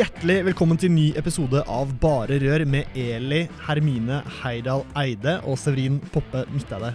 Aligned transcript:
Hjertelig 0.00 0.38
velkommen 0.46 0.78
til 0.80 0.88
ny 0.94 1.10
episode 1.20 1.60
av 1.68 1.90
Bare 2.00 2.38
rør 2.40 2.62
med 2.72 2.94
Eli 2.96 3.42
Hermine 3.66 4.22
Heidal 4.38 4.80
Eide 4.96 5.34
og 5.44 5.58
Severin 5.60 5.98
Poppe 6.14 6.46
Midteide. 6.54 6.94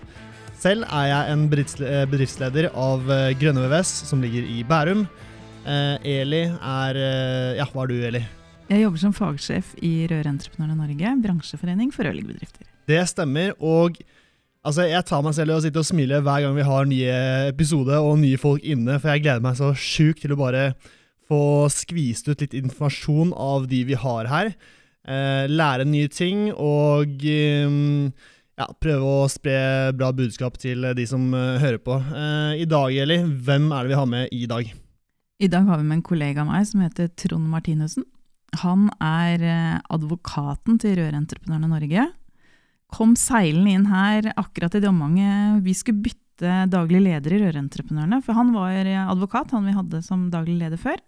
Selv 0.57 0.87
er 0.87 1.11
jeg 1.11 1.35
en 1.35 1.43
eh, 1.45 1.99
bedriftsleder 2.09 2.71
av 2.71 3.05
eh, 3.13 3.35
Grønne 3.37 3.67
VVS, 3.67 3.91
som 4.09 4.25
ligger 4.25 4.49
i 4.49 4.63
Bærum. 4.65 5.05
Eh, 5.69 6.09
Eli 6.15 6.41
er 6.49 7.01
Ja, 7.59 7.69
hva 7.75 7.85
er 7.85 7.93
du, 7.93 7.95
Eli? 8.09 8.23
Jeg 8.71 8.87
jobber 8.87 9.03
som 9.03 9.13
fagsjef 9.13 9.75
i 9.85 9.93
Rørentreprenørene 10.09 10.81
Norge, 10.81 11.13
bransjeforening 11.27 11.93
for 11.93 12.09
rørleggerbedrifter. 12.09 12.65
Det 12.89 13.05
stemmer, 13.13 13.53
og 13.61 14.01
altså, 14.65 14.89
jeg 14.89 15.05
tar 15.05 15.21
meg 15.21 15.37
selv 15.37 15.53
i 15.53 15.59
å 15.59 15.61
sitte 15.67 15.85
og 15.85 15.91
smile 15.93 16.25
hver 16.25 16.47
gang 16.47 16.57
vi 16.57 16.69
har 16.73 16.89
nye 16.89 17.23
episode 17.53 18.01
og 18.01 18.17
nye 18.25 18.41
folk 18.41 18.65
inne, 18.65 18.97
for 18.97 19.13
jeg 19.13 19.27
gleder 19.27 19.45
meg 19.45 19.61
så 19.61 19.75
sjukt 19.77 20.25
til 20.25 20.33
å 20.33 20.41
bare 20.47 20.71
få 21.29 21.67
skvist 21.73 22.29
ut 22.29 22.41
litt 22.43 22.53
informasjon 22.57 23.33
av 23.33 23.67
de 23.71 23.83
vi 23.89 23.97
har 23.97 24.29
her. 24.31 24.53
Eh, 25.05 25.45
lære 25.49 25.85
nye 25.85 26.09
ting 26.09 26.47
og 26.53 27.21
eh, 27.29 28.13
ja, 28.55 28.67
prøve 28.81 29.11
å 29.23 29.29
spre 29.31 29.91
bra 29.97 30.11
budskap 30.15 30.57
til 30.61 30.87
de 30.95 31.05
som 31.09 31.27
uh, 31.35 31.59
hører 31.61 31.79
på. 31.83 31.99
Eh, 31.99 32.63
I 32.63 32.67
dag, 32.69 32.93
Eli, 33.03 33.19
hvem 33.23 33.69
er 33.71 33.85
det 33.85 33.93
vi 33.93 33.99
har 33.99 34.09
med 34.09 34.35
i 34.35 34.45
dag? 34.49 34.69
I 35.43 35.49
dag 35.51 35.65
har 35.67 35.81
vi 35.81 35.87
med 35.87 35.99
en 35.99 36.05
kollega 36.05 36.43
av 36.43 36.51
meg 36.53 36.67
som 36.69 36.83
heter 36.85 37.09
Trond 37.19 37.49
Martinussen. 37.51 38.05
Han 38.61 38.87
er 39.03 39.41
eh, 39.43 39.79
advokaten 39.91 40.79
til 40.79 40.95
Rørentreprenørene 41.01 41.71
Norge. 41.73 42.05
Kom 42.95 43.17
seilende 43.19 43.73
inn 43.75 43.89
her 43.89 44.31
akkurat 44.37 44.77
i 44.77 44.79
det 44.83 44.87
omganget 44.87 45.65
vi 45.65 45.73
skulle 45.75 46.05
bytte 46.05 46.61
daglig 46.71 47.01
leder 47.03 47.35
i 47.35 47.41
Rørentreprenørene. 47.43 48.21
For 48.23 48.37
han 48.37 48.53
var 48.55 48.87
advokat, 49.09 49.51
han 49.51 49.67
vi 49.67 49.75
hadde 49.75 49.99
som 50.05 50.29
daglig 50.31 50.61
leder 50.61 50.79
før. 50.79 51.01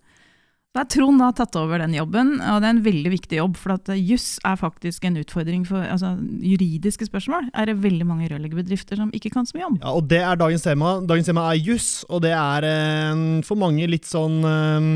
Da 0.75 0.83
Trond 0.85 1.21
har 1.23 1.33
tatt 1.33 1.55
over 1.57 1.81
den 1.81 1.95
jobben, 1.95 2.35
og 2.37 2.61
det 2.61 2.67
er 2.67 2.75
en 2.75 2.83
veldig 2.85 3.11
viktig 3.15 3.39
jobb. 3.39 3.55
For 3.57 3.73
at 3.77 3.89
juss 3.97 4.35
er 4.45 4.59
faktisk 4.59 5.07
en 5.07 5.17
utfordring 5.21 5.63
for 5.65 5.81
altså, 5.81 6.13
juridiske 6.43 7.07
spørsmål. 7.07 7.49
er 7.53 7.69
det 7.71 7.79
veldig 7.81 8.05
mange 8.05 8.27
rørleggerbedrifter 8.29 8.99
som 8.99 9.13
ikke 9.15 9.31
kan 9.33 9.47
så 9.47 9.57
mye 9.57 9.69
om. 9.71 9.79
Ja, 9.81 9.95
og 9.97 10.07
Det 10.11 10.21
er 10.21 10.37
dagens 10.37 10.67
tema. 10.67 10.99
Dagens 11.01 11.31
tema 11.31 11.47
er 11.49 11.63
juss, 11.63 12.05
og 12.09 12.21
det 12.21 12.33
er 12.35 12.67
eh, 12.67 13.41
for 13.47 13.57
mange 13.57 13.89
litt 13.89 14.05
sånn 14.05 14.37
eh, 14.45 14.89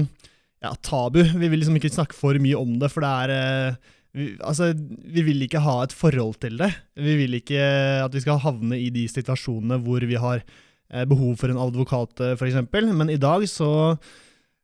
ja, 0.62 0.76
tabu. 0.86 1.24
Vi 1.24 1.50
vil 1.50 1.64
liksom 1.64 1.80
ikke 1.80 1.94
snakke 1.94 2.18
for 2.18 2.38
mye 2.38 2.60
om 2.60 2.78
det, 2.82 2.92
for 2.94 3.02
det 3.02 3.14
er 3.26 3.36
eh, 3.38 3.92
vi, 4.12 4.32
altså, 4.44 4.74
vi 4.76 5.24
vil 5.24 5.48
ikke 5.48 5.64
ha 5.66 5.82
et 5.86 5.96
forhold 5.96 6.38
til 6.44 6.60
det. 6.62 6.74
Vi 7.00 7.16
vil 7.24 7.40
ikke 7.40 7.62
at 8.06 8.14
vi 8.14 8.22
skal 8.22 8.44
havne 8.44 8.78
i 8.78 8.92
de 8.94 9.08
situasjonene 9.10 9.82
hvor 9.82 10.04
vi 10.06 10.20
har 10.20 10.44
eh, 10.44 11.08
behov 11.10 11.40
for 11.42 11.50
en 11.50 11.64
advokat, 11.64 12.20
eh, 12.22 12.36
f.eks. 12.36 12.68
Men 12.70 13.10
i 13.10 13.18
dag 13.18 13.50
så 13.50 13.72
Eh, 13.96 14.22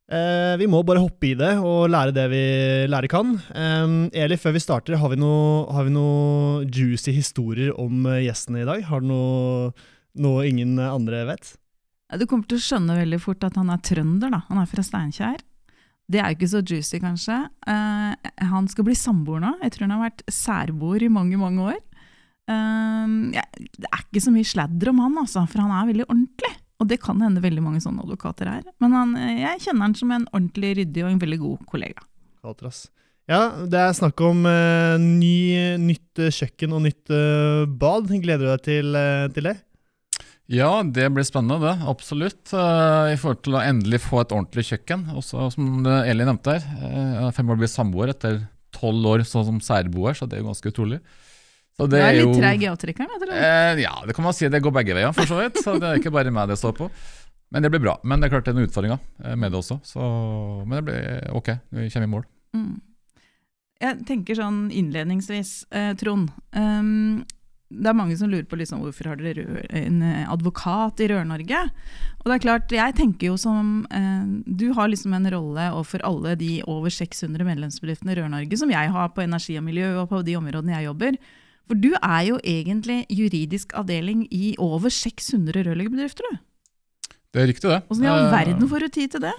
vi 0.08 0.68
må 0.72 0.80
bare 0.88 1.02
hoppe 1.04 1.34
i 1.34 1.36
det 1.36 1.58
og 1.60 1.90
lære 1.92 2.14
det 2.16 2.26
vi 2.32 2.44
lære 2.88 3.10
kan. 3.12 3.34
Eh, 3.52 3.96
Eli, 4.24 4.38
før 4.40 4.56
vi 4.56 4.64
starter, 4.64 4.96
har 4.96 5.12
vi 5.12 5.20
noe, 5.20 5.84
noe 5.92 6.64
juicy 6.64 7.12
historier 7.12 7.74
om 7.76 8.06
eh, 8.08 8.24
gjestene 8.24 8.64
i 8.64 8.68
dag? 8.68 8.86
Har 8.88 9.04
du 9.04 9.10
noe, 9.12 9.74
noe 10.16 10.46
ingen 10.48 10.80
andre 10.80 11.26
vet? 11.34 11.58
Du 12.16 12.24
kommer 12.24 12.48
til 12.48 12.56
å 12.56 12.64
skjønne 12.64 12.96
veldig 13.02 13.20
fort 13.20 13.44
at 13.44 13.60
han 13.60 13.74
er 13.74 13.84
trønder. 13.84 14.32
da. 14.32 14.46
Han 14.48 14.62
er 14.62 14.70
fra 14.72 14.86
Steinkjer. 14.86 15.44
Det 16.08 16.22
er 16.24 16.32
ikke 16.32 16.48
så 16.48 16.62
juicy, 16.64 17.02
kanskje. 17.04 17.42
Uh, 17.68 18.16
han 18.48 18.70
skal 18.72 18.88
bli 18.88 18.96
samboer 18.96 19.44
nå. 19.44 19.58
Jeg 19.60 19.74
tror 19.76 19.90
han 19.90 19.98
har 19.98 20.06
vært 20.06 20.24
særboer 20.32 21.04
i 21.04 21.12
mange 21.12 21.36
mange 21.42 21.74
år. 21.74 21.82
Det 22.48 23.90
er 23.92 24.06
ikke 24.06 24.24
så 24.24 24.32
mye 24.32 24.48
sladder 24.48 24.94
om 24.94 25.02
han, 25.04 25.18
altså, 25.20 25.44
for 25.52 25.66
han 25.66 25.74
er 25.76 25.90
veldig 25.90 26.06
ordentlig. 26.08 26.54
Og 26.78 26.90
det 26.90 27.00
kan 27.02 27.22
hende 27.24 27.42
veldig 27.42 27.64
mange 27.66 27.82
sånne 27.82 28.04
advokater 28.06 28.50
er. 28.52 28.68
Men 28.84 28.94
han, 28.94 29.16
jeg 29.18 29.64
kjenner 29.66 29.88
han 29.88 29.98
som 29.98 30.14
en 30.14 30.28
ordentlig 30.30 30.76
ryddig 30.82 31.04
og 31.06 31.10
en 31.10 31.24
veldig 31.24 31.40
god 31.42 31.66
kollega. 31.72 32.06
Ja, 33.28 33.42
det 33.68 33.80
er 33.82 33.96
snakk 33.96 34.22
om 34.24 34.46
uh, 34.48 34.96
ny, 35.02 35.76
nytt 35.84 36.22
uh, 36.22 36.32
kjøkken 36.32 36.76
og 36.78 36.86
nytt 36.86 37.12
uh, 37.12 37.66
bad. 37.68 38.08
Gleder 38.24 38.46
du 38.46 38.52
deg 38.54 38.62
til, 38.64 39.00
til, 39.36 39.50
det? 39.50 39.56
Ja, 40.48 40.70
det 40.80 41.10
blir 41.12 41.28
spennende, 41.28 41.60
det. 41.66 41.90
Absolutt. 41.92 42.54
I 42.54 43.18
forhold 43.20 43.42
til 43.44 43.58
å 43.58 43.64
endelig 43.66 44.00
få 44.06 44.22
et 44.22 44.32
ordentlig 44.32 44.70
kjøkken. 44.70 45.10
Også 45.20 45.50
som 45.58 45.84
Eli 46.06 46.24
nevnte 46.24 46.56
her, 46.56 46.70
uh, 47.28 47.34
fem 47.36 47.52
år 47.52 47.60
blir 47.60 47.74
samboer 47.74 48.14
etter 48.14 48.46
tolv 48.78 49.12
år 49.12 49.26
sånn 49.28 49.50
som 49.50 49.60
særboer, 49.66 50.16
så 50.16 50.30
det 50.30 50.38
er 50.38 50.46
jo 50.46 50.52
ganske 50.54 50.72
utrolig. 50.72 51.02
Du 51.86 51.94
er, 51.94 52.08
er 52.10 52.16
litt 52.18 52.34
treig 52.34 52.64
i 52.66 52.70
avtrekkeren? 52.72 53.28
Eh, 53.30 53.84
ja, 53.84 53.94
det 54.08 54.16
kan 54.18 54.26
man 54.26 54.34
si. 54.34 54.50
Det 54.50 54.64
går 54.66 54.74
begge 54.80 54.98
veier, 54.98 55.14
for 55.14 55.30
så 55.30 55.38
vidt. 55.38 55.62
Så 55.62 55.78
det 55.78 55.92
er 55.92 56.02
ikke 56.02 56.14
bare 56.16 56.34
meg 56.34 56.50
det 56.50 56.58
står 56.58 56.74
på. 56.80 56.90
Men 57.54 57.64
det 57.64 57.70
blir 57.70 57.84
bra. 57.86 57.96
Men 58.04 58.20
det 58.20 58.28
er 58.28 58.34
klart 58.34 58.50
det 58.50 58.56
er 58.56 58.58
noen 58.58 58.68
utfordringer 58.72 59.00
eh, 59.24 59.38
med 59.38 59.54
det 59.54 59.62
også. 59.62 59.78
Så, 59.86 60.02
men 60.66 60.80
det 60.80 60.84
blir 60.90 61.38
ok. 61.38 61.54
Vi 61.78 61.90
kommer 61.94 62.10
i 62.10 62.14
mål. 62.18 62.28
Mm. 62.58 62.76
Jeg 63.78 64.04
tenker 64.10 64.40
sånn 64.40 64.62
innledningsvis, 64.74 65.54
eh, 65.70 65.94
Trond. 66.02 66.34
Um, 66.58 67.22
det 67.70 67.92
er 67.92 67.98
mange 68.00 68.16
som 68.18 68.32
lurer 68.32 68.48
på 68.48 68.58
liksom, 68.58 68.82
hvorfor 68.82 69.12
har 69.12 69.20
dere 69.20 69.62
en 69.76 70.02
advokat 70.02 71.02
i 71.04 71.10
Rør-Norge. 71.12 71.64
Og 72.24 72.30
det 72.30 72.38
er 72.40 72.44
klart, 72.44 72.74
jeg 72.74 72.96
tenker 72.96 73.30
jo 73.30 73.36
som 73.40 73.82
eh, 73.92 74.24
Du 74.48 74.72
har 74.74 74.90
liksom 74.90 75.14
en 75.14 75.30
rolle 75.30 75.70
overfor 75.74 76.02
alle 76.08 76.34
de 76.40 76.62
over 76.66 76.90
600 76.90 77.44
medlemsbedriftene 77.46 78.16
i 78.16 78.22
Rør-Norge 78.22 78.60
som 78.60 78.72
jeg 78.72 78.96
har 78.96 79.12
på 79.14 79.24
energi 79.26 79.60
og 79.60 79.68
miljø 79.68 79.92
og 80.02 80.08
på 80.10 80.24
de 80.26 80.40
områdene 80.40 80.80
jeg 80.80 80.88
jobber. 80.90 81.20
For 81.68 81.80
du 81.80 81.92
er 81.98 82.22
jo 82.30 82.40
egentlig 82.48 83.02
juridisk 83.12 83.76
avdeling 83.78 84.26
i 84.32 84.56
over 84.64 84.94
600 84.94 85.68
rørleggerbedrifter, 85.68 86.24
du. 86.32 86.44
Det 87.36 87.44
er 87.44 87.52
riktig, 87.52 87.70
det. 87.70 87.84
Hvordan 87.90 88.08
i 88.08 88.12
all 88.14 88.28
verden 88.32 88.70
får 88.72 88.86
du 88.86 88.94
tid 88.96 89.14
til 89.14 89.24
det? 89.28 89.36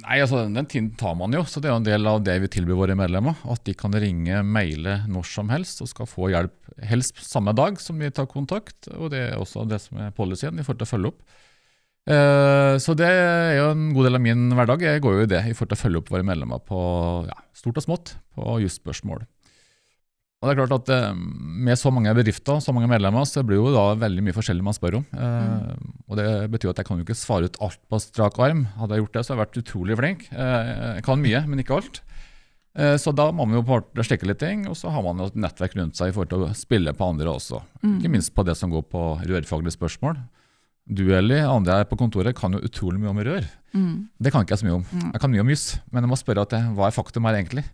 Nei, 0.00 0.20
altså 0.22 0.44
Den 0.46 0.68
tiden 0.70 0.92
tar 0.96 1.16
man 1.18 1.34
jo, 1.34 1.42
så 1.44 1.60
det 1.60 1.68
er 1.68 1.74
jo 1.74 1.80
en 1.82 1.88
del 1.88 2.06
av 2.08 2.20
det 2.24 2.36
vi 2.44 2.50
tilbyr 2.54 2.78
våre 2.78 2.96
medlemmer. 2.96 3.36
At 3.50 3.64
de 3.66 3.74
kan 3.76 3.92
ringe, 3.92 4.40
maile 4.46 5.00
når 5.10 5.26
som 5.28 5.50
helst 5.52 5.82
og 5.82 5.90
skal 5.90 6.08
få 6.08 6.30
hjelp 6.32 6.70
helst 6.88 7.20
samme 7.26 7.52
dag 7.56 7.80
som 7.82 7.98
vi 8.00 8.12
tar 8.14 8.30
kontakt. 8.30 8.88
Og 8.94 9.10
det 9.12 9.24
er 9.26 9.40
også 9.40 9.66
det 9.68 9.82
som 9.82 10.00
er 10.00 10.14
policyen 10.16 10.56
i 10.56 10.64
forhold 10.64 10.80
til 10.84 10.88
å 10.88 10.92
følge 10.94 11.12
opp. 11.12 11.20
Eh, 12.10 12.74
så 12.80 12.94
det 12.96 13.10
er 13.10 13.58
jo 13.58 13.66
en 13.74 13.90
god 13.96 14.08
del 14.08 14.20
av 14.20 14.24
min 14.24 14.46
hverdag. 14.56 14.86
Jeg 14.86 15.04
går 15.04 15.18
jo 15.18 15.26
i 15.26 15.32
det 15.34 15.42
i 15.50 15.52
forhold 15.52 15.74
til 15.74 15.80
å 15.80 15.82
følge 15.82 16.00
opp 16.00 16.14
våre 16.14 16.26
medlemmer 16.26 16.62
på 16.64 16.80
ja, 17.28 17.36
stort 17.58 17.82
og 17.82 17.86
smått 17.86 18.14
på 18.38 18.56
jusspørsmål. 18.64 19.26
Og 20.40 20.48
det 20.48 20.54
er 20.54 20.60
klart 20.62 20.76
at 20.78 20.90
eh, 20.94 21.16
Med 21.68 21.76
så 21.76 21.92
mange 21.92 22.12
bedrifter 22.16 22.62
så 22.64 22.72
mange 22.72 22.88
medlemmer, 22.88 23.26
så 23.28 23.44
blir 23.44 23.60
jo 23.60 23.72
da 23.74 23.90
veldig 24.00 24.24
mye 24.24 24.36
forskjellig 24.36 24.64
man 24.64 24.76
spør 24.76 25.00
om. 25.02 25.08
Eh, 25.12 25.48
mm. 25.50 25.90
Og 26.08 26.20
Det 26.20 26.28
betyr 26.54 26.72
at 26.72 26.80
jeg 26.80 26.88
kan 26.88 27.00
jo 27.00 27.04
ikke 27.04 27.18
svare 27.18 27.50
ut 27.50 27.58
alt 27.60 27.80
på 27.90 28.00
strak 28.00 28.38
arm. 28.40 28.64
Hadde 28.80 28.96
jeg 28.96 29.04
gjort 29.04 29.18
det, 29.18 29.24
så 29.24 29.32
hadde 29.32 29.38
jeg 29.38 29.44
vært 29.44 29.60
utrolig 29.60 29.98
flink. 30.00 30.24
Eh, 30.32 30.70
jeg 30.96 31.04
kan 31.06 31.20
mye, 31.20 31.44
men 31.48 31.64
ikke 31.64 31.76
alt. 31.80 32.00
Så 33.02 33.10
da 33.18 33.24
må 33.34 33.44
man 33.50 33.58
jo 33.58 34.04
stikke 34.06 34.28
litt 34.30 34.38
ting, 34.38 34.60
og 34.70 34.76
så 34.78 34.92
har 34.94 35.02
man 35.02 35.18
jo 35.18 35.26
et 35.26 35.36
nettverk 35.42 35.72
rundt 35.74 35.98
seg 35.98 36.12
i 36.12 36.14
forhold 36.14 36.30
til 36.30 36.44
å 36.46 36.52
spille 36.54 36.92
på 36.94 37.08
andre 37.12 37.32
også. 37.32 37.58
Mm. 37.82 37.96
Ikke 37.98 38.12
minst 38.14 38.30
på 38.32 38.44
det 38.46 38.54
som 38.56 38.70
går 38.70 38.84
på 38.86 39.00
rørfaglige 39.26 39.74
spørsmål. 39.74 40.20
Du 40.86 41.02
eller 41.10 41.50
andre 41.50 41.80
her 41.80 41.88
på 41.90 41.98
kontoret 41.98 42.38
kan 42.38 42.54
jo 42.54 42.62
utrolig 42.62 43.02
mye 43.02 43.10
om 43.10 43.20
rør. 43.26 43.50
Mm. 43.74 44.06
Det 44.22 44.32
kan 44.32 44.46
ikke 44.46 44.54
jeg 44.54 44.62
så 44.62 44.68
mye 44.68 44.78
om. 44.78 44.86
Mm. 44.86 45.10
Jeg 45.10 45.24
kan 45.24 45.34
mye 45.34 45.42
om 45.42 45.50
juss, 45.50 45.66
men 45.90 46.06
jeg 46.06 46.12
må 46.14 46.20
spørre 46.22 46.46
at 46.46 46.54
det, 46.54 46.62
hva 46.78 46.86
er 46.86 46.94
faktum 46.94 47.26
her 47.26 47.40
egentlig? 47.40 47.66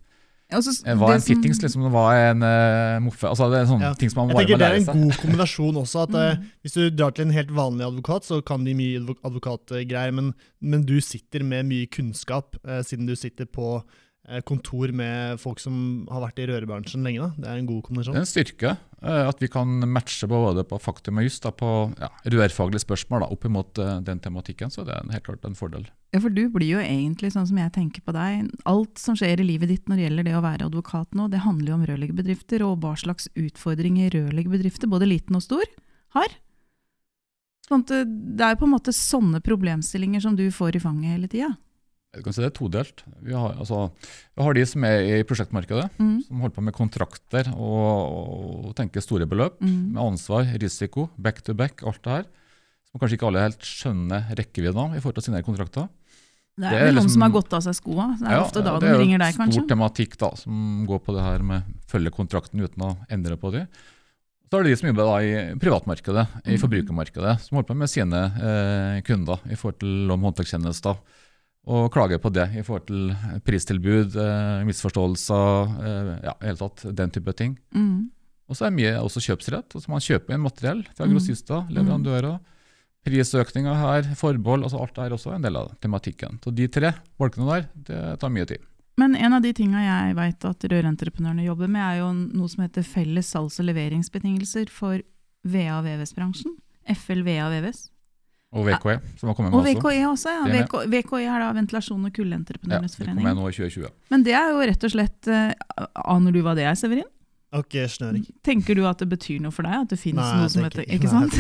Også, 0.55 0.77
hva 0.95 1.09
er 1.11 1.19
en 1.19 1.25
fittings, 1.27 1.59
liksom? 1.59 1.89
Hva 1.91 2.05
en 2.29 2.45
uh, 2.47 3.03
moffe? 3.03 3.27
Altså, 3.27 3.49
det 3.51 3.59
er 3.59 3.69
sånne 3.71 3.89
ja. 3.89 3.97
ting 3.99 4.13
som 4.13 4.21
man 4.23 4.31
bare 4.31 4.47
må 4.47 4.59
lære 4.61 4.79
seg. 4.79 4.87
Det 4.87 4.93
er 4.93 4.95
en 4.95 5.09
god 5.09 5.21
kombinasjon 5.25 5.81
også. 5.83 6.05
at 6.07 6.15
uh, 6.15 6.45
Hvis 6.63 6.77
du 6.77 6.83
drar 6.95 7.17
til 7.17 7.27
en 7.27 7.35
helt 7.35 7.51
vanlig 7.57 7.87
advokat, 7.89 8.29
så 8.29 8.39
kan 8.47 8.63
de 8.67 8.77
mye 8.79 9.03
advokatgreier, 9.27 10.15
men, 10.15 10.33
men, 10.63 10.87
du 10.87 11.01
sitter 11.03 11.43
med 11.43 11.67
mye 11.67 11.91
kunnskap, 11.91 12.55
uh, 12.63 12.79
siden 12.87 13.11
du 13.11 13.17
sitter 13.19 13.51
på 13.51 13.81
Eh, 13.81 14.16
kontor 14.45 14.91
med 14.97 15.39
folk 15.41 15.61
som 15.63 16.07
har 16.11 16.25
vært 16.25 16.41
i 16.43 16.47
rørebransjen 16.51 17.05
lenge. 17.07 17.23
Da. 17.23 17.45
Det 17.45 17.51
er 17.51 17.61
en 17.61 17.69
god 17.69 17.83
kombinasjon. 17.87 18.17
Det 18.17 18.21
er 18.21 18.27
en 18.27 18.31
styrke 18.31 18.71
eh, 18.73 19.23
at 19.27 19.43
vi 19.43 19.49
kan 19.53 19.75
matche 19.93 20.29
både 20.31 20.65
på 20.67 20.81
faktum 20.83 21.21
og 21.21 21.27
just 21.29 21.47
på 21.61 21.73
ja, 22.01 22.11
rørfaglige 22.35 22.83
spørsmål 22.83 23.23
da, 23.23 23.29
opp 23.37 23.47
mot 23.53 23.83
uh, 23.83 23.99
den 24.07 24.23
tematikken. 24.23 24.73
Så 24.75 24.87
det 24.87 24.97
er 24.97 25.13
helt 25.15 25.27
klart 25.29 25.47
en 25.47 25.59
fordel. 25.59 25.87
Ja, 26.15 26.21
For 26.25 26.33
du 26.33 26.47
blir 26.53 26.77
jo 26.77 26.83
egentlig 26.83 27.33
sånn 27.35 27.47
som 27.49 27.61
jeg 27.61 27.75
tenker 27.77 28.03
på 28.03 28.15
deg. 28.17 28.49
Alt 28.67 28.99
som 29.03 29.19
skjer 29.19 29.43
i 29.43 29.47
livet 29.47 29.71
ditt 29.71 29.87
når 29.87 30.01
det 30.01 30.09
gjelder 30.09 30.29
det 30.31 30.39
å 30.39 30.45
være 30.47 30.71
advokat 30.71 31.15
nå, 31.19 31.29
det 31.31 31.45
handler 31.45 31.73
jo 31.73 31.79
om 31.79 31.87
rørleggerbedrifter 31.91 32.67
og 32.67 32.81
hva 32.83 32.97
slags 32.99 33.31
utfordringer 33.39 34.11
rørleggerbedrifter, 34.17 34.91
både 34.91 35.11
liten 35.11 35.39
og 35.39 35.45
stor, 35.47 35.71
har. 36.19 36.35
Sånn 37.67 37.83
at 37.83 37.95
det- 38.39 38.47
er 38.47 38.59
på 38.59 38.67
en 38.67 38.75
måte 38.75 38.95
sånne 38.95 39.43
problemstillinger 39.43 40.23
som 40.23 40.37
du 40.37 40.51
får 40.51 40.77
i 40.77 40.83
fanget 40.83 41.15
hele 41.15 41.29
tida. 41.29 41.57
Si 42.25 42.41
det 42.43 42.49
er 42.49 42.55
todelt. 42.57 43.03
Vi 43.23 43.33
har, 43.33 43.55
altså, 43.61 43.91
vi 44.37 44.43
har 44.43 44.55
de 44.55 44.65
som 44.67 44.85
er 44.85 45.19
i 45.19 45.23
prosjektmarkedet, 45.25 45.91
Mm. 45.99 46.23
som 46.27 46.41
holder 46.41 46.55
på 46.57 46.63
med 46.65 46.75
kontrakter 46.75 47.53
og, 47.55 48.67
og 48.69 48.75
tenker 48.79 49.01
store 49.05 49.27
beløp. 49.27 49.61
Mm. 49.61 49.93
Med 49.93 50.03
ansvar, 50.03 50.45
risiko, 50.61 51.11
back 51.19 51.43
to 51.43 51.55
back, 51.55 51.83
alt 51.85 52.03
det 52.03 52.13
her. 52.13 52.25
Som 52.91 53.01
kanskje 53.01 53.19
ikke 53.19 53.27
alle 53.29 53.43
helt 53.45 53.61
skjønner 53.61 54.29
rekkevidden 54.39 54.79
av 54.79 54.95
i 54.97 55.01
forhold 55.01 55.15
til 55.19 55.23
å 55.23 55.27
signere 55.29 55.45
kontrakter. 55.45 55.89
Det 56.57 56.65
er, 56.65 56.71
Det 56.71 56.79
er 56.81 56.85
vel 56.87 56.95
noen 56.95 57.05
liksom- 57.05 57.13
som 57.13 57.21
har 57.27 57.31
gått 57.31 57.53
av 57.53 57.61
seg 57.63 57.75
skoa. 57.77 58.07
Det 58.19 58.27
er 58.27 58.33
Ja, 58.33 58.41
ofte 58.43 58.65
da 58.65 58.79
det 58.81 58.89
er 58.89 58.97
jo 58.97 59.53
Stor 59.53 59.67
tematikk 59.69 60.17
da, 60.17 60.31
som 60.37 60.87
går 60.87 61.01
på 61.05 61.13
det 61.15 61.23
her 61.23 61.39
med 61.43 61.63
følge 61.87 62.11
kontrakten 62.11 62.61
uten 62.65 62.81
å 62.83 62.97
endre 63.11 63.37
på 63.37 63.53
de. 63.53 63.67
Så 64.49 64.61
er 64.61 64.63
det 64.63 64.71
de 64.71 64.77
som 64.77 64.89
jobber 64.95 65.21
i 65.21 65.55
privatmarkedet, 65.59 66.27
i 66.47 66.55
Mm. 66.57 66.61
forbrukermarkedet, 66.63 67.41
som 67.41 67.57
holder 67.57 67.75
på 67.75 67.77
med 67.77 67.89
sine 67.91 68.21
eh, 68.41 69.01
kunder 69.03 69.39
i 69.51 69.55
forhold 69.57 69.79
til 69.81 70.11
om 70.11 70.23
håndverkstjenester. 70.23 70.97
Og 71.67 71.89
klager 71.91 72.21
på 72.23 72.31
det 72.31 72.45
i 72.55 72.63
forhold 72.63 72.87
til 72.87 73.09
pristilbud, 73.43 74.15
eh, 74.23 74.65
misforståelser, 74.69 75.73
eh, 75.83 76.11
ja, 76.29 76.35
i 76.41 76.47
hele 76.47 76.57
tatt 76.61 76.85
den 76.95 77.11
type 77.11 77.33
ting. 77.35 77.57
Mm. 77.75 78.11
Og 78.49 78.55
så 78.55 78.67
er 78.69 78.71
mye 78.77 78.93
også 79.03 79.19
kjøpsrett. 79.25 79.75
altså 79.75 79.89
Man 79.91 79.99
kjøper 80.05 80.35
inn 80.35 80.41
materiell 80.45 80.85
fra 80.95 81.07
Mm. 81.07 81.13
grossister, 81.17 81.67
leverandører. 81.71 82.39
Prisøkninger 83.07 83.75
her, 83.79 84.03
forbehold, 84.19 84.63
altså 84.67 84.81
alt 84.83 84.95
det 84.95 85.03
her 85.05 85.11
også 85.17 85.31
er 85.33 85.35
en 85.37 85.43
del 85.43 85.57
av 85.57 85.75
tematikken. 85.81 86.39
Så 86.43 86.53
de 86.55 86.67
tre 86.69 86.93
bolkene 87.19 87.47
der, 87.51 87.69
det 87.87 88.21
tar 88.21 88.31
mye 88.31 88.47
tid. 88.47 88.59
Men 88.99 89.15
en 89.15 89.33
av 89.37 89.43
de 89.43 89.53
tinga 89.53 89.83
jeg 89.85 90.15
veit 90.17 90.45
at 90.45 90.59
rørentreprenørene 90.73 91.45
jobber 91.47 91.69
med, 91.69 91.83
er 91.83 91.99
jo 92.01 92.13
noe 92.13 92.49
som 92.49 92.63
heter 92.65 92.83
felles 92.83 93.29
salgs- 93.33 93.61
og 93.61 93.67
leveringsbetingelser 93.67 94.69
for 94.71 94.99
VA- 95.45 95.79
og 95.79 95.85
VVS-bransjen. 95.85 96.57
FLVA 96.89 97.51
VVS. 97.51 97.91
Og 98.57 98.65
VKE, 98.67 98.95
som 99.21 99.29
har 99.31 99.37
kommet 99.37 99.53
Og 99.55 99.63
med 99.63 99.77
også. 99.77 99.83
VKE 99.85 100.07
også, 100.11 100.33
ja. 100.33 100.45
Er. 100.47 100.63
VK, 100.65 100.79
VKE 100.95 101.25
er 101.29 101.43
da 101.45 101.51
Ventilasjon- 101.59 102.01
og 102.01 102.09
Ja, 102.09 102.15
kulleentreprenørenes 102.19 102.97
det 102.97 103.03
forening. 103.05 103.27
nå 103.37 103.49
i 103.51 103.53
2020. 103.53 103.91
Men 104.11 104.23
det 104.25 104.33
er 104.39 104.49
jo 104.55 104.65
rett 104.71 104.85
og 104.89 104.91
slett 104.97 105.29
eh, 105.29 105.53
Aner 106.07 106.33
du 106.33 106.41
hva 106.43 106.55
det 106.57 106.65
er, 106.65 106.75
Severin? 106.75 107.05
Ok, 107.57 107.77
snøring. 107.89 108.25
Tenker 108.45 108.75
du 108.75 108.83
at 108.89 108.99
det 108.99 109.07
betyr 109.09 109.39
noe 109.41 109.53
for 109.55 109.63
deg? 109.65 109.85
At 109.87 109.93
det 109.93 109.99
finnes 110.01 110.25
Nei, 110.27 110.41
noe 110.43 110.49
som 110.51 110.65
heter 110.67 110.83
Ikke 110.93 111.09
sant? 111.09 111.33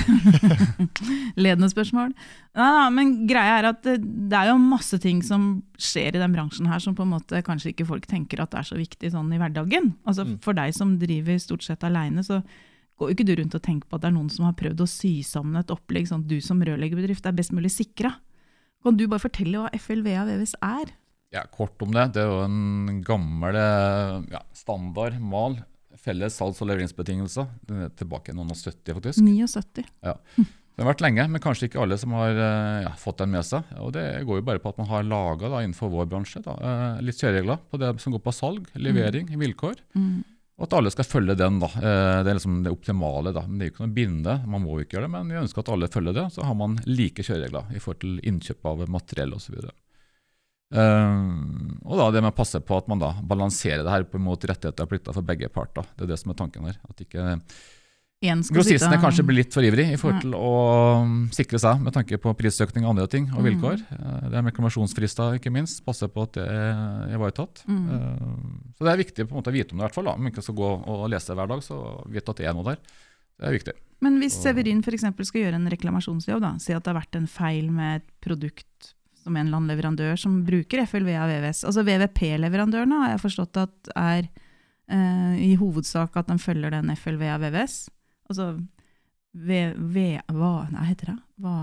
Ledende 1.36 1.68
spørsmål. 1.68 2.12
Nei, 2.56 2.68
nei, 2.76 2.84
men 2.94 3.10
greia 3.28 3.58
er 3.60 3.68
at 3.72 3.82
det, 3.84 3.96
det 4.30 4.38
er 4.38 4.52
jo 4.52 4.58
masse 4.62 4.98
ting 5.02 5.20
som 5.26 5.48
skjer 5.80 6.16
i 6.16 6.22
den 6.22 6.32
bransjen 6.36 6.68
her 6.70 6.80
som 6.82 6.94
på 6.96 7.04
en 7.04 7.12
måte 7.16 7.42
kanskje 7.46 7.72
ikke 7.74 7.88
folk 7.90 8.06
tenker 8.08 8.40
at 8.44 8.54
det 8.54 8.62
er 8.62 8.68
så 8.70 8.78
viktig 8.78 9.10
sånn 9.12 9.32
i 9.34 9.40
hverdagen. 9.42 9.94
Altså 10.06 10.24
Mm. 10.26 10.38
For 10.42 10.56
deg 10.56 10.72
som 10.74 10.96
driver 10.98 11.36
stort 11.38 11.62
sett 11.62 11.84
aleine, 11.86 12.22
så 12.26 12.40
går 12.96 13.10
jo 13.10 13.16
ikke 13.16 13.26
du 13.28 13.34
rundt 13.38 13.56
og 13.58 13.64
tenker 13.64 13.88
på 13.88 13.98
at 13.98 14.04
det 14.04 14.10
er 14.10 14.16
noen 14.16 14.30
som 14.32 14.46
har 14.48 14.56
prøvd 14.58 14.82
å 14.82 14.88
sy 14.88 15.14
sammen 15.26 15.60
et 15.60 15.72
opplegg 15.72 16.08
sånn 16.08 16.24
at 16.24 16.30
du 16.30 16.38
som 16.44 16.62
rørleggerbedrift 16.64 17.28
er 17.28 17.36
best 17.36 17.52
mulig 17.56 17.72
sikra. 17.74 18.14
Kan 18.84 18.96
du 18.98 19.06
bare 19.10 19.24
fortelle 19.24 19.60
hva 19.60 19.72
FLVA 19.76 20.24
VVS 20.28 20.56
er? 20.64 20.92
Ja, 21.34 21.42
kort 21.52 21.80
om 21.82 21.92
det. 21.92 22.12
Det 22.14 22.22
er 22.22 22.30
jo 22.30 22.42
en 22.44 23.00
gammel 23.04 23.58
eh, 23.58 24.20
ja, 24.32 24.44
standard 24.56 25.18
mal. 25.20 25.58
Felles 26.00 26.36
salgs- 26.38 26.60
og 26.62 26.70
leveringsbetingelser. 26.70 27.48
Den 27.66 27.88
er 27.88 27.96
tilbake 27.98 28.32
i 28.32 28.36
noen 28.36 28.52
og 28.54 28.60
70, 28.60 28.94
faktisk. 29.00 29.20
79. 29.20 29.88
Ja. 30.06 30.14
Det 30.76 30.84
har 30.84 30.90
vært 30.90 31.02
lenge, 31.02 31.24
men 31.32 31.40
kanskje 31.40 31.70
ikke 31.70 31.80
alle 31.82 31.96
som 31.98 32.12
har 32.16 32.36
eh, 32.36 32.84
ja, 32.84 32.92
fått 33.00 33.22
den 33.22 33.32
med 33.32 33.46
seg. 33.48 33.66
Og 33.82 33.94
Det 33.96 34.04
går 34.28 34.40
jo 34.40 34.46
bare 34.46 34.62
på 34.62 34.70
at 34.72 34.80
man 34.80 34.90
har 34.92 35.08
laga 35.08 35.50
innenfor 35.64 35.90
vår 35.92 36.08
bransje 36.12 36.44
da, 36.44 36.56
eh, 36.60 37.02
litt 37.04 37.20
kjøreregler 37.20 37.62
på 37.72 37.80
det 37.80 37.94
som 38.04 38.14
går 38.14 38.22
på 38.24 38.36
salg, 38.36 38.70
levering, 38.76 39.32
vilkår. 39.40 39.80
Mm. 39.96 40.20
Og 40.56 40.64
at 40.64 40.76
alle 40.78 40.90
skal 40.92 41.04
følge 41.04 41.36
den. 41.36 41.58
da. 41.60 41.66
Eh, 41.66 42.22
Det 42.24 42.30
er 42.30 42.38
liksom 42.38 42.62
det 42.64 42.72
optimale. 42.72 43.32
da. 43.32 43.42
Men 43.46 43.58
Det 43.58 43.64
er 43.66 43.70
jo 43.70 43.74
ikke 43.74 43.86
noe 43.86 43.96
binde, 43.98 44.36
man 44.46 44.62
må 44.62 44.78
jo 44.78 44.84
ikke 44.84 44.96
gjøre 44.96 45.08
det, 45.08 45.10
men 45.12 45.28
vi 45.28 45.40
ønsker 45.42 45.60
at 45.60 45.68
alle 45.68 45.88
følger 45.88 46.14
det. 46.14 46.32
Så 46.32 46.44
har 46.44 46.54
man 46.54 46.78
like 46.86 47.22
kjøreregler 47.22 47.74
i 47.76 47.78
forhold 47.78 48.00
til 48.00 48.20
innkjøp 48.24 48.64
av 48.64 48.88
materiell 48.88 49.34
osv. 49.36 49.58
Uh, 50.74 51.78
og 51.86 51.94
da 52.00 52.10
det 52.10 52.22
med 52.24 52.32
å 52.32 52.36
passe 52.36 52.58
på 52.58 52.74
at 52.76 52.88
man 52.90 52.98
da 52.98 53.12
balanserer 53.22 53.84
det 53.86 53.92
her 53.92 54.02
på 54.10 54.18
mot 54.18 54.40
rettigheter 54.40 54.82
og 54.82 54.90
plikter 54.90 55.14
for 55.14 55.22
begge 55.22 55.48
parter. 55.52 55.86
Det 55.94 56.08
er 56.08 56.10
det 56.10 56.18
som 56.18 56.32
er 56.32 56.40
tanken 56.40 56.66
her. 56.66 56.80
At 56.88 57.04
ikke 57.04 57.36
grossistene 58.24 58.96
kanskje 59.02 59.24
blir 59.26 59.42
litt 59.42 59.52
for 59.52 59.66
ivrig 59.66 59.90
i 59.92 59.96
forhold 60.00 60.22
til 60.24 60.34
å 60.38 60.52
um, 61.02 61.16
sikre 61.36 61.58
seg 61.60 61.82
med 61.84 61.92
tanke 61.92 62.16
på 62.22 62.32
prisøkning 62.38 62.86
og 62.86 62.94
andre 62.94 63.06
ting 63.12 63.26
og 63.34 63.42
Mm. 63.42 63.48
vilkår. 63.50 63.82
Mm. 63.90 64.30
det 64.30 64.38
er 64.38 64.42
med 64.42 64.52
reklamasjonsfrister, 64.52 65.36
ikke 65.36 65.52
minst. 65.52 65.84
Passe 65.84 66.08
på 66.08 66.22
at 66.24 66.32
det 66.32 66.46
er 66.48 67.12
ivaretatt. 67.12 67.64
Mm. 67.68 67.82
Eh, 67.92 68.72
så 68.78 68.86
det 68.86 68.92
er 68.92 69.02
viktig 69.04 69.28
måte 69.30 69.52
å 69.52 69.52
vite 69.52 69.72
om 69.72 69.78
det, 69.78 69.84
i 69.84 69.86
hvert 69.88 69.94
fall. 69.94 70.04
da. 70.04 70.14
Om 70.16 70.22
man 70.22 70.32
ikke 70.32 70.42
skal 70.42 70.56
gå 70.56 70.70
og 70.86 71.10
lese 71.12 71.36
hver 71.36 71.48
dag, 71.48 71.60
så 71.62 71.76
vite 72.08 72.30
at 72.30 72.36
det 72.36 72.46
er 72.46 72.54
noe 72.56 72.64
der. 72.64 72.78
Det 73.36 73.46
er 73.46 73.52
viktig. 73.58 73.74
Men 74.00 74.18
hvis 74.20 74.36
Severin 74.40 74.82
eksempel 74.82 75.24
skal 75.24 75.42
gjøre 75.42 75.60
en 75.60 75.68
reklamasjonsjobb, 75.72 76.40
da, 76.40 76.56
si 76.58 76.72
at 76.72 76.84
det 76.84 76.92
har 76.92 77.00
vært 77.02 77.16
en 77.16 77.26
feil 77.28 77.70
med 77.70 78.00
et 78.00 78.08
produkt 78.24 78.94
som 79.22 79.36
en 79.36 79.46
eller 79.46 79.58
annen 79.58 79.72
leverandør 79.72 80.16
som 80.20 80.44
bruker 80.46 80.86
FLV 80.86 81.08
av 81.18 81.28
VVS. 81.28 81.64
Altså 81.66 81.82
VVP-leverandørene 81.82 83.00
har 83.02 83.10
jeg 83.14 83.24
forstått 83.24 83.56
at 83.58 83.90
er 83.96 84.28
eh, 84.88 85.34
i 85.42 85.56
hovedsak 85.58 86.16
at 86.16 86.28
de 86.30 86.38
følger 86.38 86.70
den 86.70 86.92
FLV 86.94 87.22
av 87.34 87.42
VVS. 87.42 87.88
Altså 88.26 88.52
v, 89.36 89.58
v, 89.76 90.06
hva 90.32 90.52
nei, 90.72 90.86
heter 90.90 91.12
det? 91.12 91.18
Hva, 91.42 91.56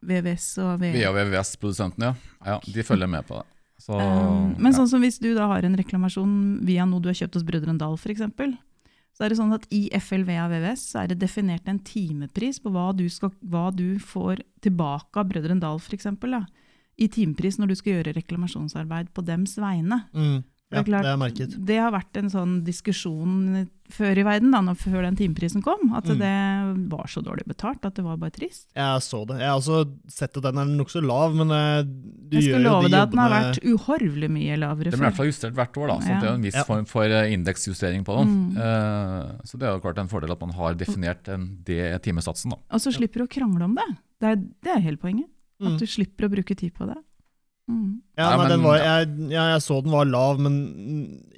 VVS 0.00 0.46
og 0.64 0.80
V... 0.80 0.92
VA 0.96 1.10
VVS-produsentene, 1.12 2.12
ja. 2.12 2.54
ja. 2.54 2.60
De 2.64 2.84
følger 2.86 3.10
med 3.10 3.26
på 3.28 3.40
det. 3.40 3.46
Så, 3.80 3.96
Um, 3.96 4.50
men 4.60 4.74
ja. 4.74 4.76
sånn 4.76 4.90
som 4.90 5.00
hvis 5.00 5.16
du 5.22 5.30
da 5.32 5.46
har 5.48 5.64
en 5.64 5.76
reklamasjon 5.78 6.32
via 6.68 6.84
noe 6.84 7.00
du 7.00 7.08
har 7.08 7.16
kjøpt 7.16 7.38
hos 7.38 7.46
Brødrene 7.48 7.80
Dal 7.80 7.96
f.eks., 7.96 8.26
så 9.16 9.24
er 9.24 9.32
det 9.32 9.38
sånn 9.38 9.54
at 9.56 9.64
i 9.74 9.86
FLVA 9.96 10.46
VVS 10.52 10.82
så 10.92 11.02
er 11.02 11.10
det 11.10 11.22
definert 11.22 11.66
en 11.68 11.80
timepris 11.84 12.60
på 12.62 12.72
hva 12.72 12.90
du, 12.96 13.06
skal, 13.12 13.32
hva 13.40 13.70
du 13.72 13.98
får 14.00 14.44
tilbake 14.64 15.20
av 15.20 15.32
Brødrene 15.32 15.64
Dal 15.64 15.80
f.eks. 15.80 16.06
I 17.00 17.08
timepris 17.08 17.56
når 17.60 17.72
du 17.72 17.76
skal 17.80 17.98
gjøre 17.98 18.14
reklamasjonsarbeid 18.16 19.10
på 19.16 19.24
dems 19.24 19.56
vegne. 19.60 20.02
Mm. 20.12 20.38
Det 20.70 20.78
er 20.78 20.84
klart, 20.86 21.02
det 21.02 21.42
er 21.50 21.64
det 21.66 21.76
har 21.82 21.90
vært 21.90 22.16
en 22.20 22.28
sånn 22.30 22.50
diskusjon 22.62 23.68
før 23.90 24.18
i 24.20 24.22
verden, 24.22 24.52
da, 24.54 24.60
når, 24.62 24.76
før 24.78 25.02
den 25.02 25.16
timeprisen 25.18 25.64
kom, 25.66 25.80
at 25.98 26.04
Mm. 26.06 26.18
det 26.20 26.90
var 26.92 27.08
så 27.10 27.18
dårlig 27.26 27.42
betalt 27.50 27.82
at 27.84 27.96
det 27.96 28.04
var 28.04 28.16
bare 28.16 28.30
trist. 28.30 28.68
Jeg 28.76 29.02
så 29.02 29.26
det. 29.26 29.40
Jeg 29.40 29.48
har 29.50 29.58
også 29.58 29.80
sett 30.06 30.36
at 30.38 30.42
den 30.46 30.58
er 30.62 30.64
nokså 30.70 31.02
lav, 31.02 31.34
men 31.34 31.50
eh, 31.50 31.82
du 31.82 32.36
Jeg 32.38 32.44
gjør 32.44 32.46
skal 32.46 32.60
skulle 32.60 32.70
love 32.70 32.88
deg 32.88 33.00
at 33.00 33.10
den 33.10 33.18
har 33.18 33.30
vært 33.34 33.58
uhorvelig 33.66 34.30
mye 34.30 34.56
lavere 34.62 34.90
Det 34.90 34.94
blir 34.94 35.02
i 35.02 35.08
hvert 35.10 35.16
fall 35.18 35.26
justert 35.32 35.54
hvert 35.58 35.74
år, 35.82 35.86
da, 35.88 35.96
så 35.98 36.08
Ja. 36.14 36.20
det 36.20 36.28
er 36.30 36.34
en 36.34 36.42
viss 36.46 36.54
Ja. 36.54 36.64
form 36.70 36.84
for 36.86 37.02
eh, 37.02 37.32
indeksjustering 37.34 38.04
på 38.06 38.16
den. 38.20 38.28
Mm. 38.30 38.56
Uh, 38.56 39.42
så 39.42 39.58
det 39.58 39.66
er 39.66 39.74
jo 39.74 39.80
klart 39.82 39.98
en 39.98 40.08
fordel 40.08 40.30
at 40.30 40.40
man 40.40 40.50
har 40.54 40.74
definert 40.74 41.26
en, 41.28 41.58
det 41.64 42.00
timesatsen. 42.02 42.50
da. 42.54 42.58
Og 42.70 42.78
så 42.80 42.94
slipper 42.94 43.18
du 43.18 43.26
å 43.26 43.28
krangle 43.28 43.64
om 43.64 43.74
det. 43.74 43.90
Det 44.20 44.28
er, 44.28 44.36
det 44.62 44.70
er 44.76 44.80
hele 44.86 44.96
poenget. 45.02 45.26
At 45.60 45.72
Mm. 45.74 45.78
du 45.78 45.84
slipper 45.84 46.24
å 46.24 46.30
bruke 46.30 46.54
tid 46.56 46.72
på 46.72 46.86
det. 46.86 46.96
Mm. 47.70 48.00
Ja, 48.18 48.30
Nei, 48.30 48.38
men- 48.40 48.50
den 48.52 48.64
var, 48.66 48.78
jeg, 48.82 49.12
ja, 49.32 49.44
jeg 49.54 49.62
så 49.64 49.78
den 49.84 49.92
var 49.94 50.08
lav, 50.10 50.40
men 50.42 50.56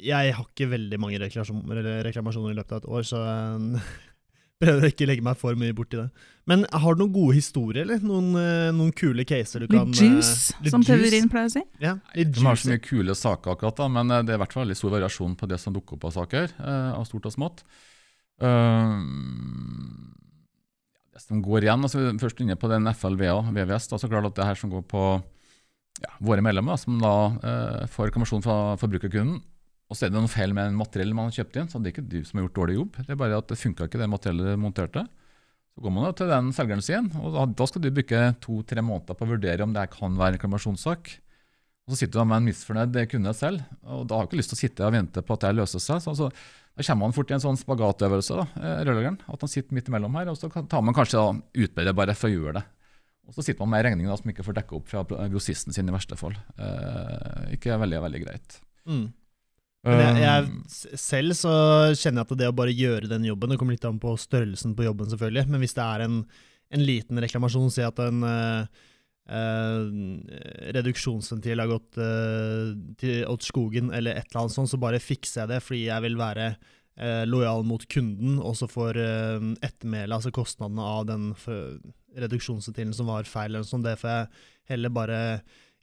jeg 0.03 0.33
har 0.35 0.47
ikke 0.49 0.71
veldig 0.73 0.99
mange 0.99 1.21
reklamasjon- 1.21 1.69
reklamasjoner 2.09 2.55
i 2.55 2.59
løpet 2.59 2.73
av 2.73 2.81
et 2.83 2.89
år, 2.89 3.05
så 3.07 3.21
jeg 3.23 3.83
prøver 4.63 4.87
å 4.87 4.91
ikke 4.93 5.07
legge 5.11 5.25
meg 5.27 5.37
for 5.39 5.55
mye 5.59 5.75
borti 5.75 5.99
det. 6.01 6.09
Men 6.47 6.65
har 6.73 6.95
du 6.95 7.03
noen 7.05 7.13
gode 7.15 7.35
historier, 7.37 7.83
eller? 7.85 8.01
Noen, 8.03 8.33
eh, 8.39 8.71
noen 8.75 8.91
kule 8.99 9.25
caser 9.29 9.63
du 9.63 9.69
kan 9.71 9.91
Litt 9.93 10.01
juice, 10.01 10.51
eh, 10.55 10.65
litt 10.65 10.75
som 10.75 10.83
juice? 10.83 10.91
Teverin 11.11 11.29
pleier 11.31 11.51
å 11.51 11.55
si. 11.55 11.63
Ja, 11.83 11.95
litt 12.19 12.33
De 12.35 12.43
har 12.47 12.59
så 12.59 12.71
mye 12.73 12.83
kule 12.83 13.15
saker, 13.15 13.55
akkurat 13.55 13.77
da, 13.79 13.89
men 13.89 14.11
eh, 14.11 14.23
det 14.27 14.35
er 14.35 14.41
i 14.41 14.43
hvert 14.43 14.53
fall 14.57 14.65
veldig 14.67 14.79
stor 14.81 14.95
variasjon 14.97 15.37
på 15.39 15.49
det 15.51 15.61
som 15.63 15.75
dukker 15.77 15.99
opp 16.01 16.09
av 16.11 16.17
saker, 16.19 16.55
eh, 16.59 16.91
av 16.97 17.07
stort 17.07 17.27
og 17.31 17.35
smått. 17.37 17.63
Uh, 18.43 18.99
det 21.13 21.21
som 21.23 21.43
går 21.45 21.67
igjen, 21.67 21.85
altså 21.85 22.07
først 22.19 22.41
inne 22.43 22.57
på 22.59 22.71
den 22.73 22.89
FLVA, 22.91 23.37
VVS, 23.55 23.87
da, 23.93 23.99
så 24.01 24.09
klart 24.11 24.27
at 24.31 24.39
det 24.39 24.47
her 24.49 24.59
som 24.59 24.73
går 24.73 24.83
på 24.91 25.03
ja, 26.01 26.13
våre 26.25 26.45
medlemmer, 26.45 26.79
som 26.81 27.01
da 27.03 27.15
eh, 27.45 27.89
får 27.93 28.11
reklamasjon 28.11 28.45
fra 28.45 28.59
forbrukerkunden, 28.81 29.41
og 29.93 29.99
så 29.99 30.07
er 30.07 30.13
det 30.13 30.17
noe 30.17 30.31
feil 30.33 30.55
med 30.57 30.71
en 30.71 30.79
materiell 30.79 31.13
man 31.13 31.29
har 31.29 31.43
kjøpt 31.43 31.59
inn, 31.61 31.69
så 31.69 31.81
det 31.81 31.91
er 31.91 31.97
ikke 31.97 32.09
du 32.09 32.23
som 32.25 32.39
har 32.39 32.47
gjort 32.47 32.61
dårlig 32.63 32.79
jobb, 32.79 33.03
det 33.03 33.13
er 33.13 33.21
bare 33.21 33.43
at 33.43 33.51
det 33.51 33.61
funka 33.61 33.91
ikke 33.91 34.01
det 34.01 34.09
materiellet 34.09 34.55
du 34.55 34.63
monterte. 34.63 35.05
Så 35.73 35.85
går 35.85 35.93
man 35.93 36.05
da 36.05 36.15
til 36.17 36.33
den 36.33 36.49
selgeren 36.57 36.85
sin, 36.85 37.11
og 37.21 37.37
da, 37.37 37.45
da 37.61 37.67
skal 37.69 37.85
du 37.85 37.91
bruke 37.93 38.23
to-tre 38.45 38.85
måneder 38.85 39.17
på 39.17 39.27
å 39.27 39.31
vurdere 39.35 39.65
om 39.65 39.77
det 39.77 39.85
kan 39.93 40.17
være 40.17 40.35
en 40.35 40.39
reklamasjonssak. 40.39 41.13
Og 41.83 41.95
så 41.95 41.99
sitter 41.99 42.15
du 42.15 42.19
da 42.21 42.27
med 42.29 42.43
en 42.43 42.49
misfornøyd 42.51 42.99
kunde 43.11 43.33
selv, 43.35 43.63
og 43.83 44.05
da 44.09 44.19
har 44.19 44.27
du 44.27 44.31
ikke 44.31 44.41
lyst 44.43 44.53
til 44.53 44.59
å 44.59 44.63
sitte 44.63 44.85
og 44.87 44.93
vente 44.95 45.25
på 45.25 45.37
at 45.37 45.47
det 45.47 45.55
løser 45.59 45.83
seg. 45.83 46.03
Så, 46.05 46.15
så, 46.19 46.29
da 46.77 46.85
kommer 46.87 47.09
man 47.09 47.17
fort 47.17 47.33
i 47.33 47.37
en 47.37 47.43
sånn 47.43 47.59
spagatøvelse, 47.61 48.37
da, 48.39 48.45
eh, 48.61 48.85
rørleggeren. 48.87 49.19
At 49.33 49.43
han 49.45 49.51
sitter 49.51 49.77
midt 49.77 49.89
imellom 49.91 50.21
her, 50.21 50.31
og 50.33 50.39
så 50.39 50.49
tar 50.53 50.85
man 50.85 50.97
kanskje 50.97 51.19
da 51.19 51.65
utbedrer 51.67 51.97
bare 51.97 52.17
for 52.17 52.31
å 52.31 52.37
gjøre 52.37 52.61
det. 52.61 52.65
Og 53.29 53.37
så 53.37 53.45
sitter 53.47 53.63
man 53.63 53.77
med 53.77 53.85
regningen 53.87 54.11
da, 54.11 54.19
som 54.19 54.31
ikke 54.33 54.45
får 54.45 54.57
dekka 54.59 54.79
opp 54.79 54.89
fra 54.91 55.03
grossisten 55.31 55.75
sin 55.75 55.89
i 55.89 55.95
verste 55.95 56.19
fall. 56.19 56.35
Eh, 56.59 57.53
ikke 57.57 57.79
veldig, 57.81 58.01
veldig 58.07 58.23
greit. 58.25 58.57
Mm. 58.89 59.11
Men 59.87 59.99
jeg, 59.99 60.23
jeg, 60.23 60.47
Um, 60.47 60.59
selv 60.71 61.35
så 61.35 61.53
kjenner 61.99 62.23
jeg 62.23 62.29
at 62.29 62.39
det 62.39 62.49
å 62.53 62.55
bare 62.55 62.75
gjøre 62.75 63.09
den 63.11 63.25
jobben 63.27 63.51
Det 63.51 63.57
kommer 63.59 63.75
litt 63.75 63.87
an 63.89 63.99
på 64.03 64.13
størrelsen 64.21 64.77
på 64.79 64.87
jobben, 64.87 65.09
selvfølgelig. 65.11 65.49
Men 65.51 65.63
hvis 65.63 65.75
det 65.75 65.87
er 65.87 66.05
en, 66.07 66.21
en 66.77 66.85
liten 66.87 67.23
reklamasjon, 67.25 67.73
si 67.75 67.83
at 67.83 67.99
en 68.03 68.23
eh, 68.29 68.85
eh, 69.39 69.89
reduksjonsventil 70.79 71.65
har 71.65 71.73
gått 71.73 71.99
eh, 71.99 72.71
til, 73.01 73.25
åt 73.31 73.49
skogen, 73.49 73.91
eller 73.91 74.21
et 74.21 74.31
eller 74.31 74.45
annet 74.45 74.55
sånt, 74.55 74.71
så 74.71 74.81
bare 74.83 75.03
fikser 75.03 75.43
jeg 75.43 75.55
det 75.55 75.61
fordi 75.67 75.83
jeg 75.89 76.07
vil 76.07 76.21
være 76.21 76.53
eh, 76.97 77.25
lojal 77.29 77.65
mot 77.65 77.85
kunden, 77.89 78.39
og 78.43 78.57
så 78.59 78.69
får 78.71 78.99
eh, 79.01 79.49
ettermælet, 79.65 80.15
altså 80.19 80.33
kostnadene 80.35 80.83
av 80.85 81.07
den 81.11 81.33
for- 81.35 81.79
reduksjonsdelen 82.13 82.93
som 82.95 83.07
var 83.09 83.25
feil, 83.25 83.51
eller 83.51 83.65
noe 83.65 83.71
sånt, 83.71 83.87
det 83.89 83.99
får 84.01 84.11
jeg 84.11 84.27
heller 84.75 84.93
bare 84.93 85.21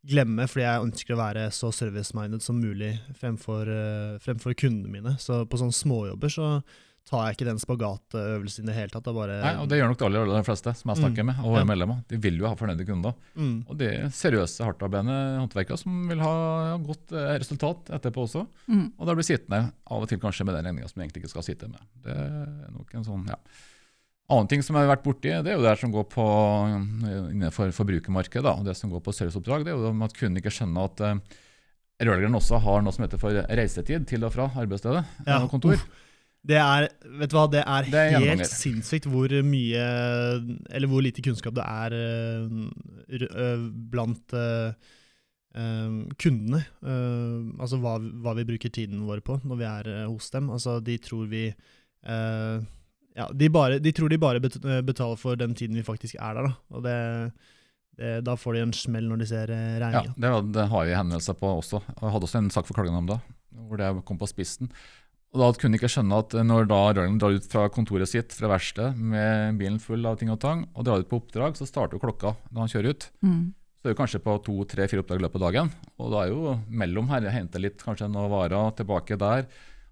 glemme, 0.08 0.46
fordi 0.48 0.64
jeg 0.64 0.84
ønsker 0.86 1.16
å 1.16 1.20
være 1.20 1.48
så 1.52 1.72
service-minded 1.76 2.44
som 2.46 2.60
mulig 2.62 2.94
fremfor, 3.20 3.68
eh, 3.68 4.20
fremfor 4.24 4.54
kundene 4.56 4.94
mine. 4.94 5.16
Så 5.20 5.42
på 5.50 5.58
sånne 5.60 5.76
småjobber 5.76 6.32
så 6.32 6.52
tar 7.10 7.24
jeg 7.26 7.38
ikke 7.40 7.46
den 7.48 7.58
spagatøvelsen 7.62 8.64
i 8.64 8.70
det 8.70 8.76
hele 8.78 8.92
tatt. 8.94 9.04
Det 9.08 9.14
bare, 9.18 9.40
Nei, 9.42 9.54
og 9.64 9.68
Det 9.72 9.80
gjør 9.80 9.88
nok 9.90 9.98
de 9.98 10.06
aller, 10.06 10.28
aller 10.28 10.44
fleste 10.46 10.74
som 10.78 10.92
jeg 10.94 11.00
snakker 11.02 11.24
Mm. 11.24 11.26
med. 11.32 11.40
og 11.44 11.56
Ja. 11.58 11.64
medlemmer. 11.66 12.04
De 12.08 12.18
vil 12.22 12.38
jo 12.38 12.46
ha 12.48 12.54
fornøyde 12.56 12.86
kunder. 12.86 13.14
mm, 13.36 13.66
Og 13.68 13.78
det 13.80 13.88
er 13.96 14.06
seriøse, 14.14 14.62
hardtarbeidende 14.64 15.16
håndverkere 15.42 15.78
som 15.80 16.08
vil 16.08 16.20
ha 16.20 16.78
godt 16.78 17.12
eh, 17.12 17.40
resultat 17.42 17.90
etterpå 17.90 18.28
også. 18.30 18.46
Mm. 18.70 18.92
Og 19.00 19.08
da 19.08 19.16
blir 19.16 19.26
sittende 19.26 19.72
av 19.90 20.02
og 20.04 20.08
til 20.08 20.20
kanskje 20.20 20.46
med 20.46 20.54
den 20.56 20.66
regninga 20.70 20.88
som 20.88 21.02
de 21.02 21.08
egentlig 21.10 21.24
ikke 21.26 21.30
skal 21.34 21.44
sitte 21.50 21.68
med. 21.68 21.82
Det 22.04 22.14
er 22.16 22.70
nok 22.78 22.94
en 22.94 23.04
sånn, 23.04 23.28
ja. 23.28 23.36
Annen 24.30 24.48
ting 24.48 24.62
som 24.62 24.76
jeg 24.76 24.86
har 24.86 24.96
vært 24.96 25.04
borti, 25.04 25.32
det 25.44 25.48
er 25.48 25.58
jo 25.58 25.64
det 25.66 25.80
som 25.80 25.92
går 25.92 26.06
på 26.14 26.26
eh, 26.70 27.34
innenfor 27.34 27.72
forbrukermarkedet. 27.74 28.44
Da, 28.44 28.54
og 28.54 28.66
det 28.66 28.78
som 28.78 28.92
går 28.92 29.02
på 29.02 29.12
serviceoppdrag, 29.12 29.66
det 29.66 29.74
er 29.74 29.78
jo 29.82 30.04
at 30.04 30.14
kunden 30.14 30.38
ikke 30.38 30.54
skjønner 30.54 30.84
at 30.86 31.02
uh, 31.02 31.20
rørleggeren 32.00 32.38
også 32.38 32.62
har 32.62 32.84
noe 32.86 32.94
som 32.94 33.06
heter 33.08 33.18
for 33.18 33.32
reisetid 33.34 34.06
til 34.08 34.24
og 34.24 34.32
fra 34.32 34.46
arbeidsstedet 34.54 35.02
Ja, 35.26 35.40
kontor. 35.48 35.74
uff. 35.74 35.88
Det 36.48 36.56
er, 36.56 36.86
vet 37.20 37.32
du 37.32 37.36
hva, 37.36 37.48
det 37.52 37.62
er, 37.66 37.88
Det 37.92 38.04
er 38.14 38.24
helt 38.24 38.48
sinnssykt 38.48 39.10
hvor 39.12 39.34
mye 39.44 39.84
Eller 40.72 40.88
hvor 40.88 41.04
lite 41.04 41.24
kunnskap 41.26 41.58
det 41.58 41.66
er 41.66 41.96
eh, 41.98 43.26
eh, 43.28 43.66
blant 43.92 44.36
eh, 44.38 44.72
kundene. 46.22 46.62
Altså 47.60 47.80
hva, 47.82 47.98
hva 48.00 48.36
vi 48.38 48.48
bruker 48.48 48.72
tiden 48.72 49.02
vår 49.08 49.24
på 49.26 49.40
når 49.44 49.60
vi 49.60 49.68
er 49.68 49.90
hos 50.06 50.30
dem. 50.32 50.52
Altså 50.54 50.78
de 50.80 50.96
tror 51.04 51.26
vi 51.28 51.50
Ja, 52.00 53.26
de, 53.34 53.50
bare, 53.52 53.80
de 53.84 53.92
tror 53.92 54.14
de 54.14 54.22
bare 54.22 54.40
betaler 54.40 55.18
for 55.20 55.36
den 55.36 55.56
tiden 55.58 55.76
vi 55.76 55.84
faktisk 55.84 56.16
er 56.16 56.38
der, 56.38 56.48
da. 56.48 56.54
Og 56.70 56.86
det, 56.86 57.00
det, 57.98 58.14
da 58.24 58.38
får 58.40 58.56
de 58.56 58.62
en 58.68 58.78
smell 58.78 59.10
når 59.10 59.20
de 59.20 59.28
ser 59.34 59.52
regninga. 59.52 60.14
Ja, 60.14 60.38
det, 60.38 60.54
det 60.56 60.70
har 60.72 60.88
vi 60.88 60.96
henvendelser 60.96 61.36
på 61.42 61.52
også. 61.58 61.82
Jeg 61.98 62.14
hadde 62.14 62.30
også 62.30 62.40
en 62.40 62.54
sak 62.54 62.70
for 62.70 62.78
klagenemnda 62.78 63.20
hvor 63.50 63.80
det 63.80 63.90
kom 64.08 64.20
på 64.20 64.30
spissen. 64.30 64.70
Og 65.30 65.42
Da 65.44 65.50
kunne 65.62 65.78
ikke 65.78 65.92
skjønne 65.92 66.20
at 66.24 66.34
når 66.34 66.66
da 66.70 66.80
rørleggeren 66.90 67.20
drar 67.22 67.36
ut 67.38 67.48
fra 67.52 67.68
kontoret 67.70 68.10
sitt 68.10 68.34
fra 68.34 68.50
verkstedet 68.50 68.98
med 68.98 69.60
bilen 69.60 69.78
full 69.82 70.06
av 70.10 70.18
ting 70.18 70.32
og 70.34 70.40
tang, 70.42 70.66
og 70.74 70.88
drar 70.88 71.04
ut 71.04 71.10
på 71.10 71.20
oppdrag, 71.22 71.58
så 71.58 71.68
starter 71.70 72.00
jo 72.00 72.02
klokka 72.02 72.34
når 72.50 72.64
han 72.64 72.72
kjører 72.74 72.96
ut. 72.96 73.10
Mm. 73.22 73.44
Så 73.80 73.88
er 73.88 73.94
det 73.94 74.00
kanskje 74.00 74.24
på 74.26 74.34
to, 74.44 74.56
tre, 74.68 74.90
fire 74.92 75.04
oppdrag 75.04 75.22
i 75.22 75.24
løpet 75.28 75.40
av 75.40 75.46
dagen. 75.46 75.70
Og 76.02 76.10
da 76.12 76.24
er 76.24 76.34
jo 76.34 76.56
mellom 76.82 77.12
her, 77.14 77.28
jeg 77.30 77.38
henter 77.38 77.62
litt 77.64 77.86
kanskje 77.86 78.10
noen 78.10 78.34
varer 78.34 78.74
tilbake 78.76 79.20
der. 79.22 79.46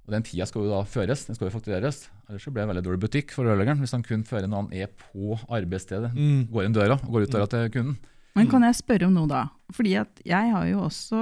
Og 0.07 0.15
den 0.15 0.25
tida 0.25 0.47
skal 0.47 0.65
jo 0.65 0.73
da 0.73 0.81
føres, 0.87 1.25
den 1.27 1.37
skal 1.37 1.49
jo 1.49 1.53
faktureres. 1.53 2.05
Ellers 2.27 2.43
så 2.47 2.51
blir 2.51 2.65
det 2.65 2.71
veldig 2.73 2.83
dårlig 2.83 3.01
butikk 3.05 3.31
for 3.35 3.47
rørleggeren 3.47 3.79
hvis 3.83 3.93
han 3.95 4.03
kun 4.07 4.25
fører 4.27 4.49
når 4.49 4.65
han 4.65 4.75
er 4.75 4.91
på 4.91 5.37
arbeidsstedet. 5.45 6.13
Mm. 6.17 6.47
Går 6.51 6.65
inn 6.65 6.75
døra 6.75 6.97
og 6.97 7.13
går 7.13 7.27
ut 7.27 7.35
døra 7.37 7.49
til 7.51 7.69
kunden. 7.77 7.97
Men 8.37 8.49
kan 8.51 8.65
jeg 8.67 8.77
spørre 8.77 9.07
om 9.07 9.15
noe 9.15 9.29
da? 9.29 9.47
Fordi 9.73 9.95
at 9.97 10.19
jeg 10.27 10.51
har 10.53 10.65
jo 10.69 10.83
også 10.85 11.21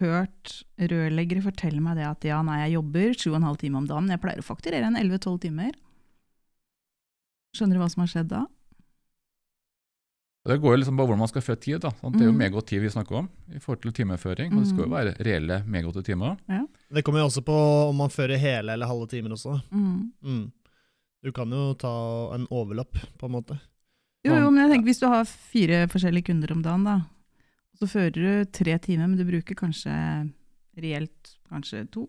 hørt 0.00 0.64
rørleggere 0.78 1.42
fortelle 1.44 1.80
meg 1.80 1.96
det 1.96 2.06
at 2.08 2.24
ja, 2.24 2.40
nei, 2.42 2.60
jeg 2.68 2.74
jobber 2.78 3.14
7,5 3.14 3.58
timer 3.58 3.78
om 3.78 3.86
dagen, 3.86 4.08
jeg 4.10 4.20
pleier 4.20 4.38
å 4.42 4.46
fakturere 4.46 4.86
en 4.90 4.96
11-12 4.96 5.40
timer. 5.46 5.72
Skjønner 7.54 7.78
du 7.78 7.82
hva 7.84 7.90
som 7.92 8.02
har 8.02 8.10
skjedd 8.10 8.28
da? 8.32 8.44
Det 10.44 10.58
går 10.60 10.74
jo 10.74 10.80
liksom 10.82 10.98
på 10.98 11.04
hvordan 11.06 11.22
man 11.22 11.30
skal 11.30 11.42
føre 11.46 11.60
tid. 11.62 11.78
da. 11.80 11.90
Sant? 12.02 12.16
Det 12.18 12.22
er 12.22 12.26
jo 12.28 12.32
Mm. 12.32 12.38
megawatt 12.42 12.66
tid 12.68 12.82
vi 12.82 12.88
snakker 12.90 13.16
om 13.16 13.28
i 13.54 13.58
forhold 13.58 13.80
til 13.82 13.92
timeføring. 13.92 14.52
og 14.52 14.58
Det 14.60 14.66
skal 14.68 14.84
jo 14.84 14.90
Mm. 14.90 14.96
være 14.98 15.16
reelle 15.24 15.64
megawatte 15.64 16.04
timer. 16.04 16.36
Det 16.92 17.02
kommer 17.04 17.20
jo 17.20 17.26
også 17.30 17.42
på 17.44 17.88
om 17.88 17.96
man 17.96 18.08
fører 18.10 18.36
hele 18.38 18.72
eller 18.72 18.86
halve 18.86 19.08
timer 19.08 19.30
også. 19.30 19.62
Mm. 19.72 20.12
Mm. 20.22 20.52
Du 21.22 21.32
kan 21.32 21.48
jo 21.50 21.72
ta 21.74 22.34
en 22.34 22.46
overlapp, 22.50 22.92
på 23.18 23.24
en 23.24 23.32
måte. 23.32 23.58
Jo, 24.26 24.34
jo, 24.34 24.50
men 24.50 24.68
jeg 24.68 24.76
tenker 24.76 24.84
hvis 24.90 25.00
du 25.00 25.06
har 25.08 25.24
fire 25.24 25.86
forskjellige 25.88 26.24
kunder 26.26 26.52
om 26.52 26.62
dagen, 26.62 26.84
da, 26.84 27.00
så 27.78 27.88
fører 27.90 28.14
du 28.14 28.44
tre 28.54 28.76
timer, 28.78 29.08
men 29.10 29.18
du 29.18 29.24
bruker 29.28 29.56
kanskje 29.58 29.92
reelt 30.80 31.34
kanskje 31.50 31.84
to. 31.94 32.06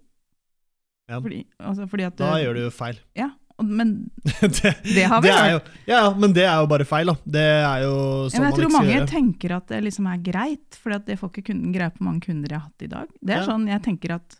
Ja. 1.10 1.19
Fordi, 1.22 1.43
altså 1.62 1.86
fordi 1.89 2.05
at 2.07 2.15
Da 2.17 2.36
gjør 2.41 2.55
du 2.57 2.62
jo 2.65 2.69
feil. 2.74 2.98
Ja, 3.17 3.27
og, 3.60 3.65
men 3.69 3.91
det, 4.41 4.72
det 4.84 5.03
har 5.10 5.22
vi 5.22 5.29
det 5.29 5.36
jo, 5.53 5.60
ja, 5.88 6.00
ja, 6.00 6.13
men 6.17 6.34
det 6.36 6.45
er 6.48 6.55
jo 6.63 6.69
bare 6.72 6.88
feil, 6.89 7.12
da. 7.12 7.15
Det 7.38 7.43
er 7.45 7.84
jo 7.86 7.93
sånn 8.34 8.41
ja, 8.41 8.50
jeg 8.50 8.57
tror 8.57 8.74
mange 8.74 8.95
gjøre. 8.95 9.10
tenker 9.12 9.53
at 9.60 9.67
det 9.69 9.84
liksom 9.86 10.10
er 10.12 10.24
greit, 10.25 10.79
for 10.81 10.98
det 10.98 11.19
får 11.22 11.31
ikke 11.34 11.45
kunden 11.51 11.75
greie 11.75 11.93
på 11.93 12.01
hvor 12.01 12.10
mange 12.10 12.25
kunder 12.25 12.50
jeg 12.55 12.60
har 12.60 12.65
hatt 12.72 12.88
i 12.88 12.91
dag. 12.95 13.13
Det 13.22 13.38
er 13.38 13.43
Ja. 13.43 13.48
sånn 13.51 13.69
jeg 13.69 13.84
tenker 13.86 14.15
at 14.17 14.39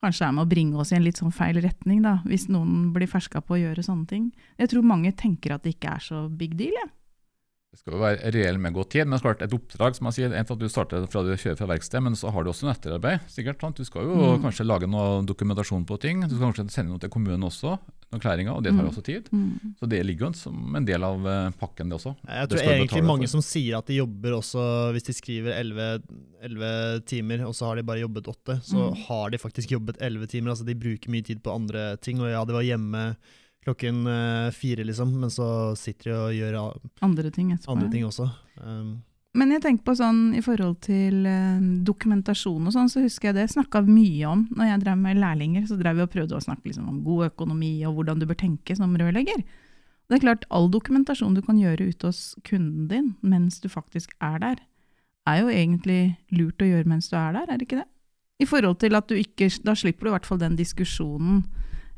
kanskje 0.00 0.26
er 0.26 0.32
med 0.32 0.46
å 0.46 0.50
bringe 0.50 0.78
oss 0.80 0.90
i 0.92 0.96
en 0.96 1.04
litt 1.04 1.18
sånn 1.20 1.32
feil 1.34 1.58
retning, 1.60 2.00
da, 2.02 2.18
hvis 2.24 2.48
noen 2.48 2.88
blir 2.94 3.06
ferska 3.10 3.42
på 3.44 3.54
å 3.54 3.60
gjøre 3.60 3.84
sånne 3.84 4.06
ting. 4.08 4.30
Jeg 4.58 4.70
tror 4.72 4.82
mange 4.88 5.12
tenker 5.12 5.52
at 5.54 5.62
det 5.66 5.74
ikke 5.76 5.94
er 5.98 6.00
så 6.04 6.22
big 6.28 6.56
deal, 6.56 6.72
jeg. 6.72 6.90
Det 7.70 7.78
skal 7.78 7.94
jo 7.94 8.00
være 8.02 8.30
reell 8.34 8.56
god 8.74 8.88
tid. 8.90 9.06
Men 9.06 9.14
det 9.14 9.22
klart 9.22 9.42
et 9.46 9.52
oppdrag, 9.54 9.94
som 9.94 10.08
jeg 10.10 10.14
sier, 10.16 10.32
en 10.34 10.44
at 10.50 10.58
du 10.58 10.66
starter 10.68 11.04
fra 11.06 11.22
du 11.22 11.28
kjører 11.38 11.56
fra 11.56 11.68
verksted, 11.70 12.02
men 12.02 12.16
så 12.18 12.32
har 12.34 12.42
du 12.42 12.50
også 12.50 12.66
noe 12.66 12.74
etterarbeid. 12.74 13.20
sikkert. 13.30 13.60
Sant? 13.62 13.76
Du 13.76 13.84
skal 13.86 14.02
jo 14.02 14.16
Mm. 14.16 14.42
kanskje 14.42 14.66
lage 14.66 14.88
noe 14.90 15.22
dokumentasjon 15.24 15.86
på 15.86 16.00
ting. 16.00 16.20
Du 16.26 16.34
skal 16.34 16.50
kanskje 16.52 16.70
sende 16.70 16.90
noe 16.90 16.98
til 16.98 17.08
kommunen 17.08 17.40
også, 17.46 17.78
noen 18.10 18.20
klæringer, 18.20 18.56
og 18.56 18.64
det 18.64 18.72
tar 18.74 18.82
jo 18.82 18.90
også 18.90 19.04
tid. 19.06 19.30
Mm. 19.30 19.76
Så 19.78 19.88
det 19.88 20.04
ligger 20.04 20.26
jo 20.26 20.32
som 20.34 20.74
en 20.74 20.84
del 20.84 21.02
av 21.04 21.24
eh, 21.24 21.50
pakken, 21.62 21.88
det 21.88 22.00
også. 22.00 22.16
Jeg 22.26 22.48
tror 22.48 22.58
egentlig 22.74 23.04
mange 23.06 23.28
for. 23.28 23.38
som 23.38 23.40
sier 23.40 23.78
at 23.78 23.86
de 23.86 23.94
jobber 24.02 24.30
også, 24.40 24.90
hvis 24.92 25.04
de 25.06 25.12
skriver 25.14 25.54
11, 25.54 26.02
11 26.42 27.04
timer, 27.06 27.46
og 27.46 27.54
så 27.54 27.66
har 27.70 27.76
de 27.76 27.82
bare 27.86 28.02
jobbet 28.02 28.26
8, 28.26 28.60
så 28.66 28.90
Mm. 28.90 28.96
har 29.06 29.30
de 29.30 29.38
faktisk 29.38 29.70
jobbet 29.70 29.96
11 30.00 30.26
timer. 30.26 30.50
Altså 30.50 30.64
de 30.66 30.74
bruker 30.74 31.08
mye 31.08 31.22
tid 31.22 31.40
på 31.42 31.54
andre 31.54 31.96
ting. 31.98 32.18
Og 32.20 32.28
ja, 32.30 32.44
de 32.44 32.52
var 32.52 32.62
hjemme 32.66 33.16
klokken 33.64 34.06
eh, 34.06 34.50
fire, 34.56 34.84
liksom, 34.84 35.14
men 35.20 35.30
så 35.30 35.76
sitter 35.76 36.10
de 36.10 36.16
og 36.16 36.34
gjør 36.34 36.58
Andre 37.04 37.30
ting 37.30 37.52
andre 37.68 37.90
ting 37.92 38.06
også. 38.06 38.28
Um, 38.56 39.00
Men 39.36 39.52
jeg 39.54 39.62
tenker 39.62 39.86
på 39.86 39.94
sånn 39.94 40.32
i 40.34 40.42
forhold 40.42 40.80
til 40.82 41.26
eh, 41.28 41.60
dokumentasjon 41.86 42.66
og 42.66 42.74
sånn, 42.74 42.90
så 42.90 43.04
husker 43.04 43.30
jeg 43.30 43.38
det 43.38 43.50
snakka 43.52 43.84
mye 43.86 44.26
om 44.26 44.46
når 44.56 44.72
jeg 44.72 44.84
drev 44.84 45.02
med 45.04 45.20
lærlinger. 45.22 45.68
Så 45.68 45.78
drev 45.78 46.00
vi 46.00 46.06
og 46.06 46.10
prøvde 46.14 46.38
å 46.38 46.42
snakke 46.42 46.66
liksom 46.70 46.88
om 46.90 47.02
god 47.06 47.28
økonomi 47.30 47.76
og 47.86 47.98
hvordan 47.98 48.22
du 48.22 48.26
bør 48.26 48.40
tenke 48.40 48.74
som 48.76 48.96
rørlegger. 48.96 49.44
Det 50.10 50.18
er 50.18 50.24
klart, 50.24 50.48
all 50.50 50.66
dokumentasjon 50.72 51.36
du 51.36 51.44
kan 51.46 51.60
gjøre 51.60 51.92
ute 51.92 52.08
hos 52.10 52.34
kunden 52.42 52.88
din 52.90 53.12
mens 53.22 53.60
du 53.62 53.68
faktisk 53.70 54.16
er 54.18 54.40
der, 54.42 54.58
er 55.28 55.44
jo 55.44 55.52
egentlig 55.52 56.16
lurt 56.34 56.58
å 56.64 56.66
gjøre 56.66 56.90
mens 56.90 57.06
du 57.12 57.14
er 57.14 57.36
der, 57.36 57.46
er 57.46 57.60
det 57.60 57.68
ikke 57.68 57.84
det? 57.84 57.90
I 58.40 58.48
forhold 58.48 58.80
til 58.80 58.96
at 58.96 59.06
du 59.06 59.14
ikke 59.20 59.50
Da 59.62 59.74
slipper 59.76 60.06
du 60.06 60.08
i 60.08 60.14
hvert 60.14 60.26
fall 60.26 60.40
den 60.40 60.56
diskusjonen 60.56 61.44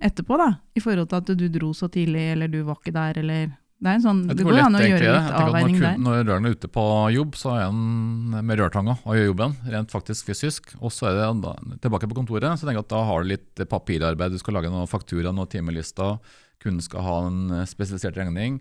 etterpå, 0.04 0.38
da. 0.40 0.50
I 0.74 0.82
forhold 0.84 1.10
til 1.10 1.20
at 1.22 1.32
du 1.38 1.48
dro 1.52 1.72
så 1.76 1.88
tidlig, 1.92 2.32
eller 2.34 2.50
du 2.52 2.62
var 2.66 2.80
ikke 2.80 2.94
der, 2.94 3.20
eller 3.22 3.50
Det 3.82 3.90
er 3.90 3.96
en 3.98 4.02
sånn, 4.04 4.20
det 4.30 4.44
går 4.46 4.60
an 4.62 4.78
å 4.78 4.82
gjøre 4.84 5.14
litt 5.16 5.32
avveining 5.40 5.78
når, 5.80 5.86
der. 5.88 5.96
når 6.04 6.20
røren 6.28 6.44
er 6.46 6.52
ute 6.54 6.68
på 6.70 6.84
jobb, 7.16 7.34
så 7.34 7.56
er 7.56 7.64
han 7.64 8.36
med 8.46 8.60
rørtanga 8.60 8.94
og 9.02 9.16
gjør 9.18 9.26
jobben, 9.32 9.56
rent 9.74 9.90
faktisk 9.90 10.28
fysisk. 10.30 10.70
Og 10.78 10.94
så 10.94 11.08
er 11.10 11.18
det 11.18 11.26
da, 11.42 11.56
tilbake 11.82 12.06
på 12.06 12.14
kontoret, 12.20 12.46
så 12.60 12.68
tenker 12.68 12.78
jeg 12.78 12.86
at 12.86 12.94
da 12.94 13.02
har 13.08 13.24
du 13.24 13.32
litt 13.32 13.64
papirarbeid. 13.72 14.36
Du 14.36 14.38
skal 14.38 14.54
lage 14.60 14.70
noen 14.70 14.86
faktura, 14.86 15.34
noen 15.34 15.50
timelister, 15.50 16.20
kunden 16.62 16.84
skal 16.84 17.02
ha 17.02 17.18
en 17.26 17.66
spesialisert 17.66 18.22
regning. 18.22 18.60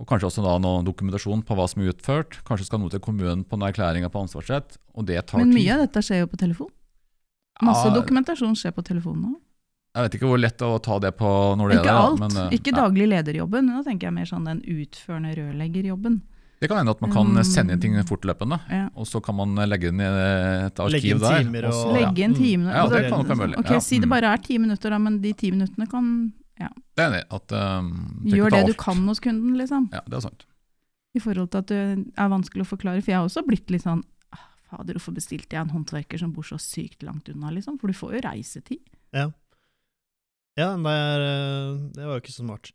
Og 0.00 0.08
kanskje 0.10 0.26
også 0.26 0.42
da 0.42 0.56
noe 0.58 0.80
dokumentasjon 0.82 1.44
på 1.46 1.54
hva 1.54 1.68
som 1.70 1.84
er 1.84 1.92
utført. 1.92 2.40
Kanskje 2.48 2.66
skal 2.66 2.80
noe 2.82 2.90
til 2.90 3.02
kommunen 3.04 3.44
på 3.46 3.58
noen 3.58 3.68
erklæringer 3.68 4.10
på 4.10 4.24
ansvarsrett. 4.24 4.78
Og 4.96 5.06
det 5.06 5.20
tar 5.28 5.38
tid. 5.38 5.44
Men 5.44 5.52
tid. 5.52 5.60
mye 5.60 5.76
av 5.76 5.84
dette 5.84 6.02
skjer 6.02 6.24
jo 6.24 6.30
på 6.32 6.40
telefon. 6.40 6.72
Masse 7.62 7.86
Ja, 7.86 7.94
dokumentasjon 7.94 8.56
skjer 8.58 8.72
på 8.74 8.82
telefon 8.82 9.20
nå. 9.22 9.36
Jeg 9.94 10.02
vet 10.08 10.14
ikke 10.18 10.26
hvor 10.26 10.40
lett 10.42 10.56
det 10.58 10.66
er 10.66 10.74
å 10.74 10.82
ta 10.82 10.98
det 10.98 11.12
på 11.16 11.28
når 11.58 11.70
det 11.70 11.76
Ikke 11.78 11.92
er 11.92 11.98
alt. 12.02 12.18
men, 12.18 12.36
eh, 12.36 12.54
ikke 12.58 12.72
ja. 12.72 12.78
daglig 12.82 13.06
lederjobben, 13.12 13.68
nå 13.70 13.82
tenker 13.86 14.08
jeg 14.08 14.14
mer 14.16 14.24
sånn 14.26 14.44
den 14.48 14.60
utførende 14.66 15.34
rørleggerjobben. 15.38 16.16
Det 16.60 16.68
kan 16.70 16.78
hende 16.80 16.90
at 16.96 17.00
man 17.00 17.12
kan 17.12 17.26
Mm. 17.30 17.44
sende 17.44 17.72
inn 17.74 17.80
ting 17.80 17.94
fortløpende, 18.02 18.58
Ja. 18.70 18.88
og 18.96 19.06
så 19.06 19.22
kan 19.22 19.36
man 19.36 19.54
legge 19.68 19.88
inn 19.88 20.00
i 20.00 20.04
et 20.04 20.74
Legge 20.74 20.98
arkiv 20.98 21.10
inn 21.14 21.18
der. 21.20 21.44
timer 21.44 21.64
og 21.66 21.72
så- 21.72 21.86
og- 21.86 21.94
Legge 21.94 22.18
inn 22.24 22.32
Mm. 22.32 22.38
timene. 22.38 22.72
Ja, 22.74 22.86
det 22.88 22.92
altså, 23.04 23.08
kan 23.10 23.18
nok 23.18 23.28
være 23.28 23.48
mulig. 23.48 23.58
Ok, 23.58 23.70
Ja. 23.70 23.78
Si 23.78 23.98
det 23.98 24.06
Mm. 24.06 24.10
bare 24.10 24.24
er 24.32 24.36
ti 24.38 24.58
minutter, 24.58 24.90
da, 24.90 24.98
men 24.98 25.20
de 25.20 25.32
ti 25.32 25.50
minuttene 25.50 25.88
kan 25.90 26.32
Det 26.56 26.70
er 27.04 27.10
enig. 27.10 27.24
At, 27.30 27.52
um, 27.52 28.20
det 28.24 28.32
Gjør 28.34 28.50
det 28.50 28.66
du 28.68 28.74
kan 28.74 28.96
hos 29.08 29.18
kunden, 29.20 29.56
liksom. 29.56 29.88
Ja, 29.92 30.00
det 30.08 30.14
er 30.14 30.20
sant. 30.20 30.44
I 31.14 31.18
forhold 31.20 31.50
til 31.50 31.58
at 31.58 31.66
det 31.66 31.98
er 32.16 32.28
vanskelig 32.28 32.62
å 32.62 32.66
forklare. 32.78 33.02
For 33.02 33.10
jeg 33.10 33.16
har 33.16 33.26
også 33.26 33.44
blitt 33.46 33.68
litt 33.70 33.82
sånn 33.82 34.02
«Ah, 34.32 34.38
Fader, 34.70 34.94
hvorfor 34.94 35.12
bestilte 35.14 35.50
jeg 35.50 35.60
en 35.60 35.68
håndverker 35.70 36.18
som 36.18 36.30
bor 36.32 36.42
så 36.44 36.54
sykt 36.56 37.02
langt 37.02 37.28
unna, 37.28 37.50
liksom? 37.52 37.78
For 37.80 37.88
du 37.88 37.92
får 37.92 38.14
jo 38.14 38.20
reisetid. 38.28 38.78
ja. 39.12 39.30
Ja, 40.58 40.70
det, 40.76 40.94
er, 40.94 41.28
eh, 41.28 41.76
det 41.96 42.04
var 42.08 42.18
jo 42.18 42.22
ikke 42.24 42.34
så 42.34 42.44
smart. 42.44 42.70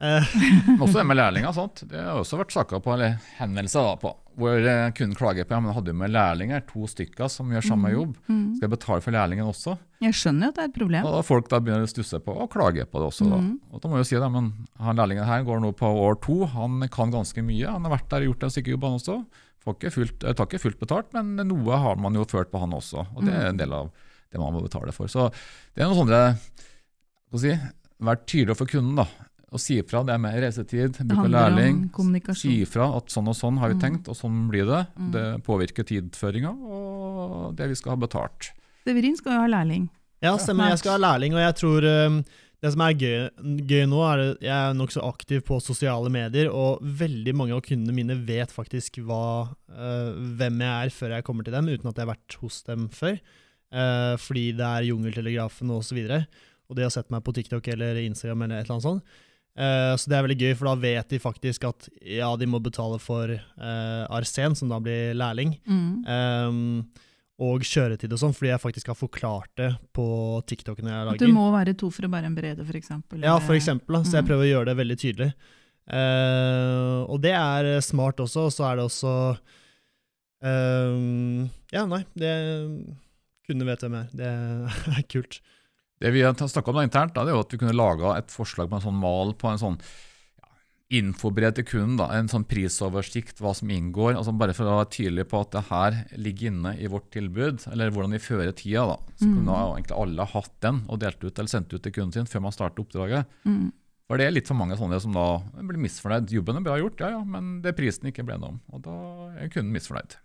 Eh, 0.00 0.30
også 0.80 0.96
det 0.96 1.06
med 1.10 1.18
lærlinger. 1.20 1.52
Sant? 1.52 1.82
Det 1.90 2.00
har 2.00 2.16
også 2.22 2.38
vært 2.40 2.54
saker 2.56 2.80
på, 2.80 2.94
eller 2.94 3.18
henvendelser 3.36 3.84
da, 3.84 3.96
på, 4.00 4.14
hvor 4.40 4.56
eh, 4.56 4.86
kunden 4.96 5.12
klager 5.18 5.44
på 5.44 5.52
ja, 5.52 5.60
men 5.60 5.74
hadde 5.76 5.92
jo 5.92 5.98
med 6.00 6.14
lærlinger, 6.14 6.62
to 6.70 6.86
stykker 6.88 7.28
som 7.28 7.50
gjør 7.52 7.66
samme 7.68 7.90
Mm. 7.90 7.94
jobb. 7.98 8.14
Mm. 8.30 8.46
Skal 8.56 8.64
jeg 8.66 8.72
betale 8.78 9.04
for 9.04 9.12
lærlingen 9.18 9.50
også? 9.50 9.74
Jeg 10.00 10.16
skjønner 10.16 10.48
jo 10.48 10.54
at 10.54 10.56
det 10.56 10.62
er 10.64 10.70
et 10.70 10.78
problem. 10.78 11.04
Og 11.04 11.12
da 11.18 11.20
folk 11.28 11.50
da 11.52 11.60
begynner 11.60 11.84
å 11.84 11.92
stusse 11.92 12.22
på 12.24 12.32
og 12.32 12.48
klage 12.54 12.86
på 12.88 13.02
det 13.02 13.10
også. 13.10 13.28
Da. 13.28 13.42
Mm. 13.44 13.52
Og 13.74 13.82
da 13.84 13.90
må 13.92 13.98
jeg 14.00 14.06
jo 14.06 14.10
si 14.14 14.20
det, 14.22 14.30
men 14.38 14.48
han 14.80 14.96
lærlingen 15.02 15.28
her 15.28 15.44
går 15.44 15.60
nå 15.66 15.74
på 15.76 15.90
år 16.08 16.16
to. 16.24 16.38
Han 16.56 16.80
kan 16.96 17.12
ganske 17.12 17.44
mye. 17.44 17.68
Han 17.68 17.84
har 17.84 17.98
vært 17.98 18.08
der 18.14 18.24
og 18.24 18.32
gjort 18.32 18.48
en 18.48 18.54
stykke 18.56 18.72
jobb, 18.72 18.88
han 18.88 18.96
også. 19.02 19.18
Får 19.60 19.76
ikke 19.76 19.92
fullt, 19.98 20.24
eh, 20.24 20.32
tar 20.32 20.48
ikke 20.48 20.62
fullt 20.64 20.80
betalt, 20.80 21.12
men 21.12 21.36
noe 21.50 21.76
har 21.84 22.00
man 22.00 22.16
jo 22.16 22.24
ført 22.24 22.48
på 22.48 22.62
han 22.64 22.72
også. 22.72 23.04
Og 23.12 23.26
det 23.28 23.36
er 23.36 23.50
en 23.52 23.60
del 23.60 23.76
av 23.76 23.92
det 24.32 24.40
man 24.40 24.54
må 24.56 24.64
betale 24.64 24.96
for. 24.96 25.12
Så 25.12 25.28
det 25.76 25.84
er 25.84 25.90
noen 25.90 26.00
sånne 26.06 26.22
si, 27.38 27.52
være 28.00 28.26
tydelig 28.26 28.56
for 28.56 28.66
kunden. 28.66 28.96
da, 28.96 29.06
og 29.52 29.58
si 29.60 29.78
ifra. 29.80 30.04
Det 30.06 30.14
er 30.14 30.18
mer 30.18 30.40
reisetid, 30.40 30.98
bruk 31.06 31.24
av 31.24 31.30
lærling. 31.30 31.90
Si 32.34 32.62
ifra 32.62 32.96
at 32.96 33.06
sånn 33.06 33.28
og 33.28 33.34
sånn 33.34 33.58
har 33.58 33.68
vi 33.68 33.74
Mm. 33.74 33.80
tenkt, 33.80 34.08
og 34.08 34.16
sånn 34.16 34.48
blir 34.48 34.66
det. 34.66 34.86
Mm. 34.98 35.10
Det 35.12 35.42
påvirker 35.44 35.84
tidføringa 35.84 36.50
og 36.50 37.56
det 37.56 37.68
vi 37.68 37.74
skal 37.74 37.90
ha 37.90 37.96
betalt. 37.96 38.52
Severin 38.86 39.16
skal 39.16 39.32
jo 39.32 39.40
ha 39.40 39.46
lærling. 39.46 39.88
Ja, 40.22 40.36
stemmer. 40.36 40.70
Jeg 40.70 40.78
skal 40.78 40.98
ha 40.98 40.98
lærling, 40.98 41.34
og 41.34 41.40
jeg 41.40 41.54
tror 41.56 42.06
um, 42.06 42.24
det 42.62 42.72
som 42.72 42.80
er 42.82 42.92
gøy, 42.94 43.30
gøy 43.66 43.86
nå, 43.88 44.00
er 44.04 44.18
at 44.32 44.40
jeg 44.40 44.70
er 44.70 44.74
nokså 44.74 45.02
aktiv 45.08 45.40
på 45.42 45.60
sosiale 45.62 46.10
medier, 46.10 46.50
og 46.52 46.80
veldig 46.82 47.34
mange 47.34 47.52
av 47.56 47.62
kundene 47.62 47.94
mine 47.94 48.16
vet 48.26 48.50
faktisk 48.52 49.00
hva, 49.02 49.48
uh, 49.72 50.12
hvem 50.36 50.60
jeg 50.60 50.86
er 50.86 50.90
før 50.90 51.14
jeg 51.16 51.24
kommer 51.24 51.42
til 51.44 51.52
dem, 51.54 51.66
uten 51.68 51.88
at 51.88 51.96
jeg 51.96 52.06
har 52.06 52.14
vært 52.14 52.34
hos 52.42 52.62
dem 52.62 52.88
før. 52.88 53.18
Uh, 53.72 54.16
fordi 54.18 54.52
det 54.58 54.66
er 54.66 54.88
Jungeltelegrafen 54.90 55.70
og 55.70 55.82
så 55.86 55.94
videre. 55.94 56.26
Og 56.70 56.78
de 56.78 56.86
har 56.86 56.92
sett 56.94 57.10
meg 57.10 57.24
på 57.26 57.34
TikTok 57.34 57.66
eller 57.74 57.98
Instagram 58.06 58.46
eller 58.46 58.60
et 58.62 58.68
eller 58.68 58.76
annet 58.78 58.86
sånt. 58.86 59.18
Uh, 59.58 59.92
så 59.98 60.06
det 60.08 60.14
er 60.16 60.22
veldig 60.24 60.38
gøy, 60.38 60.52
for 60.56 60.68
da 60.70 60.74
vet 60.78 61.08
de 61.10 61.18
faktisk 61.20 61.64
at 61.66 61.88
ja, 62.06 62.28
de 62.38 62.46
må 62.48 62.60
betale 62.62 63.00
for 63.02 63.32
uh, 63.34 64.04
Arsen, 64.14 64.54
som 64.56 64.70
da 64.70 64.78
blir 64.80 65.10
lærling. 65.18 65.56
Mm. 65.66 65.88
Um, 66.06 66.60
og 67.40 67.64
kjøretid 67.66 68.12
og 68.14 68.20
sånn, 68.20 68.34
fordi 68.36 68.52
jeg 68.52 68.60
faktisk 68.62 68.92
har 68.92 68.96
forklart 69.00 69.50
det 69.58 69.70
på 69.96 70.04
TikTokene 70.46 70.92
jeg 70.92 71.12
At 71.16 71.22
du 71.24 71.32
må 71.34 71.48
være 71.54 71.74
to 71.80 71.88
for 71.90 72.06
å 72.06 72.10
bære 72.12 72.28
en 72.30 72.36
berede, 72.36 72.62
f.eks. 72.68 72.92
Ja, 73.24 73.34
for 73.42 73.56
eksempel. 73.58 73.96
Da. 73.98 74.02
Så 74.06 74.18
jeg 74.20 74.24
Mm. 74.26 74.28
prøver 74.30 74.44
å 74.46 74.50
gjøre 74.52 74.68
det 74.70 74.76
veldig 74.84 74.98
tydelig. 75.02 75.30
Uh, 75.90 77.00
og 77.10 77.18
det 77.24 77.32
er 77.34 77.80
smart 77.82 78.20
også, 78.22 78.46
og 78.46 78.52
så 78.54 78.68
er 78.70 78.76
det 78.78 78.84
også 78.86 79.14
Ja, 81.74 81.84
nei, 81.90 82.04
det 82.16 82.30
Kunne 83.48 83.66
vet 83.66 83.82
hvem 83.82 83.96
jeg 83.98 84.06
er. 84.06 84.12
Det 84.20 84.94
er 85.00 85.06
kult. 85.10 85.40
Det 86.00 86.10
vi 86.14 86.22
har 86.24 86.32
snakka 86.34 86.70
om 86.72 86.76
da 86.80 86.82
internt, 86.86 87.12
da, 87.14 87.24
det 87.24 87.32
er 87.32 87.36
jo 87.36 87.44
at 87.44 87.52
vi 87.52 87.58
kunne 87.60 87.76
laga 87.76 88.14
et 88.18 88.30
forslag 88.32 88.70
på 88.70 88.78
en 88.78 88.84
sånn 88.86 88.96
mal 89.00 89.34
på 89.36 89.50
en 89.50 89.58
sånn 89.60 89.74
ja, 90.40 90.48
infobrev 91.00 91.52
til 91.58 91.64
kunden. 91.68 91.98
da, 92.00 92.06
En 92.16 92.28
sånn 92.32 92.46
prisoversikt, 92.48 93.38
hva 93.44 93.52
som 93.54 93.68
inngår. 93.68 94.16
altså 94.16 94.32
Bare 94.36 94.54
for 94.56 94.64
å 94.64 94.78
være 94.80 94.90
tydelig 94.96 95.26
på 95.28 95.40
at 95.44 95.50
det 95.52 95.64
her 95.68 95.98
ligger 96.16 96.48
inne 96.54 96.72
i 96.80 96.88
vårt 96.88 97.10
tilbud, 97.12 97.66
eller 97.70 97.90
hvordan 97.92 98.16
vi 98.16 98.18
fører 98.24 98.52
tida. 98.56 98.86
da, 98.86 98.96
Så 99.20 99.26
Mm. 99.28 99.34
kunne 99.44 99.58
egentlig 99.76 99.98
alle 100.00 100.24
hatt 100.26 100.60
den 100.60 100.80
og 100.88 100.98
delt 101.00 101.22
ut 101.22 101.38
eller 101.38 101.48
sendt 101.48 101.72
ut 101.74 101.82
til 101.82 101.92
kunden 101.92 102.12
sin 102.12 102.24
før 102.26 102.42
man 102.42 102.52
starter 102.52 102.82
oppdraget. 102.82 103.26
Mm. 103.44 103.72
For 104.08 104.16
det 104.16 104.26
er 104.26 104.30
litt 104.32 104.48
for 104.48 104.54
mange 104.54 104.76
sånne 104.76 105.00
som 105.00 105.12
da 105.12 105.38
blir 105.62 105.78
misfornøyd. 105.78 106.26
Jobben 106.32 106.56
er 106.56 106.60
bra 106.62 106.78
gjort, 106.80 106.98
ja 106.98 107.10
ja, 107.10 107.22
men 107.22 107.60
det 107.62 107.68
er 107.70 107.78
prisen 107.82 108.08
ikke 108.10 108.24
ble 108.26 108.38
noe 108.40 108.48
om. 108.48 108.60
Og 108.72 108.82
da 108.82 109.36
er 109.38 109.48
kunden 109.48 109.70
misfornøyd. 109.72 110.16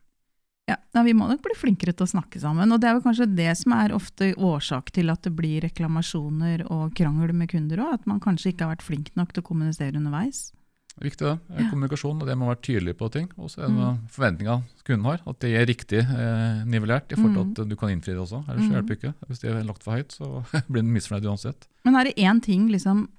Ja, 0.68 0.78
Vi 1.04 1.14
må 1.14 1.28
nok 1.30 1.44
bli 1.46 1.54
flinkere 1.54 1.94
til 1.94 2.06
å 2.08 2.10
snakke 2.10 2.40
sammen. 2.42 2.72
og 2.74 2.80
Det 2.82 2.90
er 2.90 2.96
vel 2.98 3.04
kanskje 3.06 3.36
det 3.36 3.52
som 3.58 3.74
er 3.74 3.94
ofte 3.94 4.34
årsak 4.36 4.90
til 4.92 5.10
at 5.14 5.22
det 5.22 5.36
blir 5.36 5.62
reklamasjoner 5.62 6.66
og 6.72 6.96
krangel 6.98 7.34
med 7.34 7.50
kunder 7.52 7.78
òg. 7.78 7.94
At 8.00 8.08
man 8.08 8.20
kanskje 8.20 8.52
ikke 8.54 8.66
har 8.66 8.76
vært 8.76 8.82
flink 8.86 9.12
nok 9.16 9.32
til 9.34 9.44
å 9.44 9.46
kommunisere 9.46 9.94
underveis. 9.96 10.52
Det 10.96 11.04
er 11.04 11.10
Viktig 11.10 11.28
det. 11.28 11.40
Ja. 11.60 11.70
Kommunikasjon, 11.70 12.22
og 12.24 12.26
det 12.28 12.38
må 12.40 12.48
være 12.48 12.62
tydelig 12.64 12.94
på 12.98 13.12
ting. 13.12 13.28
Og 13.38 13.50
så 13.52 13.66
er 13.66 13.68
det 13.68 13.76
Mm. 13.76 14.08
forventninga 14.10 14.64
kunden 14.86 15.06
har, 15.06 15.20
at 15.28 15.40
det 15.40 15.54
er 15.54 15.66
riktig 15.68 16.00
eh, 16.00 16.64
nivellert 16.66 17.12
i 17.12 17.16
forhold 17.16 17.54
til 17.54 17.66
Mm. 17.66 17.66
at 17.66 17.70
du 17.70 17.76
kan 17.76 17.90
innfri 17.90 18.14
det 18.16 18.24
også. 18.24 18.44
Ellers 18.48 18.64
Mm. 18.66 18.72
hjelper 18.72 18.88
det 18.88 18.98
ikke. 19.02 19.14
Hvis 19.28 19.40
det 19.42 19.52
er 19.52 19.64
lagt 19.64 19.84
for 19.84 19.92
høyt, 19.94 20.08
så 20.10 20.46
blir 20.72 20.82
den 20.82 20.94
misfornøyd 20.94 21.26
uansett. 21.26 21.68
Men 21.84 21.96
er 21.96 22.06
det 22.06 22.16
én 22.16 22.42
ting, 22.42 22.70
liksom, 22.70 23.10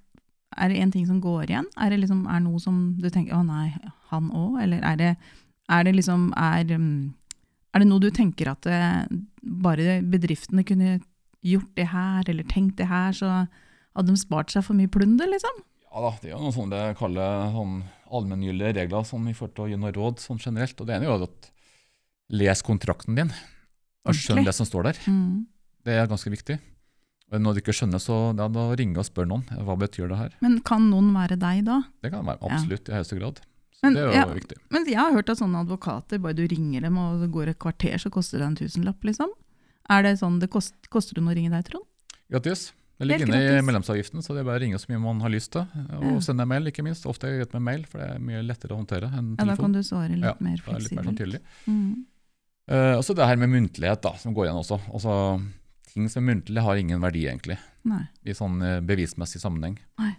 er 0.57 0.69
det 0.69 0.79
en 0.79 0.91
ting 0.91 1.07
som 1.07 1.21
går 1.21 1.47
igjen? 1.51 1.67
Er 1.77 1.91
det 1.91 2.01
liksom, 2.01 2.27
er 2.27 2.41
noe 2.41 2.59
som 2.59 2.97
du 2.99 3.09
tenker 3.11 3.35
'å 3.35 3.45
nei, 3.47 3.75
han 4.11 4.31
òg'? 4.31 4.63
Eller 4.63 4.81
er 4.83 4.97
det, 4.97 5.17
er 5.69 5.85
det 5.85 5.95
liksom 5.95 6.33
er, 6.35 6.65
mm, 6.65 7.13
er 7.77 7.83
det 7.85 7.89
noe 7.91 8.03
du 8.03 8.09
tenker 8.15 8.49
at 8.53 8.67
det, 8.67 8.81
bare 9.63 10.01
bedriftene 10.03 10.65
kunne 10.67 10.97
gjort 11.47 11.73
det 11.79 11.89
her, 11.93 12.27
eller 12.33 12.47
tenkt 12.51 12.79
det 12.81 12.89
her, 12.91 13.13
så 13.15 13.31
hadde 13.97 14.11
de 14.13 14.21
spart 14.21 14.53
seg 14.53 14.65
for 14.67 14.77
mye 14.79 14.91
plunder, 14.93 15.29
liksom? 15.31 15.61
Ja 15.87 16.03
da, 16.05 16.11
det 16.21 16.31
er 16.31 16.35
jo 16.35 16.43
noe 16.45 16.53
sånn 16.57 16.73
det 16.73 16.81
kaller 16.99 17.53
sånn 17.55 17.77
allmenngyldige 18.13 18.75
regler 18.81 19.05
sånn, 19.09 19.29
i 19.31 19.35
forhold 19.37 19.55
til 19.57 19.65
å 19.65 19.69
gi 19.71 19.79
noe 19.81 19.93
råd 19.97 20.21
sånn 20.23 20.41
generelt. 20.43 20.81
Og 20.83 20.89
det 20.89 20.97
ene 20.97 21.07
er 21.07 21.13
jo 21.13 21.29
at 21.29 21.51
les 22.37 22.63
kontrakten 22.67 23.17
din, 23.19 23.31
og 24.07 24.17
skjønn 24.19 24.45
det 24.47 24.55
som 24.57 24.69
står 24.69 24.91
der. 24.91 25.01
Mm. 25.11 25.47
Det 25.87 25.95
er 25.95 26.11
ganske 26.11 26.33
viktig. 26.33 26.59
Når 27.33 27.57
du 27.57 27.61
ikke 27.63 27.75
skjønner, 27.75 27.99
så 28.03 28.17
ja, 28.39 28.47
da 28.53 28.65
ringer 28.79 29.03
og 29.03 29.09
spør 29.09 29.27
noen. 29.31 29.43
Hva 29.67 29.75
betyr 29.81 30.11
det 30.13 30.19
her? 30.21 30.35
Men 30.45 30.61
kan 30.67 30.85
noen 30.93 31.09
være 31.15 31.39
deg 31.43 31.65
da? 31.67 31.81
Det 32.05 32.13
kan 32.13 32.27
være 32.27 32.39
Ja. 32.39 32.53
absolutt 32.55 32.91
i 32.91 32.95
høyeste 32.95 33.19
grad. 33.19 33.41
Men, 33.85 33.95
det 33.95 34.03
er 34.03 34.07
jo 34.07 34.15
ja. 34.17 34.27
viktig. 34.35 34.57
Men 34.73 34.87
jeg 34.89 34.99
har 34.99 35.13
hørt 35.13 35.29
at 35.31 35.39
sånne 35.39 35.61
advokater, 35.67 36.19
bare 36.23 36.37
du 36.39 36.47
ringer 36.49 36.87
dem 36.89 36.97
og 36.99 37.21
det 37.21 37.29
går 37.35 37.53
et 37.53 37.59
kvarter, 37.63 37.99
så 38.01 38.11
koster 38.11 38.41
det 38.41 38.47
en 38.47 38.57
tusenlapp, 38.57 39.05
liksom. 39.05 39.35
Er 39.93 40.03
det 40.03 40.17
sånn 40.19 40.41
det 40.43 40.49
kost, 40.51 40.75
koster 40.91 41.15
det 41.19 41.23
noe 41.23 41.35
å 41.35 41.39
ringe 41.39 41.53
deg, 41.53 41.69
Trond? 41.69 41.85
Gratis. 42.33 42.73
Det 42.97 43.05
ligger 43.05 43.29
inne 43.29 43.59
i 43.59 43.63
medlemsavgiften, 43.63 44.23
så 44.25 44.33
det 44.33 44.41
er 44.41 44.47
bare 44.49 44.57
å 44.57 44.63
ringe 44.65 44.79
så 44.81 44.89
mye 44.89 45.03
man 45.03 45.21
har 45.21 45.29
lyst 45.29 45.53
til. 45.53 45.67
Og 45.99 46.07
Ja. 46.07 46.21
sende 46.25 46.47
en 46.47 46.49
mail, 46.49 46.65
ikke 46.71 46.83
minst. 46.83 47.05
Ofte 47.05 47.29
er 47.29 47.37
det 47.37 47.41
greit 47.43 47.53
med 47.61 47.63
mail, 47.63 47.85
for 47.85 48.01
det 48.01 48.09
er 48.15 48.19
mye 48.19 48.41
lettere 48.43 48.73
å 48.73 48.81
håndtere 48.81 49.11
enn 49.13 49.37
telefon. 49.37 49.47
Ja, 49.47 49.53
da 49.53 49.57
kan 49.61 49.73
du 49.73 49.83
svare 49.85 50.09
litt 50.17 50.25
Ja, 50.25 50.35
mer 50.41 50.57
fleksibelt. 50.57 50.83
litt 50.83 50.97
mer 50.97 51.05
sånn 51.05 51.19
tydelig. 51.19 51.41
Mm. 51.69 52.07
Uh, 52.69 52.97
og 52.97 53.05
så 53.05 53.15
det 53.15 53.27
her 53.29 53.37
med 53.37 53.51
muntlighet, 53.53 54.01
da, 54.03 54.17
som 54.17 54.35
går 54.35 54.49
igjen 54.49 54.59
også. 54.65 54.81
Altså, 54.91 55.13
ting 55.93 56.09
som 56.09 56.25
er 56.25 56.35
muntlig, 56.35 56.63
har 56.63 56.77
ingen 56.81 57.01
verdi, 57.01 57.27
egentlig, 57.29 57.59
Nei. 57.85 58.09
i 58.25 58.33
sånn 58.33 58.61
eh, 58.63 58.81
bevismessig 58.81 59.41
sammenheng. 59.41 59.79
Nei. 60.01 60.17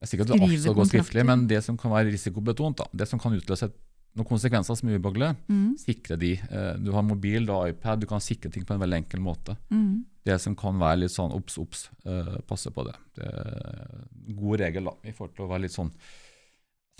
Det 0.00 0.06
er 0.08 0.16
sikkert 0.16 0.30
at 0.32 0.40
alt 0.40 0.60
skal 0.62 0.74
gå 0.74 0.84
skriftlig, 0.88 1.24
men 1.28 1.46
det 1.46 1.62
som 1.62 1.76
kan 1.76 1.90
være 1.92 2.08
risikobetont, 2.14 2.76
da, 2.80 2.86
det 2.96 3.06
som 3.08 3.20
kan 3.20 3.34
utløse 3.36 3.68
noen 4.16 4.26
konsekvenser 4.26 4.74
som 4.78 4.88
er 4.88 4.96
ubehagelige, 4.98 5.36
Mm. 5.48 5.76
sikre 5.78 6.16
de. 6.18 6.32
Eh, 6.50 6.76
Du 6.82 6.90
har 6.92 7.02
mobil, 7.02 7.44
du 7.46 7.52
har 7.52 7.68
iPad, 7.68 8.00
du 8.00 8.06
kan 8.06 8.18
sikre 8.18 8.50
ting 8.50 8.64
på 8.64 8.72
en 8.74 8.80
veldig 8.80 8.96
enkel 9.04 9.20
måte. 9.20 9.56
Mm. 9.70 10.04
Det 10.24 10.40
som 10.40 10.56
kan 10.56 10.78
være 10.78 11.00
litt 11.00 11.10
sånn 11.12 11.32
obs, 11.32 11.58
obs, 11.58 11.88
eh, 12.06 12.40
passe 12.48 12.70
på 12.72 12.84
det. 12.86 12.94
Det 13.14 13.24
er 13.24 14.34
god 14.34 14.58
regel 14.60 14.84
da, 14.84 14.90
i 15.04 15.12
forhold 15.12 15.36
til 15.36 15.44
å 15.44 15.48
være 15.50 15.60
litt 15.62 15.72
sånn 15.76 15.90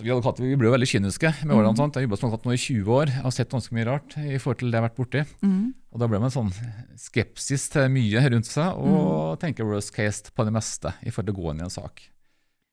Vi 0.01 0.09
advokater 0.09 0.41
vi 0.41 0.55
ble 0.55 0.65
jo 0.65 0.73
veldig 0.73 0.87
kyniske 0.89 1.45
med 1.45 1.53
årene. 1.55 1.73
Mm. 1.73 1.77
sant? 1.77 1.93
Jeg 1.93 2.01
har 2.01 2.07
jobba 2.09 2.17
som 2.17 2.29
advokat 2.31 2.45
nå 2.45 2.53
i 2.53 2.57
20 2.57 2.85
år, 2.89 3.05
jeg 3.07 3.21
har 3.21 3.31
sett 3.31 3.49
ganske 3.51 3.71
mye 3.71 3.85
rart 3.85 4.17
i 4.17 4.37
forhold 4.41 4.57
til 4.57 4.71
det 4.71 4.77
jeg 4.77 4.81
har 4.81 4.89
vært 4.89 4.97
borti. 4.97 5.25
Mm. 5.43 5.73
Og 5.93 5.99
da 5.99 6.07
ble 6.07 6.19
man 6.19 6.31
sånn 6.31 6.49
skepsis 6.97 7.69
til 7.69 7.87
mye 7.89 8.23
rundt 8.31 8.45
seg, 8.49 8.73
og 8.77 9.37
Mm. 9.37 9.39
tenker 9.39 9.65
worst 9.65 9.93
case 9.93 10.31
på 10.33 10.43
det 10.43 10.53
meste 10.53 10.93
i 11.05 11.09
forhold 11.11 11.27
til 11.27 11.35
å 11.35 11.37
gå 11.43 11.51
inn 11.51 11.59
i 11.59 11.63
en 11.63 11.69
sak. 11.69 12.01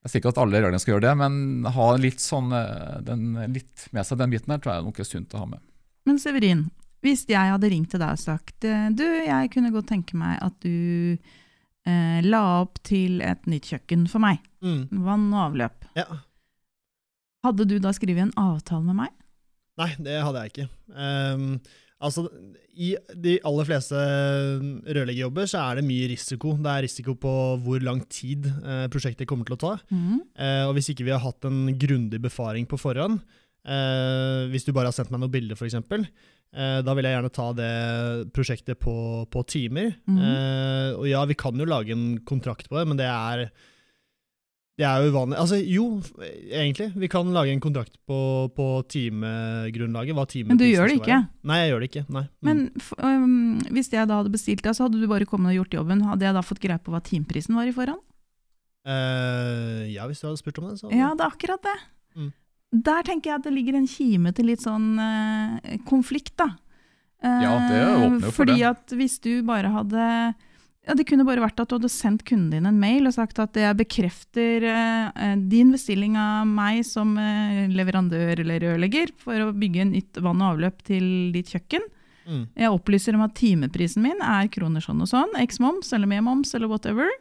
Jeg 0.04 0.10
sier 0.12 0.20
ikke 0.22 0.30
at 0.30 0.38
alle 0.44 0.60
reglene 0.62 0.78
skal 0.80 0.94
gjøre 0.94 1.06
det, 1.08 1.14
men 1.18 1.64
ha 1.74 1.86
litt, 1.98 2.20
sånn, 2.22 2.52
eh, 2.54 2.98
den, 3.04 3.32
litt 3.52 3.88
med 3.92 4.06
seg 4.06 4.20
den 4.20 4.30
biten 4.30 4.52
her, 4.54 4.60
tror 4.62 4.74
jeg 4.76 4.82
er 4.84 4.86
noe 4.88 5.04
sunt 5.08 5.34
å 5.34 5.40
ha 5.42 5.48
med. 5.50 5.64
Men 6.06 6.20
Severin, 6.22 6.62
hvis 7.04 7.24
jeg 7.28 7.50
hadde 7.52 7.68
ringt 7.72 7.90
til 7.92 8.00
deg 8.02 8.14
og 8.14 8.22
sagt 8.22 8.64
eh, 8.64 8.86
du, 8.94 9.04
jeg 9.04 9.50
kunne 9.54 9.72
godt 9.74 9.90
tenke 9.90 10.16
meg 10.18 10.38
at 10.42 10.54
du 10.62 11.18
eh, 11.18 12.20
la 12.24 12.42
opp 12.62 12.78
til 12.86 13.20
et 13.26 13.44
nytt 13.50 13.68
kjøkken 13.72 14.06
for 14.10 14.22
meg, 14.24 14.38
Mm. 14.62 14.88
vann 15.06 15.28
og 15.34 15.42
avløp, 15.52 15.84
Ja. 15.94 16.06
hadde 17.46 17.66
du 17.70 17.76
da 17.78 17.92
skrevet 17.94 18.24
en 18.24 18.32
avtale 18.38 18.82
med 18.88 18.96
meg? 19.04 19.12
Nei, 19.78 19.92
det 20.02 20.16
hadde 20.26 20.40
jeg 20.42 20.50
ikke. 20.52 20.68
Ehm, 20.98 21.52
altså, 22.04 22.26
I 22.78 22.92
de 23.18 23.36
aller 23.46 23.68
fleste 23.68 23.98
rørleggerjobber 24.86 25.50
så 25.50 25.62
er 25.64 25.78
det 25.78 25.88
mye 25.88 26.08
risiko. 26.12 26.54
Det 26.58 26.72
er 26.72 26.86
risiko 26.86 27.14
på 27.18 27.34
hvor 27.64 27.84
lang 27.84 28.04
tid 28.12 28.48
eh, 28.48 28.86
prosjektet 28.92 29.28
kommer 29.30 29.48
til 29.48 29.58
å 29.58 29.62
ta. 29.64 29.74
Mm. 29.90 30.18
Eh, 30.38 30.64
og 30.68 30.76
hvis 30.78 30.92
ikke 30.92 31.06
vi 31.08 31.14
har 31.14 31.24
hatt 31.24 31.48
en 31.48 31.66
grundig 31.78 32.20
befaring 32.24 32.68
på 32.70 32.80
forhånd, 32.80 33.20
eh, 33.66 34.42
hvis 34.52 34.68
du 34.68 34.74
bare 34.74 34.92
har 34.92 34.96
sendt 34.96 35.14
meg 35.14 35.24
noen 35.24 35.34
bilder 35.34 35.58
f.eks., 35.58 35.78
eh, 35.78 36.78
da 36.84 36.94
vil 36.94 37.08
jeg 37.08 37.18
gjerne 37.18 37.34
ta 37.40 37.48
det 37.58 37.72
prosjektet 38.36 38.82
på, 38.82 38.94
på 39.32 39.46
timer. 39.50 39.96
Mm. 40.06 40.22
Eh, 40.22 40.92
og 41.00 41.08
ja, 41.10 41.24
vi 41.28 41.38
kan 41.38 41.58
jo 41.58 41.68
lage 41.68 41.96
en 41.96 42.22
kontrakt 42.28 42.70
på 42.70 42.78
det, 42.78 42.86
men 42.90 43.00
det 43.00 43.10
er 43.10 43.48
det 44.78 44.86
er 44.86 45.02
jo 45.02 45.10
uvanlig. 45.10 45.34
Altså, 45.42 45.56
jo, 45.58 45.84
egentlig. 46.54 46.92
Vi 46.94 47.08
kan 47.10 47.32
lage 47.34 47.50
en 47.50 47.62
kontrakt 47.62 47.96
på, 48.06 48.18
på 48.54 48.66
timegrunnlaget. 48.86 50.14
hva 50.14 50.26
Men 50.46 50.60
du 50.60 50.68
gjør 50.68 50.86
det 50.86 51.00
ikke? 51.00 51.16
være. 51.16 51.26
Nei, 51.50 51.56
jeg 51.58 51.72
gjør 51.72 51.82
det 51.82 51.88
ikke. 51.88 52.02
Nei. 52.14 52.22
Mm. 52.22 52.46
Men 52.46 52.60
um, 53.02 53.32
hvis 53.74 53.90
jeg 53.90 54.06
da 54.06 54.20
hadde 54.20 54.30
bestilt 54.30 54.62
det, 54.62 54.76
så 54.78 54.86
hadde 54.86 55.00
du 55.02 55.08
bare 55.10 55.26
kommet 55.26 55.50
og 55.50 55.58
gjort 55.58 55.74
jobben. 55.80 56.04
Hadde 56.06 56.28
jeg 56.28 56.36
da 56.36 56.44
fått 56.46 56.62
greie 56.62 56.78
på 56.78 56.94
hva 56.94 57.02
timeprisen 57.02 57.58
var 57.58 57.66
i 57.66 57.74
forhånd? 57.74 58.04
Uh, 58.86 59.82
ja, 59.90 60.06
hvis 60.06 60.22
du 60.22 60.28
hadde 60.28 60.38
spurt 60.44 60.62
om 60.62 60.70
det, 60.70 60.78
så 60.78 60.92
Ja, 60.94 61.10
det 61.18 61.26
er 61.26 61.34
akkurat 61.34 61.66
det. 61.66 61.76
Mm. 62.14 62.30
Der 62.86 63.02
tenker 63.10 63.32
jeg 63.32 63.40
at 63.40 63.48
det 63.48 63.56
ligger 63.58 63.80
en 63.80 63.90
kime 63.90 64.30
til 64.36 64.46
litt 64.52 64.62
sånn 64.62 64.92
uh, 64.94 65.58
konflikt, 65.90 66.36
da. 66.38 66.52
Ja, 67.18 67.56
det 67.66 67.82
åpner 67.82 68.14
jo 68.14 68.28
for 68.28 68.44
Fordi 68.44 68.60
det. 68.60 68.68
at 68.70 68.92
hvis 68.94 69.16
du 69.24 69.32
bare 69.42 69.72
hadde 69.74 70.04
ja, 70.88 70.96
Det 70.96 71.04
kunne 71.08 71.26
bare 71.28 71.44
vært 71.44 71.60
at 71.60 71.68
du 71.68 71.76
hadde 71.76 71.90
sendt 71.92 72.24
kunden 72.28 72.50
din 72.54 72.68
en 72.68 72.80
mail 72.80 73.06
og 73.08 73.14
sagt 73.14 73.38
at 73.42 73.56
jeg 73.60 73.76
bekrefter 73.76 74.64
eh, 74.64 75.10
eh, 75.12 75.36
din 75.52 75.70
bestilling 75.74 76.16
av 76.20 76.48
meg 76.48 76.80
som 76.88 77.12
eh, 77.20 77.68
leverandør 77.68 78.40
eller 78.40 78.64
rørlegger 78.64 79.12
for 79.20 79.48
å 79.48 79.52
bygge 79.52 79.90
nytt 79.92 80.20
vann 80.24 80.40
og 80.40 80.56
avløp 80.56 80.82
til 80.88 81.06
ditt 81.34 81.52
kjøkken. 81.52 81.84
mm. 82.24 82.44
Jeg 82.56 82.72
opplyser 82.72 83.18
om 83.18 83.26
at 83.26 83.36
timeprisen 83.38 84.04
min 84.06 84.24
er 84.24 84.48
kroner 84.52 84.84
sånn 84.84 85.04
og 85.04 85.12
sånn, 85.12 85.36
x 85.44 85.60
moms 85.60 85.92
eller 85.92 86.10
med 86.10 86.24
moms 86.24 86.54
eller 86.56 86.72
whatever. 86.72 87.12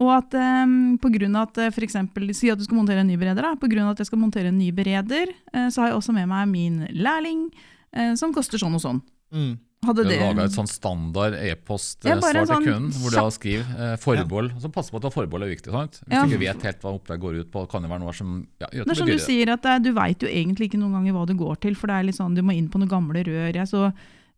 Og 0.00 0.10
at 0.14 0.34
eh, 0.34 0.64
av 0.64 1.42
at 1.42 1.60
eh, 1.60 1.72
for 1.74 1.84
eksempel, 1.84 2.32
Si 2.34 2.50
at 2.50 2.58
du 2.58 2.64
skal 2.64 2.80
montere 2.80 3.04
en 3.04 3.10
ny 3.10 3.18
bereder. 3.20 3.42
da, 3.42 3.54
på 3.56 3.68
grunn 3.68 3.86
av 3.86 3.92
at 3.92 4.02
jeg 4.02 4.10
skal 4.10 4.22
montere 4.22 4.48
en 4.48 4.58
ny 4.58 4.70
bereder, 4.72 5.34
eh, 5.52 5.68
så 5.68 5.82
har 5.82 5.92
jeg 5.92 5.98
også 6.00 6.16
med 6.16 6.28
meg 6.28 6.48
min 6.48 6.86
lærling, 6.92 7.50
eh, 7.92 8.14
som 8.14 8.32
koster 8.32 8.58
sånn 8.58 8.74
og 8.74 8.82
sånn. 8.82 9.02
Mm. 9.32 9.58
Hadde 9.82 10.04
Du 10.04 10.10
det 10.12 10.20
laga 10.20 10.44
et 10.46 10.54
sånn 10.54 10.68
standard 10.70 11.34
e-postsvar 11.34 12.20
til 12.22 12.46
sånn 12.46 12.66
kunden, 12.68 12.90
hvor 13.02 13.10
du 13.10 13.16
da 13.18 13.24
skriver 13.34 13.80
eh, 13.82 13.94
forbehold. 13.98 14.52
Så 14.62 14.70
pass 14.70 14.92
på 14.94 15.00
at 15.02 15.08
forbehold 15.10 15.42
er 15.42 15.50
viktig. 15.50 15.72
sant? 15.74 15.98
Hvis 16.06 16.14
Ja. 16.14 16.22
du 16.22 16.30
ikke 16.36 16.38
vet 16.44 16.62
helt 16.68 16.80
hva 16.84 16.92
oppdraget 16.94 17.20
går 17.24 17.40
ut 17.40 17.50
på, 17.50 17.64
kan 17.68 17.82
det 17.82 17.90
være 17.90 18.00
noe 18.04 18.14
som 18.14 18.46
ja, 18.60 18.68
gjør 18.70 18.84
Det 18.86 18.92
er 18.94 19.00
som 19.00 19.06
du 19.10 19.18
sier, 19.18 19.48
at 19.50 19.66
er- 19.66 19.80
du 19.82 19.92
veit 19.92 20.18
jo 20.22 20.28
egentlig 20.28 20.70
ikke 20.70 20.78
noen 20.78 20.92
ganger 20.94 21.12
hva 21.12 21.26
det 21.26 21.36
går 21.36 21.56
til, 21.60 21.74
for 21.74 21.88
det 21.88 21.94
er 21.98 22.02
litt 22.04 22.14
sånn, 22.14 22.34
du 22.36 22.42
må 22.42 22.54
inn 22.56 22.68
på 22.70 22.78
noen 22.78 22.88
gamle 22.94 23.24
rør. 23.26 23.52
Jeg 23.54 23.66
så, 23.66 23.92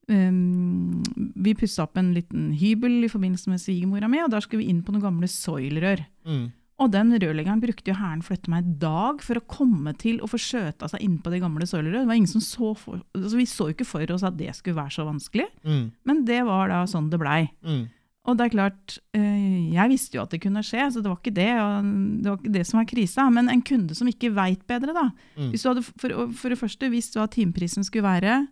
um, 0.09 1.03
vi 1.37 1.53
pussa 1.55 1.83
opp 1.85 1.99
en 1.99 2.15
liten 2.15 2.53
hybel 2.57 3.05
i 3.05 3.09
forbindelse 3.13 3.49
med 3.49 3.61
svigermora 3.61 4.09
mi, 4.09 4.23
og 4.25 4.31
der 4.31 4.41
skulle 4.41 4.65
vi 4.65 4.71
inn 4.71 4.83
på 4.83 4.93
noen 4.97 5.03
gamle 5.03 5.29
soilrør. 5.29 6.07
Mm. 6.27 6.53
Og 6.83 6.91
den 6.91 7.13
rørleggeren 7.15 7.61
brukte 7.63 7.93
jo 7.93 7.95
hæren 7.95 8.23
flytte 8.27 8.51
meg 8.51 8.65
en 8.65 8.79
dag 8.83 9.21
for 9.23 9.39
å 9.39 9.45
komme 9.47 9.93
til 10.01 10.19
å 10.19 10.27
få 10.27 10.41
skjøta 10.43 10.89
seg 10.91 11.05
innpå 11.07 11.31
gamle. 11.39 11.63
Det 11.69 12.07
var 12.07 12.17
ingen 12.17 12.27
som 12.31 12.43
så 12.43 12.73
for, 12.77 12.99
altså 13.15 13.37
Vi 13.39 13.47
så 13.47 13.69
jo 13.69 13.75
ikke 13.77 13.87
for 13.87 14.11
oss 14.11 14.25
at 14.27 14.37
det 14.37 14.51
skulle 14.57 14.81
være 14.83 14.91
så 14.97 15.07
vanskelig, 15.07 15.47
Mm. 15.65 15.93
men 16.05 16.25
det 16.25 16.43
var 16.45 16.69
da 16.69 16.85
sånn 16.85 17.11
det 17.11 17.21
blei. 17.21 17.51
Mm. 17.63 17.89
Og 18.27 18.39
det 18.39 18.45
er 18.47 18.57
klart, 18.57 18.99
eh, 19.13 19.71
jeg 19.75 19.89
visste 19.91 20.17
jo 20.17 20.23
at 20.23 20.31
det 20.31 20.41
kunne 20.41 20.63
skje, 20.65 20.91
så 20.91 21.03
det 21.03 21.11
var 21.13 21.19
ikke 21.21 21.35
det, 21.35 21.53
og 21.61 21.85
det, 22.23 22.31
var 22.31 22.39
ikke 22.41 22.53
det 22.55 22.67
som 22.67 22.79
var 22.81 22.87
krisa. 22.89 23.31
Men 23.31 23.51
en 23.53 23.63
kunde 23.63 23.95
som 23.95 24.09
ikke 24.09 24.33
veit 24.35 24.67
bedre, 24.67 24.95
da. 24.97 25.11
Mm. 25.37 25.51
Hvis 25.53 25.63
du 25.63 25.69
hadde 25.69 25.85
for, 25.85 26.33
for 26.33 26.49
det 26.49 26.59
første 26.59 26.91
visst 26.91 27.15
hva 27.15 27.29
timeprisen 27.29 27.85
skulle 27.85 28.09
være, 28.09 28.47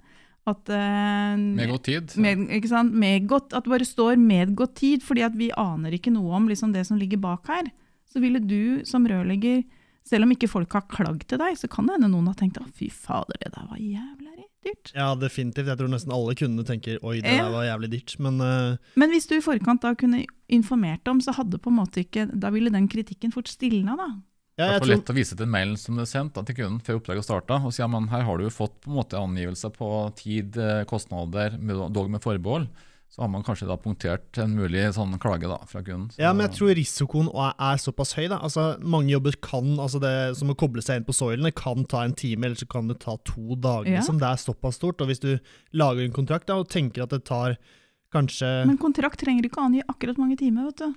at 0.46 0.68
eh, 0.74 1.36
Med 1.38 1.70
godt 1.70 1.84
tid. 1.88 2.16
med, 2.18 2.48
ikke 2.50 2.68
sant? 2.68 2.92
Medgått, 2.92 3.54
at 3.54 3.64
det 3.64 3.70
bare 3.72 3.86
står 3.86 4.16
'med 4.18 4.54
godt 4.54 4.74
tid', 4.74 5.02
fordi 5.02 5.22
at 5.22 5.34
vi 5.38 5.50
aner 5.56 5.90
ikke 5.90 6.12
noe 6.12 6.34
om 6.34 6.48
liksom, 6.48 6.72
det 6.72 6.86
som 6.86 6.98
ligger 6.98 7.18
bak 7.18 7.46
her. 7.46 7.70
Så 8.12 8.20
ville 8.20 8.42
du 8.44 8.82
som 8.88 9.06
rørlegger, 9.08 9.62
selv 10.04 10.26
om 10.26 10.34
ikke 10.34 10.50
folk 10.50 10.72
har 10.76 10.84
klagd 10.90 11.24
til 11.30 11.40
deg, 11.40 11.56
så 11.56 11.70
kan 11.70 11.86
det 11.88 11.96
hende 11.96 12.10
noen 12.12 12.28
har 12.28 12.36
tenkt 12.38 12.58
'å, 12.60 12.66
fy 12.76 12.90
fader, 12.90 13.38
det 13.40 13.52
der 13.54 13.68
var 13.70 13.78
jævlig 13.78 14.32
dyrt'. 14.64 14.92
Ja, 14.94 15.14
definitivt. 15.14 15.66
Jeg 15.70 15.78
tror 15.78 15.88
nesten 15.90 16.12
alle 16.12 16.34
kundene 16.38 16.66
tenker 16.66 16.98
oi, 17.02 17.20
det 17.20 17.32
Ja. 17.32 17.44
der 17.46 17.52
var 17.52 17.64
jævlig 17.64 17.90
dyrt. 17.90 18.18
Men 18.18 18.40
uh... 18.40 18.76
Men 18.96 19.10
hvis 19.10 19.26
du 19.26 19.36
i 19.36 19.40
forkant 19.40 19.82
da 19.82 19.94
kunne 19.94 20.26
informert 20.48 21.06
om, 21.08 21.20
så 21.20 21.32
hadde 21.32 21.58
på 21.58 21.70
en 21.70 21.78
måte 21.80 22.04
ikke 22.04 22.28
Da 22.38 22.50
ville 22.50 22.70
den 22.70 22.88
kritikken 22.88 23.32
fort 23.32 23.48
stilna, 23.48 23.96
da. 23.96 24.08
ja, 24.58 24.66
Det 24.66 24.74
er 24.74 24.78
for 24.78 24.92
lett 24.92 25.10
å 25.10 25.14
vise 25.14 25.36
til 25.36 25.46
mailen 25.46 25.78
som 25.78 25.96
du 25.96 26.04
sendt 26.04 26.34
da, 26.34 26.42
til 26.42 26.54
kunden 26.56 26.80
før 26.80 27.00
oppdraget 27.00 27.24
starta, 27.24 27.64
og 27.64 27.72
si 27.72 27.82
at 27.82 27.90
ja, 27.90 28.00
her 28.10 28.22
har 28.22 28.38
du 28.38 28.44
jo 28.44 28.50
fått 28.50 28.80
på 28.82 28.90
en 28.90 28.98
måte 28.98 29.16
angivelse 29.16 29.72
på 29.72 30.14
tid, 30.14 30.56
eh, 30.58 30.84
kostnader, 30.84 31.56
dog 31.90 32.10
med 32.10 32.20
forbehold. 32.20 32.68
Så 33.12 33.20
har 33.20 33.28
man 33.28 33.42
kanskje 33.44 33.66
da 33.68 33.74
punktert 33.76 34.38
en 34.40 34.54
mulig 34.56 34.86
sånn 34.96 35.12
klage 35.20 35.44
da, 35.44 35.58
fra 35.68 35.82
kunden. 35.84 36.06
Så, 36.14 36.22
Ja, 36.22 36.30
men 36.32 36.46
jeg 36.46 36.54
tror 36.56 36.70
risikoen 36.78 37.26
er, 37.28 37.50
er 37.60 37.80
såpass 37.82 38.14
høy. 38.16 38.24
da. 38.32 38.38
Altså, 38.40 38.78
Mange 38.80 39.12
jobber 39.12 39.36
kan, 39.44 39.74
altså 39.76 40.00
det 40.00 40.12
som 40.38 40.48
å 40.48 40.56
koble 40.56 40.80
seg 40.80 41.02
inn 41.02 41.04
på 41.04 41.12
soilene, 41.12 41.52
kan 41.52 41.84
ta 41.84 42.06
en 42.06 42.16
time, 42.16 42.48
eller 42.48 42.56
så 42.56 42.68
kan 42.72 42.88
det 42.88 43.02
ta 43.04 43.18
to 43.28 43.58
dager. 43.60 43.90
Ja. 43.90 44.00
Liksom. 44.00 44.16
Det 44.22 44.30
er 44.30 44.40
såpass 44.40 44.80
stort. 44.80 45.04
Og 45.04 45.12
hvis 45.12 45.20
du 45.20 45.36
lager 45.76 46.06
en 46.06 46.16
kontrakt 46.16 46.48
da, 46.48 46.56
og 46.56 46.72
tenker 46.72 47.04
at 47.04 47.12
det 47.12 47.20
tar 47.28 47.58
kanskje 48.16 48.48
Men 48.68 48.80
kontrakt 48.80 49.20
trenger 49.20 49.44
ikke 49.44 49.60
angi 49.60 49.84
akkurat 49.84 50.16
mange 50.16 50.40
timer, 50.40 50.72
vet 50.72 50.80
du. 50.80 50.96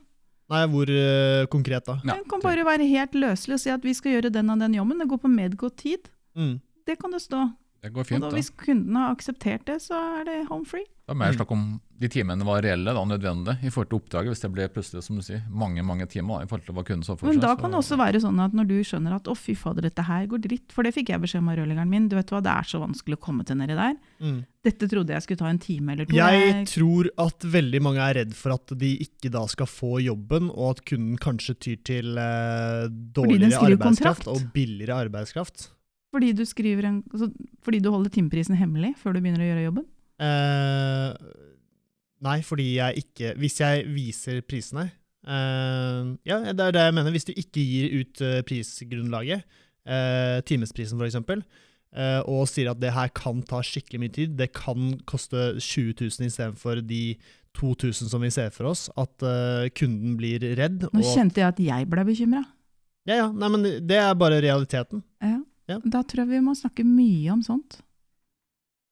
Nei, 0.56 0.64
hvor 0.72 0.88
uh, 0.88 1.44
konkret 1.52 1.88
da? 1.90 2.00
Ja, 2.06 2.16
Den 2.16 2.26
kan 2.32 2.40
bare 2.44 2.64
være 2.64 2.88
helt 2.88 3.16
løselig 3.18 3.58
og 3.58 3.64
si 3.66 3.72
at 3.74 3.84
vi 3.84 3.96
skal 3.98 4.16
gjøre 4.16 4.32
den 4.32 4.56
og 4.56 4.64
den 4.64 4.76
jobben. 4.78 5.04
Det 5.04 5.12
går 5.12 5.24
på 5.24 5.36
medgått 5.36 5.80
tid. 5.84 6.08
Mm. 6.38 6.62
Det 6.88 7.00
kan 7.02 7.12
det 7.12 7.24
stå. 7.28 7.48
det 7.84 7.92
går 7.92 8.08
Og 8.08 8.08
fint. 8.08 8.22
da, 8.22 8.30
da. 8.30 8.36
hvis 8.40 8.52
kunden 8.56 8.96
har 8.96 9.12
akseptert 9.12 9.66
det, 9.68 9.82
så 9.84 10.00
er 10.22 10.28
det 10.32 10.46
home 10.48 10.64
free. 10.70 10.86
Det 11.06 11.14
var 11.14 11.18
mer 11.20 11.36
snakk 11.36 11.52
om 11.54 11.66
de 12.02 12.08
timene 12.10 12.46
var 12.48 12.64
reelle 12.66 12.94
da, 12.98 13.02
nødvendige 13.06 13.68
i 13.68 13.70
forhold 13.70 13.92
til 13.92 14.00
oppdraget. 14.00 14.34
Hvis 14.34 14.40
det 14.42 14.50
ble 14.56 14.66
plutselig 14.74 15.04
som 15.06 15.20
du 15.20 15.22
sier, 15.22 15.44
mange 15.54 15.84
mange 15.86 16.08
timer 16.10 16.40
da, 16.40 16.48
i 16.48 16.50
forhold 16.50 16.66
til 16.66 16.74
hva 16.74 16.84
kunden 16.88 17.06
så 17.06 17.14
for 17.20 17.30
Men 17.30 17.44
da 17.44 17.52
kan 17.60 17.76
det 17.76 17.78
også 17.78 18.00
være 18.02 18.22
sånn 18.24 18.42
at 18.42 18.56
når 18.58 18.70
du 18.72 18.74
skjønner 18.90 19.14
at 19.20 19.30
å 19.30 19.36
fy 19.38 19.54
fader, 19.60 19.86
dette 19.86 20.02
her 20.08 20.26
går 20.32 20.42
dritt, 20.48 20.74
for 20.74 20.82
det 20.82 20.96
fikk 20.96 21.14
jeg 21.14 21.22
beskjed 21.22 21.44
om 21.44 21.54
av 21.54 21.60
rørleggeren 21.62 21.94
min, 21.94 22.10
du 22.10 22.18
vet 22.18 22.34
hva, 22.34 22.42
det 22.42 22.56
er 22.56 22.72
så 22.72 22.82
vanskelig 22.82 23.20
å 23.20 23.24
komme 23.28 23.46
til 23.46 23.62
nedi 23.62 23.78
der. 23.78 23.94
Mm. 24.18 24.42
Dette 24.66 24.90
trodde 24.96 25.14
jeg 25.14 25.28
skulle 25.28 25.44
ta 25.46 25.54
en 25.54 25.62
time 25.62 25.94
eller 25.94 26.10
to. 26.10 26.18
Jeg 26.18 26.68
tror 26.74 27.14
at 27.28 27.50
veldig 27.54 27.86
mange 27.86 28.10
er 28.10 28.20
redd 28.24 28.36
for 28.42 28.58
at 28.58 28.78
de 28.82 28.94
ikke 29.06 29.30
da 29.38 29.46
skal 29.54 29.70
få 29.70 30.02
jobben, 30.02 30.50
og 30.58 30.74
at 30.74 30.86
kunden 30.90 31.22
kanskje 31.22 31.60
tyr 31.62 31.82
til 31.86 32.18
eh, 32.18 32.90
dårligere 32.90 33.62
arbeidskraft 33.62 34.26
kontrakt. 34.26 34.32
og 34.34 34.54
billigere 34.58 35.04
arbeidskraft. 35.06 35.70
fordi, 36.10 36.34
du 36.34 36.42
en, 36.82 37.04
altså, 37.14 37.30
fordi 37.62 37.80
du 37.80 37.92
holder 37.94 38.10
timeprisen 38.10 38.58
hemmelig 38.58 38.96
før 38.98 39.14
du 39.14 39.22
begynner 39.22 39.46
å 39.46 39.54
gjøre 39.54 39.70
jobben. 39.70 39.92
Eh, 40.16 41.12
nei, 42.24 42.38
fordi 42.48 42.70
jeg 42.78 43.02
ikke 43.04 43.34
Hvis 43.36 43.58
jeg 43.60 43.82
viser 43.92 44.38
prisene 44.48 44.86
uh, 45.28 46.16
Ja, 46.24 46.38
det 46.40 46.70
er 46.70 46.72
det 46.72 46.84
jeg 46.86 46.96
mener. 46.96 47.12
Hvis 47.12 47.28
du 47.28 47.34
ikke 47.36 47.60
gir 47.60 47.98
ut 48.00 48.22
uh, 48.24 48.40
prisgrunnlaget, 48.48 49.44
uh, 49.84 50.40
timesprisen 50.48 51.02
f.eks., 51.02 51.20
uh, 51.20 52.22
og 52.32 52.46
sier 52.48 52.72
at 52.72 52.80
det 52.80 52.94
her 52.96 53.12
kan 53.16 53.42
ta 53.44 53.60
skikkelig 53.60 54.00
mye 54.06 54.14
tid, 54.16 54.38
det 54.40 54.54
kan 54.56 54.94
koste 55.10 55.58
20 55.60 55.98
000 56.00 56.30
istedenfor 56.30 56.80
de 56.80 57.18
2000 57.60 58.12
som 58.12 58.24
vi 58.24 58.32
ser 58.32 58.56
for 58.56 58.72
oss, 58.72 58.90
at 59.00 59.24
kunden 59.80 60.18
blir 60.20 60.44
redd. 60.60 60.90
Nå 60.92 61.04
kjente 61.08 61.40
jeg 61.40 61.54
at 61.54 61.62
jeg 61.64 61.88
ble 61.88 62.04
bekymra. 62.04 62.42
ja, 63.08 63.22
ja, 63.22 63.28
nei, 63.32 63.48
men 63.54 63.64
det 63.64 63.96
er 63.96 64.12
bare 64.20 64.42
realiteten. 64.44 65.06
Ja. 65.24 65.40
Ja. 65.72 65.80
Da 65.82 66.04
tror 66.06 66.26
jeg 66.26 66.36
vi 66.36 66.44
må 66.46 66.54
snakke 66.58 66.84
mye 66.86 67.32
om 67.34 67.42
sånt. 67.46 67.80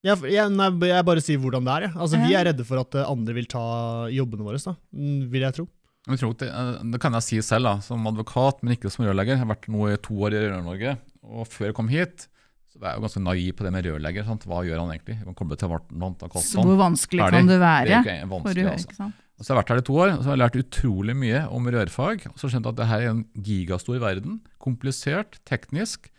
Ja, 0.03 0.15
for- 0.19 0.27
jeg, 0.27 0.51
nei, 0.51 0.67
jeg 0.89 1.05
bare 1.07 1.21
sier 1.23 1.39
hvordan 1.39 1.63
det 1.63 1.73
er. 1.77 1.85
Ja. 1.87 1.91
Altså, 2.03 2.19
Vi 2.19 2.33
er 2.35 2.45
redde 2.49 2.65
for 2.67 2.81
at 2.81 2.95
eh, 2.99 3.05
andre 3.07 3.33
vil 3.37 3.45
ta 3.47 3.63
jobbene 4.11 4.43
våre, 4.43 4.59
da, 4.63 4.75
mm, 4.91 5.29
vil 5.31 5.41
jeg 5.47 5.53
tro. 5.59 5.67
Jeg 6.09 6.19
tror 6.19 6.33
det, 6.41 6.49
eh, 6.51 6.83
det 6.91 6.99
kan 6.99 7.13
jeg 7.13 7.23
si 7.23 7.39
selv, 7.41 7.63
da, 7.69 7.79
som 7.79 8.03
advokat, 8.11 8.59
men 8.63 8.75
ikke 8.75 8.91
som 8.91 9.05
rørlegger. 9.07 9.37
Jeg 9.37 9.43
har 9.45 9.51
vært 9.55 9.69
nå 9.71 9.87
i 9.93 9.95
to 10.03 10.13
år 10.27 10.35
i 10.35 10.41
Rør-Norge, 10.43 10.97
og 11.23 11.47
før 11.47 11.69
jeg 11.71 11.75
kom 11.79 11.87
hit, 11.87 12.27
så 12.73 12.79
var 12.81 12.89
jeg 12.91 12.99
jo 12.99 13.05
ganske 13.07 13.23
naiv 13.23 13.53
på 13.55 13.63
det 13.63 13.71
med 13.71 13.85
rørlegger. 13.87 14.25
Sant? 14.27 14.43
Hva 14.49 14.63
gjør 14.67 14.81
han 14.83 14.91
egentlig? 14.91 15.15
Han 15.23 15.35
kommer 15.39 15.55
til 15.61 15.69
vartnant 15.71 16.23
og 16.25 16.31
Så 16.41 16.59
hvor 16.65 16.75
vanskelig 16.81 17.21
Ferdig. 17.23 17.39
kan 17.39 17.47
det 17.47 17.59
Det 17.59 17.63
være? 17.63 17.99
er 18.03 18.21
jo 18.23 18.27
For 18.27 18.33
å 18.33 18.43
vanskelig, 18.43 18.71
altså. 18.73 19.13
Og 19.39 19.45
så 19.45 19.49
har 19.49 19.55
jeg 19.55 19.63
vært 19.63 19.69
her 19.73 19.77
i 19.81 19.85
to 19.87 19.93
år, 19.93 20.09
og 20.13 20.19
så 20.19 20.27
har 20.29 20.35
jeg 20.37 20.43
lært 20.43 20.59
utrolig 20.65 21.15
mye 21.17 21.39
om 21.49 21.65
rørfag. 21.65 22.25
Og 22.27 22.35
så 22.37 22.49
skjønte 22.51 22.67
jeg 22.67 22.73
at 22.73 22.81
det 22.81 22.87
her 22.91 23.01
er 23.01 23.09
en 23.13 23.23
gigastor 23.41 23.99
verden. 24.03 24.41
Komplisert, 24.61 25.39
teknisk, 25.45 26.09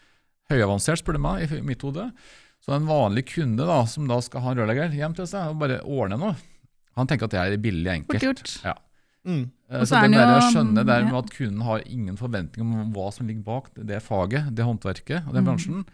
høyavansert, 0.51 1.01
spør 1.03 1.19
du 1.19 1.23
meg, 1.25 1.53
i 1.53 1.61
mitt 1.61 1.83
hode. 1.87 2.09
Så 2.65 2.73
en 2.73 2.87
vanlig 2.89 3.27
kunde 3.35 3.67
da, 3.69 3.83
som 3.91 4.09
da 4.09 4.17
skal 4.25 4.41
ha 4.41 4.53
en 4.55 4.63
rørlegger 4.63 4.95
hjem 4.97 5.15
til 5.19 5.27
seg 5.29 5.53
og 5.53 5.59
bare 5.61 5.83
ordne 5.85 6.17
noe, 6.21 6.35
han 6.97 7.11
tenker 7.11 7.29
at 7.29 7.35
det 7.35 7.43
er 7.43 7.57
billig 7.61 7.91
og 7.91 7.95
enkelt. 7.99 8.55
Ja. 8.65 8.73
Mm. 9.25 9.51
Eh, 9.69 9.81
så 9.83 9.87
Så 9.91 9.99
er 9.99 10.09
det 10.09 10.11
med 10.15 10.33
å 10.33 10.41
skjønne 10.53 10.85
der 10.87 11.05
med 11.05 11.19
at 11.19 11.31
kunden 11.35 11.61
har 11.67 11.85
ingen 11.85 12.17
forventning 12.17 12.65
om 12.65 12.93
hva 12.95 13.11
som 13.13 13.27
ligger 13.29 13.45
bak 13.45 13.71
det 13.75 14.01
faget, 14.05 14.51
det 14.55 14.65
håndverket 14.65 15.27
og 15.29 15.35
den 15.35 15.45
Mm. 15.45 15.49
bransjen, 15.51 15.85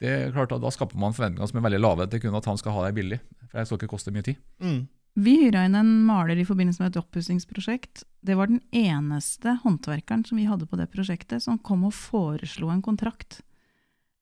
det 0.00 0.08
er 0.12 0.32
klart 0.32 0.52
at 0.52 0.60
da 0.60 0.68
skaper 0.70 0.96
man 1.00 1.12
forventninger 1.16 1.48
som 1.48 1.58
er 1.58 1.68
veldig 1.70 1.80
lave 1.80 2.06
til 2.10 2.20
kunden 2.20 2.36
at 2.36 2.44
han 2.48 2.58
skal 2.60 2.72
ha 2.72 2.86
det 2.86 2.94
billig. 2.96 3.20
For 3.50 3.58
det 3.58 3.66
skal 3.66 3.78
ikke 3.78 3.92
koste 3.96 4.12
mye 4.12 4.22
tid. 4.24 4.36
Mm. 4.60 4.88
Vi 5.16 5.36
hyra 5.40 5.64
inn 5.64 5.74
en 5.74 6.04
maler 6.04 6.36
i 6.36 6.44
forbindelse 6.44 6.80
med 6.80 6.92
et 6.94 7.00
oppussingsprosjekt. 7.02 8.04
Det 8.22 8.36
var 8.36 8.46
den 8.48 8.60
eneste 8.72 9.58
håndverkeren 9.64 10.26
som 10.28 10.36
vi 10.36 10.44
hadde 10.44 10.66
på 10.68 10.76
det 10.76 10.90
prosjektet, 10.92 11.40
som 11.40 11.56
kom 11.58 11.84
og 11.88 11.94
foreslo 11.96 12.68
en 12.70 12.82
kontrakt. 12.84 13.40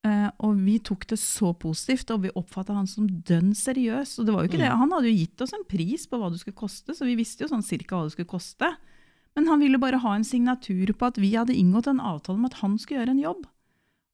Eh, 0.05 0.27
og 0.45 0.59
vi 0.61 0.77
tok 0.85 1.07
det 1.09 1.17
så 1.21 1.55
positivt, 1.57 2.11
og 2.13 2.27
vi 2.27 2.33
oppfatta 2.37 2.77
han 2.77 2.89
som 2.91 3.07
dønn 3.09 3.55
seriøs. 3.57 4.19
Og 4.21 4.27
det 4.27 4.35
var 4.35 4.45
jo 4.45 4.51
ikke 4.53 4.61
det. 4.61 4.69
Mm. 4.73 4.83
Han 4.83 4.97
hadde 4.97 5.11
jo 5.11 5.21
gitt 5.23 5.45
oss 5.47 5.55
en 5.57 5.65
pris 5.69 6.05
på 6.11 6.21
hva 6.21 6.29
det 6.33 6.43
skulle 6.43 6.61
koste, 6.61 6.97
så 6.97 7.09
vi 7.09 7.17
visste 7.19 7.47
jo 7.47 7.51
sånn 7.53 7.65
cirka 7.65 7.97
hva 7.97 8.09
det 8.09 8.17
skulle 8.17 8.33
koste. 8.35 8.71
Men 9.35 9.49
han 9.51 9.65
ville 9.65 9.81
bare 9.83 10.03
ha 10.05 10.15
en 10.15 10.27
signatur 10.27 10.93
på 10.95 11.09
at 11.09 11.19
vi 11.19 11.33
hadde 11.35 11.57
inngått 11.57 11.89
en 11.91 12.03
avtale 12.05 12.39
om 12.39 12.47
at 12.47 12.61
han 12.61 12.77
skulle 12.79 13.01
gjøre 13.01 13.17
en 13.17 13.25
jobb. 13.25 13.47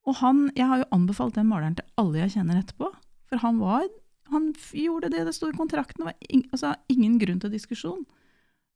Og 0.09 0.16
han, 0.22 0.46
jeg 0.57 0.70
har 0.70 0.81
jo 0.81 0.92
anbefalt 0.96 1.37
den 1.37 1.50
maleren 1.50 1.76
til 1.76 1.90
alle 2.00 2.22
jeg 2.22 2.38
kjenner 2.38 2.62
etterpå, 2.62 2.88
for 3.29 3.42
han 3.42 3.59
var 3.61 3.90
han 4.31 4.53
gjorde 4.72 5.11
det 5.11 5.24
det 5.26 5.35
sto 5.35 5.48
i 5.50 5.57
kontrakten. 5.57 6.05
Det 6.05 6.07
var 6.07 6.44
altså, 6.55 6.74
ingen 6.92 7.18
grunn 7.18 7.40
til 7.42 7.50
diskusjon. 7.50 8.05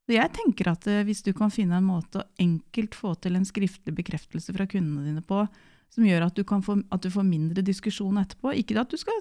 Så 0.05 0.17
jeg 0.17 0.33
tenker 0.35 0.69
at 0.69 0.85
eh, 0.91 1.05
hvis 1.07 1.23
du 1.25 1.31
kan 1.33 1.53
finne 1.53 1.79
en 1.79 1.87
måte 1.87 2.21
å 2.21 2.27
enkelt 2.41 2.97
få 2.97 3.15
til 3.23 3.39
en 3.39 3.47
skriftlig 3.47 3.95
bekreftelse 3.97 4.53
fra 4.53 4.67
kundene 4.69 5.05
dine 5.07 5.23
på, 5.25 5.45
som 5.89 6.03
gjør 6.07 6.25
at 6.27 6.35
du, 6.35 6.43
kan 6.43 6.61
få, 6.61 6.79
at 6.91 7.01
du 7.01 7.09
får 7.09 7.23
mindre 7.27 7.61
diskusjon 7.63 8.17
etterpå 8.19 8.51
Ikke 8.59 8.77
at 8.81 8.89
du 8.91 8.97
skal 8.97 9.19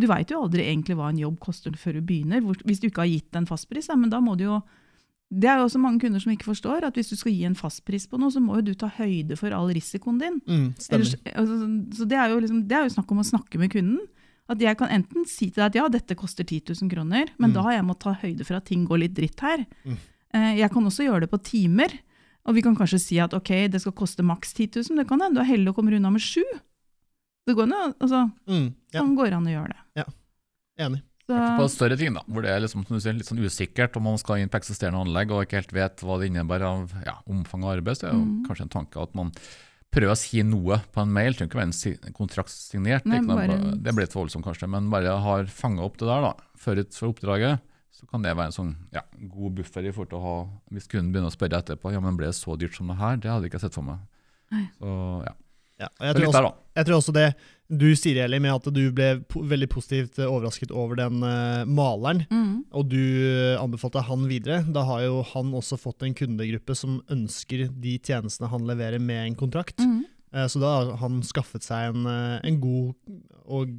Du 0.00 0.06
veit 0.08 0.30
jo 0.32 0.40
aldri 0.42 0.64
egentlig 0.66 0.96
hva 0.96 1.10
en 1.12 1.18
jobb 1.20 1.38
koster 1.38 1.70
før 1.78 1.98
du 2.00 2.00
begynner, 2.08 2.40
hvis 2.64 2.80
du 2.80 2.88
ikke 2.88 3.04
har 3.04 3.10
gitt 3.12 3.36
en 3.36 3.46
fastpris. 3.46 3.88
Ja, 3.92 3.94
men 3.96 4.10
da 4.10 4.20
må 4.20 4.36
du 4.36 4.44
jo 4.48 4.62
Det 5.32 5.48
er 5.48 5.58
jo 5.60 5.66
også 5.68 5.78
mange 5.80 6.00
kunder 6.00 6.20
som 6.20 6.32
ikke 6.32 6.48
forstår 6.50 6.84
at 6.84 6.94
hvis 6.98 7.08
du 7.12 7.16
skal 7.16 7.32
gi 7.32 7.44
en 7.48 7.54
fastpris 7.56 8.06
på 8.08 8.18
noe, 8.20 8.30
så 8.32 8.40
må 8.40 8.56
jo 8.58 8.66
du 8.70 8.74
ta 8.74 8.88
høyde 8.98 9.36
for 9.38 9.52
all 9.56 9.70
risikoen 9.72 10.18
din. 10.20 10.40
Mm. 10.44 10.66
Ellers, 10.92 11.14
altså, 11.32 11.54
så 11.96 12.04
det 12.08 12.18
er, 12.20 12.34
liksom, 12.40 12.66
det 12.68 12.76
er 12.76 12.84
jo 12.84 12.92
snakk 12.96 13.12
om 13.14 13.22
å 13.22 13.24
snakke 13.24 13.58
med 13.62 13.72
kunden. 13.72 14.00
At 14.52 14.60
jeg 14.60 14.76
kan 14.76 14.90
enten 14.92 15.24
si 15.24 15.46
til 15.48 15.62
deg 15.62 15.70
at 15.70 15.78
ja, 15.78 15.86
dette 15.88 16.16
koster 16.18 16.44
10 16.44 16.74
000 16.82 16.90
kroner, 16.92 17.30
men 17.38 17.48
Mm. 17.50 17.54
da 17.54 17.62
har 17.62 17.72
jeg 17.78 17.84
måttet 17.88 18.04
ta 18.04 18.12
høyde 18.26 18.44
for 18.44 18.58
at 18.58 18.66
ting 18.68 18.84
går 18.84 18.98
litt 19.06 19.14
dritt 19.16 19.40
her. 19.40 19.64
Mm. 19.86 19.96
Eh, 20.34 20.56
Jeg 20.58 20.70
kan 20.74 20.84
også 20.84 21.04
gjøre 21.06 21.20
det 21.24 21.30
på 21.30 21.40
timer. 21.42 21.88
Og 22.48 22.54
vi 22.56 22.62
kan 22.64 22.74
kanskje 22.76 22.98
si 23.00 23.18
at 23.22 23.34
ok, 23.36 23.50
det 23.70 23.80
skal 23.80 23.92
koste 23.94 24.22
maks 24.26 24.52
10 24.56 24.68
000, 24.90 24.96
det 24.98 25.06
kan 25.08 25.20
hende 25.22 25.38
du 25.38 25.40
er 25.44 25.50
heldig 25.52 25.68
og 25.70 25.76
kommer 25.78 25.94
unna 25.94 26.10
med 26.10 26.20
7 26.24 26.42
Det 27.46 27.54
går, 27.58 27.70
an, 27.74 27.94
altså, 28.00 28.30
Mm, 28.48 28.68
ja, 28.92 29.00
sånn 29.00 29.16
går 29.18 29.30
det 29.30 29.36
an 29.38 29.46
å 29.46 29.54
gjøre 29.56 29.72
det. 29.74 29.80
Ja, 29.98 30.04
enig. 30.86 31.02
Så, 31.26 31.38
På 31.58 31.68
større 31.70 31.96
ting, 31.96 32.14
da, 32.14 32.22
hvor 32.26 32.42
det 32.42 32.50
er 32.50 32.60
liksom, 32.60 32.84
som 32.86 32.96
du 32.96 33.00
sier, 33.02 33.14
litt 33.14 33.26
sånn 33.30 33.38
usikkert 33.42 33.96
om 33.96 34.02
man 34.04 34.18
skal 34.18 34.38
inn 34.42 34.48
på 34.50 34.58
eksisterende 34.58 35.00
anlegg 35.04 35.30
og 35.30 35.44
ikke 35.46 35.60
helt 35.60 35.72
vet 35.74 36.02
hva 36.02 36.18
det 36.20 36.28
innebærer 36.30 36.66
av 36.66 36.92
ja, 37.06 37.14
omfang 37.30 37.62
av 37.64 37.76
arbeid, 37.78 37.96
så 37.98 38.06
er 38.08 38.10
det 38.12 38.18
jo 38.18 38.24
Mm. 38.26 38.44
kanskje 38.48 38.62
en 38.66 38.74
tanke 38.74 39.02
at 39.02 39.14
man 39.14 39.30
prøver 39.92 40.12
å 40.12 40.18
si 40.18 40.42
noe 40.42 40.78
på 40.92 41.02
en 41.02 41.12
mail. 41.12 41.34
Trenger 41.34 41.50
ikke 41.50 41.62
være 41.62 42.06
en 42.06 42.12
kontrakt 42.12 42.50
signert. 42.50 43.06
Nei, 43.06 43.18
ikke 43.18 43.26
noe, 43.26 43.36
bare- 43.46 43.76
Det 43.82 43.94
blir 43.94 44.06
litt 44.06 44.14
voldsomt, 44.18 44.44
kanskje. 44.44 44.68
Men 44.68 44.90
bare 44.90 45.14
har 45.20 45.44
fanga 45.46 45.82
opp 45.82 45.96
det 45.98 46.06
der 46.08 46.20
da, 46.22 46.32
forut 46.56 46.94
for 46.94 47.12
oppdraget, 47.12 47.60
så 47.92 48.06
kan 48.08 48.22
det 48.24 48.32
være 48.34 48.48
en 48.50 48.56
sånn 48.56 48.72
ja, 48.94 49.02
god 49.30 49.54
buffer 49.60 49.84
i 49.86 49.92
forhold 49.92 50.10
til 50.10 50.18
å 50.18 50.24
ha 50.24 50.36
Hvis 50.72 50.88
kunden 50.90 51.10
begynner 51.12 51.28
å 51.30 51.34
spørre 51.34 51.58
etterpå 51.60 51.92
ja, 51.92 52.00
men 52.00 52.16
ble 52.18 52.30
det 52.30 52.38
så 52.38 52.56
dyrt 52.58 52.74
som 52.78 52.88
det 52.90 52.96
her, 52.98 53.18
det 53.20 53.28
hadde 53.30 53.46
jeg 53.46 53.52
ikke 53.52 53.60
sett 53.66 53.76
for 53.76 53.84
meg. 53.86 54.00
Så 54.80 54.92
ja, 55.28 55.34
Ja, 55.82 55.88
og 55.98 56.06
jeg, 56.06 56.14
tror 56.16 56.28
også, 56.30 56.54
jeg 56.78 56.86
tror 56.88 56.96
også 57.00 57.14
det 57.16 57.26
du 57.72 57.86
sier, 57.96 58.18
Eli, 58.26 58.36
med 58.44 58.52
at 58.52 58.66
du 58.76 58.82
ble 58.92 59.06
po 59.32 59.40
veldig 59.48 59.66
positivt 59.72 60.18
eh, 60.20 60.28
overrasket 60.28 60.70
over 60.76 60.98
den 61.00 61.22
uh, 61.24 61.62
maleren, 61.64 62.20
Mm. 62.28 62.58
og 62.70 62.90
du 62.92 62.98
eh, 63.00 63.56
anbefalte 63.56 64.02
han 64.04 64.26
videre. 64.28 64.58
Da 64.76 64.82
har 64.84 65.00
jo 65.06 65.22
han 65.30 65.54
også 65.56 65.78
fått 65.80 66.04
en 66.04 66.12
kundegruppe 66.14 66.76
som 66.76 66.98
ønsker 67.10 67.70
de 67.72 67.94
tjenestene 68.04 68.50
han 68.52 68.68
leverer 68.68 69.00
med 69.00 69.22
en 69.30 69.38
kontrakt. 69.40 69.80
Mm. 69.80 70.02
Uh, 70.36 70.44
Så 70.52 70.60
da 70.60 70.74
har 70.82 70.92
han 71.00 71.22
skaffet 71.24 71.64
seg 71.64 71.94
en, 71.94 72.04
en 72.44 72.60
god 72.60 72.92
og 73.48 73.72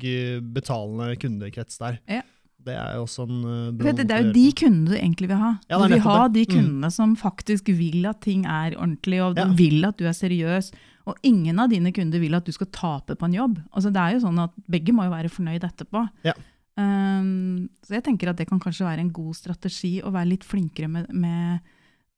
betalende 0.58 1.14
kundekrets 1.22 1.78
der. 1.78 2.02
Ja. 2.10 2.24
Det 2.64 2.76
er 2.80 2.94
jo 2.96 3.04
også 3.04 3.26
en 3.28 3.42
eh, 3.44 3.72
du, 3.76 3.84
det 4.04 4.12
er 4.16 4.24
jo 4.24 4.32
de 4.36 4.46
kundene 4.56 4.90
du 4.94 4.96
egentlig 4.98 5.28
vil 5.34 5.42
ha. 5.42 5.52
Ja, 5.70 5.80
du 5.82 5.88
vil 5.94 6.04
ha 6.06 6.28
det. 6.28 6.34
de 6.34 6.46
Mm. 6.48 6.56
kundene 6.56 6.92
som 6.92 7.16
faktisk 7.20 7.68
vil 7.76 8.06
at 8.08 8.22
ting 8.22 8.46
er 8.46 8.76
ordentlig, 8.78 9.20
og 9.24 9.38
Ja. 9.38 9.46
vil 9.52 9.84
at 9.86 9.98
du 9.98 10.06
er 10.08 10.14
seriøs. 10.16 10.72
Og 11.06 11.18
ingen 11.24 11.60
av 11.60 11.70
dine 11.70 11.92
kunder 11.92 12.20
vil 12.20 12.34
at 12.36 12.46
du 12.46 12.52
skal 12.56 12.68
tape 12.72 13.16
på 13.20 13.26
en 13.28 13.34
jobb. 13.36 13.58
Altså, 13.76 13.92
det 13.92 14.00
er 14.00 14.14
jo 14.14 14.24
sånn 14.24 14.40
at 14.40 14.52
Begge 14.72 14.94
må 14.96 15.04
jo 15.04 15.12
være 15.12 15.28
fornøyd 15.30 15.64
etterpå. 15.68 16.08
Ja. 16.24 16.32
Um, 16.78 17.70
så 17.86 18.00
jeg 18.00 18.04
tenker 18.08 18.30
at 18.32 18.38
det 18.40 18.48
kan 18.50 18.60
kanskje 18.60 18.88
være 18.88 19.04
en 19.04 19.12
god 19.14 19.36
strategi 19.38 20.00
å 20.02 20.10
være 20.14 20.32
litt 20.32 20.44
flinkere 20.48 20.88
med, 20.90 21.12
med 21.14 21.60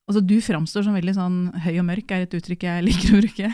Altså, 0.08 0.22
du 0.22 0.36
framstår 0.38 0.84
som 0.86 0.94
veldig 0.94 1.16
sånn 1.18 1.38
høy 1.64 1.80
og 1.82 1.86
mørk, 1.88 2.12
er 2.14 2.28
et 2.28 2.34
uttrykk 2.38 2.62
jeg 2.68 2.84
liker 2.86 3.16
å 3.16 3.22
bruke. 3.24 3.48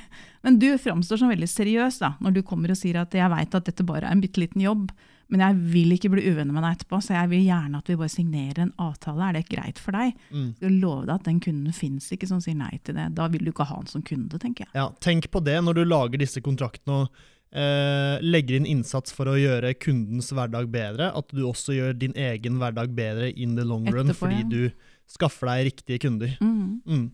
Men 0.44 0.58
du 0.60 0.66
framstår 0.84 1.22
som 1.22 1.30
veldig 1.32 1.48
seriøs 1.48 2.00
da, 2.02 2.10
når 2.20 2.34
du 2.34 2.42
kommer 2.44 2.74
og 2.74 2.76
sier 2.76 3.00
at 3.00 3.16
jeg 3.16 3.32
veit 3.32 3.56
at 3.56 3.70
dette 3.70 3.86
bare 3.88 4.04
er 4.10 4.12
en 4.12 4.20
bitte 4.20 4.42
liten 4.44 4.60
jobb, 4.60 4.92
men 5.32 5.42
jeg 5.46 5.58
vil 5.72 5.96
ikke 5.96 6.12
bli 6.12 6.26
uvenner 6.28 6.52
med 6.52 6.66
deg 6.66 6.76
etterpå, 6.76 7.00
så 7.04 7.16
jeg 7.16 7.32
vil 7.32 7.46
gjerne 7.46 7.80
at 7.80 7.90
vi 7.90 7.98
bare 8.00 8.12
signerer 8.12 8.64
en 8.66 8.74
avtale. 8.84 9.30
Er 9.30 9.38
det 9.38 9.46
greit 9.48 9.80
for 9.80 9.96
deg? 9.96 10.18
Mm. 10.30 10.50
Jeg 10.60 10.74
lover 10.82 11.06
deg 11.08 11.14
at 11.16 11.28
den 11.30 11.40
kunden 11.44 11.76
fins 11.76 12.10
ikke 12.12 12.28
som 12.28 12.42
sier 12.44 12.58
nei 12.60 12.74
til 12.84 12.98
det. 13.00 13.08
Da 13.16 13.30
vil 13.32 13.46
du 13.48 13.54
ikke 13.54 13.68
ha 13.70 13.78
han 13.80 13.88
som 13.88 14.04
kunde, 14.06 14.40
tenker 14.44 14.68
jeg. 14.68 14.74
Ja, 14.76 14.90
tenk 15.04 15.30
på 15.32 15.44
det 15.46 15.56
når 15.64 15.80
du 15.80 15.86
lager 15.88 16.20
disse 16.20 16.44
kontraktene 16.44 17.06
og 17.06 17.22
eh, 17.56 18.20
legger 18.24 18.60
inn 18.60 18.68
innsats 18.74 19.16
for 19.16 19.32
å 19.32 19.38
gjøre 19.40 19.74
kundens 19.80 20.32
hverdag 20.36 20.68
bedre, 20.74 21.12
at 21.16 21.32
du 21.32 21.46
også 21.48 21.80
gjør 21.80 21.96
din 22.04 22.16
egen 22.20 22.60
hverdag 22.60 22.92
bedre 22.98 23.32
in 23.32 23.56
the 23.60 23.68
long 23.68 23.88
run, 23.88 24.12
Etterpå, 24.12 24.26
fordi 24.26 24.44
ja. 24.44 24.50
du 24.52 25.12
skaffer 25.12 25.52
deg 25.54 25.72
riktige 25.72 26.04
kunder. 26.08 26.36
Mm. 26.44 26.82
Mm. 26.84 27.08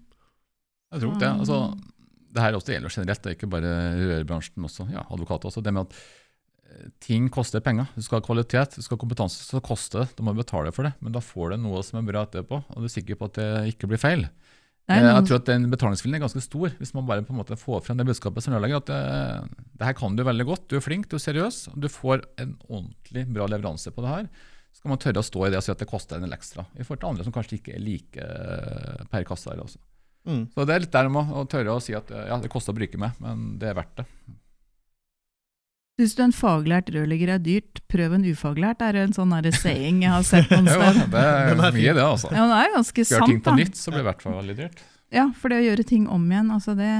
Jeg 0.93 1.03
tror 1.03 1.19
det. 1.21 1.33
Altså, 1.33 1.61
det 2.33 2.43
her 2.43 2.57
også 2.57 2.73
gjelder 2.73 2.93
generelt, 2.93 3.23
det 3.23 3.29
er 3.29 3.37
ikke 3.37 3.49
bare 3.51 3.73
rørbransjen, 3.97 4.57
men 4.57 4.69
også 4.69 4.87
ja, 4.93 5.05
advokater 5.05 5.49
også. 5.49 5.63
Det 5.65 5.73
med 5.73 5.85
at 5.87 6.01
ting 7.03 7.29
koster 7.33 7.63
penger. 7.63 7.87
Du 7.95 8.03
skal 8.05 8.19
ha 8.19 8.25
kvalitet, 8.25 8.75
du 8.77 8.83
skal 8.85 8.97
ha 8.97 9.01
kompetanse, 9.01 9.43
så 9.45 9.61
koster 9.63 10.03
det. 10.05 10.15
Da 10.17 10.25
må 10.25 10.33
du 10.35 10.41
betale 10.41 10.71
for 10.75 10.87
det, 10.87 10.93
men 11.03 11.15
da 11.15 11.21
får 11.23 11.53
du 11.55 11.63
noe 11.63 11.83
som 11.85 11.99
er 12.01 12.07
bra 12.09 12.25
etterpå, 12.27 12.59
og 12.63 12.77
du 12.83 12.87
er 12.89 12.93
sikker 12.93 13.19
på 13.19 13.29
at 13.29 13.39
det 13.39 13.49
ikke 13.73 13.89
blir 13.91 14.01
feil. 14.01 14.27
Nei, 14.87 14.99
Eh, 15.01 15.03
Jeg 15.03 15.25
tror 15.27 15.41
at 15.41 15.49
den 15.49 15.65
betalingsviljen 15.69 16.15
er 16.15 16.23
ganske 16.23 16.39
stor, 16.39 16.71
hvis 16.79 16.93
man 16.95 17.07
bare 17.09 17.23
på 17.27 17.33
en 17.33 17.39
måte 17.41 17.57
får 17.59 17.81
frem 17.83 17.97
det 17.99 18.05
budskapet 18.07 18.43
som 18.45 18.53
rørlegger. 18.55 18.79
At 18.79 18.87
det, 18.87 19.65
det 19.79 19.87
her 19.89 19.97
kan 19.99 20.15
du 20.15 20.23
veldig 20.23 20.45
godt, 20.47 20.67
du 20.71 20.77
er 20.77 20.85
flink, 20.85 21.09
du 21.11 21.17
er 21.17 21.23
seriøs, 21.25 21.57
og 21.73 21.81
du 21.83 21.89
får 21.91 22.23
en 22.39 22.53
ordentlig 22.69 23.25
bra 23.35 23.49
leveranse 23.51 23.91
på 23.91 24.05
det 24.05 24.13
her. 24.13 24.29
Så 24.71 24.79
skal 24.79 24.93
man 24.93 25.01
tørre 25.03 25.19
å 25.19 25.27
stå 25.27 25.43
i 25.43 25.51
det 25.51 25.59
og 25.59 25.65
si 25.65 25.73
at 25.73 25.83
det 25.83 25.89
koster 25.91 26.15
en 26.15 26.23
del 26.23 26.37
ekstra, 26.37 26.63
i 26.77 26.85
forhold 26.85 27.01
til 27.03 27.09
andre 27.09 27.27
som 27.27 27.35
kanskje 27.35 27.59
ikke 27.59 27.75
er 27.75 27.83
like 27.83 28.23
eh, 28.31 29.03
per 29.11 29.27
kasse 29.27 29.51
her. 29.51 29.59
Også. 29.65 29.81
Mm. 30.27 30.43
Så 30.55 30.65
det 30.69 30.75
er 30.75 30.83
litt 30.85 30.95
der 30.95 31.09
med 31.11 31.35
å 31.35 31.43
tørre 31.51 31.75
å 31.75 31.83
si 31.83 31.95
at 31.97 32.11
eh, 32.15 32.27
ja, 32.31 32.39
det 32.39 32.51
koster 32.53 32.71
å 32.71 32.79
bruke 32.79 33.01
meg, 33.01 33.19
men 33.23 33.57
det 33.59 33.73
er 33.73 33.79
verdt 33.81 33.99
det. 33.99 34.07
Syns 35.97 36.13
du 36.13 36.19
en 36.27 36.33
faglært 36.35 36.91
rørlegger 36.93 37.31
er 37.33 37.39
dyrt, 37.41 37.79
prøv 37.89 38.13
en 38.13 38.25
ufaglært, 38.27 38.83
er 38.85 38.99
en 39.01 39.15
sånn 39.15 39.31
saying 39.55 40.03
jeg 40.03 40.13
har 40.13 40.27
sett 40.31 40.51
noen 40.53 40.69
steder. 40.69 40.99
sted. 40.99 41.15
det 41.15 41.23
er 41.23 41.73
mye, 41.73 41.95
det, 41.97 42.03
altså. 42.03 42.29
Ja, 42.35 42.43
det 42.51 42.59
er 42.59 42.75
ganske 42.75 43.05
Gjør 43.07 43.25
ting 43.25 43.41
på 43.41 43.55
nytt, 43.57 43.79
så 43.79 43.89
blir 43.89 44.03
det 44.03 44.05
i 44.05 44.09
hvert 44.11 44.21
fall 44.21 44.37
veldig 44.37 44.57
dyrt. 44.59 44.83
Ja, 45.15 45.23
for 45.39 45.49
det 45.49 45.61
å 45.61 45.65
gjøre 45.65 45.87
ting 45.87 46.05
om 46.11 46.27
igjen, 46.29 46.51
altså 46.53 46.75
det, 46.77 46.91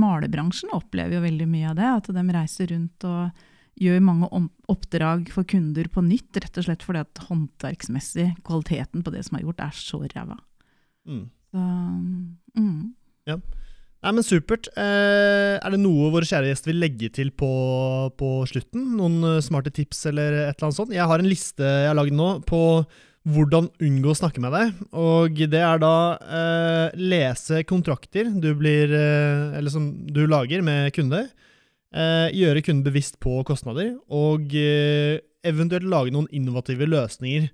Malerbransjen 0.00 0.72
opplever 0.74 1.18
jo 1.18 1.22
veldig 1.26 1.46
mye 1.50 1.70
av 1.70 1.78
det. 1.78 1.88
At 2.00 2.10
de 2.16 2.24
reiser 2.34 2.70
rundt 2.72 3.06
og 3.06 3.46
gjør 3.80 4.02
mange 4.04 4.28
om, 4.34 4.48
oppdrag 4.72 5.30
for 5.32 5.46
kunder 5.48 5.86
på 5.92 6.02
nytt, 6.04 6.40
rett 6.40 6.58
og 6.58 6.66
slett 6.66 6.84
fordi 6.84 7.04
at 7.04 7.22
håndverksmessig 7.28 8.32
kvaliteten 8.46 9.04
på 9.04 9.12
det 9.14 9.22
som 9.28 9.38
er 9.38 9.44
gjort, 9.44 9.62
er 9.62 9.76
så 9.76 10.02
ræva. 10.02 10.40
Mm. 11.06 11.26
Så, 11.52 11.66
mm. 12.58 12.80
Nei, 14.00 14.14
men 14.16 14.24
Supert. 14.24 14.70
Eh, 14.80 15.58
er 15.60 15.74
det 15.74 15.82
noe 15.82 16.08
våre 16.14 16.24
kjære 16.24 16.48
gjest 16.48 16.68
vil 16.70 16.80
legge 16.80 17.10
til 17.12 17.28
på, 17.36 17.50
på 18.16 18.30
slutten? 18.48 18.94
Noen 18.96 19.20
eh, 19.28 19.42
smarte 19.44 19.72
tips 19.76 20.06
eller 20.08 20.38
et 20.46 20.54
eller 20.54 20.70
annet 20.70 20.78
sånt? 20.78 20.94
Jeg 20.96 21.08
har 21.10 21.20
en 21.20 21.28
liste 21.28 21.66
jeg 21.66 21.90
har 21.90 21.98
lagd 21.98 22.16
nå 22.16 22.30
på 22.48 22.62
hvordan 23.28 23.68
unngå 23.84 24.14
å 24.14 24.16
snakke 24.16 24.40
med 24.40 24.54
deg. 24.56 24.78
Og 24.96 25.42
det 25.52 25.60
er 25.60 25.82
da 25.82 25.94
eh, 26.16 26.96
lese 26.96 27.60
kontrakter 27.68 28.30
du, 28.32 28.54
blir, 28.56 28.94
eh, 28.96 29.60
du 30.08 30.22
lager 30.24 30.64
med 30.64 30.88
kunder. 30.96 31.28
Eh, 31.92 32.30
gjøre 32.40 32.64
kunden 32.64 32.86
bevisst 32.86 33.20
på 33.20 33.42
kostnader. 33.44 33.92
Og 34.08 34.48
eh, 34.56 35.20
eventuelt 35.44 35.88
lage 35.92 36.16
noen 36.16 36.30
innovative 36.32 36.88
løsninger. 36.88 37.50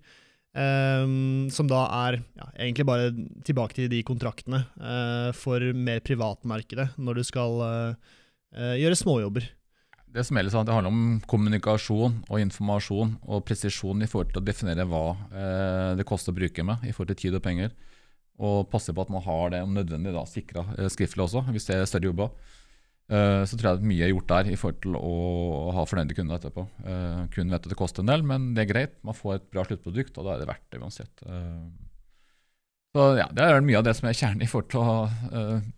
Ehm, 0.57 1.51
som 1.53 1.69
da 1.69 1.83
er 2.07 2.21
ja, 2.38 2.47
egentlig 2.55 2.87
bare 2.88 3.11
tilbake 3.45 3.77
til 3.77 3.90
de 3.92 4.01
kontraktene 4.07 4.62
uh, 4.81 5.29
for 5.37 5.61
mer 5.77 6.01
privatmarkedet, 6.05 6.95
når 6.97 7.21
du 7.21 7.27
skal 7.29 7.61
uh, 7.61 8.14
uh, 8.57 8.75
gjøre 8.81 8.97
småjobber. 8.97 9.51
Det 10.16 10.25
som 10.25 10.38
er 10.40 10.49
sånn 10.49 10.64
at 10.64 10.71
det 10.71 10.77
handler 10.79 10.95
om 10.95 11.19
kommunikasjon 11.29 12.23
og 12.25 12.40
informasjon 12.40 13.19
og 13.29 13.45
presisjon 13.45 14.01
i 14.01 14.09
forhold 14.09 14.33
til 14.33 14.40
å 14.40 14.47
definere 14.47 14.87
hva 14.88 15.03
det 15.99 16.07
koster 16.09 16.33
å 16.33 16.37
bruke 16.38 16.64
med 16.64 16.87
i 16.88 16.95
forhold 16.95 17.11
til 17.11 17.19
tid 17.27 17.37
og 17.37 17.42
penger. 17.45 17.75
Og 18.40 18.71
passe 18.73 18.95
på 18.97 19.05
at 19.05 19.12
man 19.12 19.25
har 19.27 19.53
det 19.53 19.61
om 19.66 19.77
nødvendig 19.77 20.14
da, 20.16 20.23
sikra 20.25 20.64
skriftlig 20.95 21.27
også, 21.27 21.42
hvis 21.53 21.69
det 21.69 21.77
er 21.77 21.90
større 21.90 22.09
jobber. 22.09 22.33
Eh, 23.07 23.42
så 23.47 23.55
tror 23.55 23.69
jeg 23.71 23.79
at 23.79 23.87
mye 23.87 24.03
er 24.03 24.11
gjort 24.11 24.31
der 24.33 24.49
i 24.51 24.57
forhold 24.59 24.81
til 24.83 24.97
å 24.99 25.11
ha 25.77 25.85
fornøyde 25.87 26.16
kunder 26.19 26.40
etterpå. 26.40 26.64
Eh, 26.83 27.21
kunden 27.35 27.55
vet 27.55 27.66
at 27.69 27.71
det 27.71 27.79
koster 27.79 28.03
en 28.03 28.11
del, 28.11 28.25
men 28.27 28.49
det 28.57 28.64
er 28.64 28.73
greit. 28.73 28.97
Man 29.07 29.14
får 29.14 29.37
et 29.37 29.51
bra 29.55 29.62
sluttprodukt, 29.69 30.16
og 30.19 30.27
da 30.27 30.35
er 30.35 30.42
det 30.42 30.49
verdt 30.51 30.66
det 30.75 30.81
uansett. 30.83 31.23
Eh, 31.23 31.69
så 32.97 33.05
ja, 33.21 33.27
Det 33.31 33.45
er 33.45 33.61
mye 33.61 33.77
av 33.79 33.85
det 33.85 33.92
som 33.99 34.09
er 34.09 34.16
kjernen 34.16 34.42
i 34.42 34.49
forhold 34.49 34.71
til 34.73 34.81
å 34.81 34.95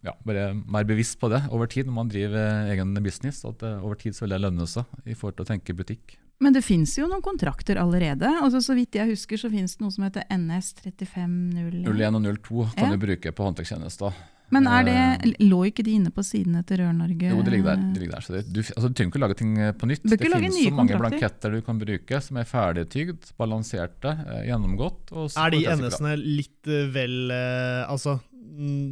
ja, 0.06 0.12
være 0.24 0.52
mer 0.54 0.86
bevisst 0.86 1.18
på 1.18 1.28
det 1.32 1.40
over 1.50 1.66
tid 1.66 1.88
når 1.88 1.96
man 1.96 2.08
driver 2.12 2.70
egen 2.70 2.94
business. 3.02 3.42
At 3.44 3.64
over 3.66 3.98
tid 3.98 4.14
så 4.14 4.24
vil 4.24 4.36
det 4.36 4.40
lønne 4.44 4.68
seg 4.70 4.86
i 5.04 5.16
forhold 5.18 5.40
til 5.40 5.48
å 5.48 5.50
tenke 5.50 5.74
butikk. 5.74 6.14
Men 6.38 6.54
det 6.54 6.62
fins 6.62 6.92
jo 6.94 7.08
noen 7.10 7.24
kontrakter 7.26 7.80
allerede. 7.82 8.30
Altså, 8.38 8.60
så 8.62 8.76
vidt 8.78 8.94
jeg 8.94 9.10
husker, 9.10 9.40
så 9.40 9.50
fins 9.50 9.74
det 9.74 9.82
noe 9.82 9.90
som 9.90 10.04
heter 10.06 10.28
NS 10.30 10.70
3501. 10.78 11.88
01 11.90 12.14
og 12.14 12.28
02 12.38 12.68
kan 12.76 12.92
Ja. 12.92 12.94
du 12.94 13.02
bruke 13.02 13.32
på 13.34 13.48
håndverkstjenester. 13.48 14.14
Men 14.50 14.66
er 14.66 14.84
det, 14.84 14.94
Eh, 15.28 15.32
lå 15.44 15.58
ikke 15.68 15.84
de 15.84 15.92
inne 15.98 16.10
på 16.14 16.22
sidene 16.24 16.64
til 16.64 16.78
Rør-Norge? 16.80 17.28
Jo, 17.34 17.42
det 17.44 17.52
ligger 17.52 17.74
der. 17.76 17.82
Det 17.92 18.00
ligger 18.02 18.14
der. 18.16 18.24
Så 18.24 18.32
det, 18.32 18.42
du, 18.52 18.60
altså, 18.60 18.88
du 18.88 18.94
trenger 18.94 19.10
ikke 19.12 19.20
å 19.20 19.24
lage 19.26 19.36
ting 19.36 19.58
eh, 19.58 19.72
på 19.72 19.86
nytt. 19.90 20.02
Det 20.08 20.18
finnes 20.20 20.54
så 20.56 20.70
mange 20.72 20.94
kontrakter. 20.94 21.02
blanketter 21.04 21.52
du 21.52 21.60
kan 21.66 21.78
bruke 21.82 22.20
som 22.24 22.36
er 22.40 22.44
ferdigtygd, 22.48 23.32
balanserte, 23.38 24.14
eh, 24.24 24.46
gjennomgått. 24.48 25.12
Og 25.12 25.28
så 25.30 25.46
Er 25.46 25.50
de. 25.50 25.64
NS-ene 25.66 26.16
litt 26.16 26.64
vel 26.94 27.30
Altså, 27.88 28.20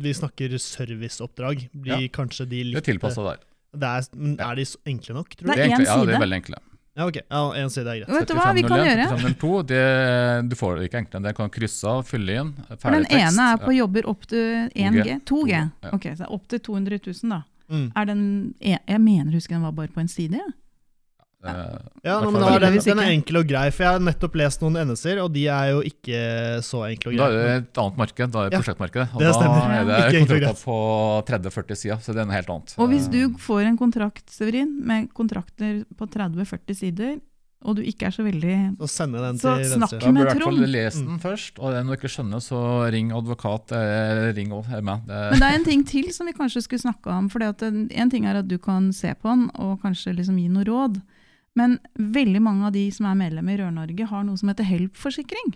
vi 0.04 0.12
snakker 0.14 0.58
serviceoppdrag. 0.60 1.68
Blir 1.72 2.00
Ja. 2.04 2.08
kanskje 2.08 2.48
de 2.48 2.62
Det 2.74 2.76
er 2.88 2.92
tilpassa 2.92 3.22
der. 3.24 3.38
det 3.76 3.82
er, 3.82 4.16
men 4.16 4.36
er 4.40 4.54
de 4.54 4.64
enkle 4.86 5.14
nok, 5.14 5.28
tror 5.36 5.46
Det 5.46 5.46
du? 5.46 5.52
Det 5.52 5.58
er, 5.58 5.68
én 5.68 5.72
enkle, 5.80 5.84
ja, 5.86 6.04
det 6.04 6.14
er 6.14 6.20
veldig 6.20 6.42
enkle. 6.42 6.56
Ja, 6.96 7.06
ok. 7.06 7.16
Ja, 7.28 7.40
en 7.60 7.70
side 7.70 7.90
er 7.92 7.98
greit. 8.00 8.08
Vet 8.08 8.30
du 8.30 8.34
hva 8.38 8.52
vi 8.56 8.62
kan 8.64 8.80
3501, 8.80 8.86
gjøre? 8.88 9.06
3502, 9.12 9.62
det, 9.68 9.80
du 10.48 10.54
får 10.56 10.78
det 10.78 10.86
ikke 10.88 11.00
enkle. 11.02 11.20
Det 11.26 11.32
kan 11.36 11.50
krysse 11.52 11.90
av, 11.92 12.04
fylle 12.08 12.38
inn. 12.40 12.52
For 12.70 12.78
Ferdig 12.86 13.02
den 13.02 13.08
tekst. 13.10 13.36
ene 13.36 13.48
er 13.52 13.60
på 13.66 13.74
jobber 13.76 14.08
opp 14.12 14.24
til 14.30 14.70
1G. 14.72 15.18
2G. 15.28 15.58
Ok, 15.92 16.06
så 16.16 16.30
opp 16.32 16.46
til 16.48 16.62
200 16.70 17.00
000, 17.04 17.34
da. 17.34 17.42
Mm. 17.68 17.88
Er 17.98 18.08
den, 18.08 18.22
jeg 18.62 18.80
jeg 18.86 19.02
mener, 19.02 19.32
husker 19.34 19.58
den 19.58 19.66
var 19.66 19.74
bare 19.76 19.92
på 19.92 20.00
en 20.00 20.08
side. 20.08 20.40
Ja. 20.40 20.48
Eh, 21.46 21.92
Ja, 22.06 22.20
i 22.20 22.24
men 22.30 22.40
da 22.40 22.48
er 22.54 22.60
den, 22.62 22.76
den 22.84 22.98
er 23.02 23.10
enkel 23.10 23.36
og 23.40 23.46
grei, 23.50 23.64
for 23.74 23.82
jeg 23.86 23.92
har 23.96 24.02
nettopp 24.06 24.34
lest 24.38 24.60
noen 24.62 24.76
NS-er, 24.86 25.18
og 25.24 25.32
de 25.34 25.46
er 25.50 25.70
jo 25.72 25.80
ikke 25.82 26.20
så 26.62 26.84
enkle 26.90 27.12
og 27.12 27.16
Da 27.18 27.26
er 27.26 27.36
det 27.36 27.54
et 27.64 27.80
annet 27.82 27.96
marked, 28.02 28.30
da 28.32 28.44
er 28.46 28.50
det 28.50 28.60
prosjektmarkedet. 28.60 29.08
Og 29.14 29.20
det 29.24 29.34
stemmer. 29.34 29.62
da 29.66 30.00
er 30.06 30.10
det 30.12 30.20
kontrakter 30.26 30.60
på 30.64 30.76
30-40 31.30 31.80
sider, 31.82 31.98
så 32.04 32.14
det 32.14 32.22
er 32.22 32.28
noe 32.30 32.36
helt 32.38 32.50
annet. 32.54 32.74
Og 32.78 32.90
hvis 32.92 33.08
du 33.10 33.22
Eh, 33.26 33.32
får 33.42 33.62
en 33.66 33.78
kontrakt, 33.78 34.28
Severin, 34.30 34.76
med 34.86 35.08
kontrakter 35.14 35.82
på 35.96 36.06
30-40 36.06 36.74
sider, 36.76 37.16
og 37.66 37.74
du 37.78 37.82
ikke 37.82 38.06
er 38.06 38.12
så 38.14 38.22
veldig 38.22 38.76
Så 38.78 38.86
Så 38.86 38.98
snakk 39.00 39.32
med 39.32 39.40
Trond. 39.40 39.80
Da 39.80 39.88
bør 39.88 39.98
du 39.98 40.06
i 40.06 40.12
med 40.12 40.26
hvert 40.26 40.42
fall 40.44 40.58
lese 40.70 41.00
den 41.06 41.18
først, 41.18 41.58
og 41.58 41.72
når 41.72 41.88
du 41.88 41.96
ikke 41.96 42.10
skjønner, 42.12 42.42
så 42.44 42.60
ring 42.92 43.10
advokat, 43.16 43.72
eller 43.72 44.32
ring 44.36 44.52
også, 44.52 44.76
er 44.76 44.82
med. 44.86 45.00
Det, 45.08 45.22
Men 45.32 45.40
det 45.40 45.48
er 45.48 45.54
en 45.58 45.64
ting 45.64 45.84
til 45.88 46.12
som 46.12 46.26
vi 46.28 46.32
kanskje 46.36 46.62
skulle 46.62 46.84
snakke 46.84 47.10
om. 47.10 47.30
For 47.32 47.40
en 47.42 48.10
ting 48.12 48.26
er 48.26 48.36
at 48.42 48.46
du 48.46 48.58
kan 48.58 48.92
se 48.92 49.14
på 49.14 49.28
den 49.32 49.48
og 49.56 49.80
kanskje 49.82 50.14
liksom 50.14 50.36
gi 50.38 50.48
noe 50.52 50.64
råd. 50.68 51.00
Men 51.56 51.78
veldig 51.96 52.42
mange 52.44 52.68
av 52.68 52.74
de 52.76 52.84
som 52.92 53.08
er 53.08 53.18
medlemmer 53.18 53.56
i 53.56 53.62
Rør-Norge, 53.62 54.10
har 54.10 54.26
noe 54.26 54.36
som 54.40 54.52
heter 54.52 54.68
Help-forsikring. 54.68 55.54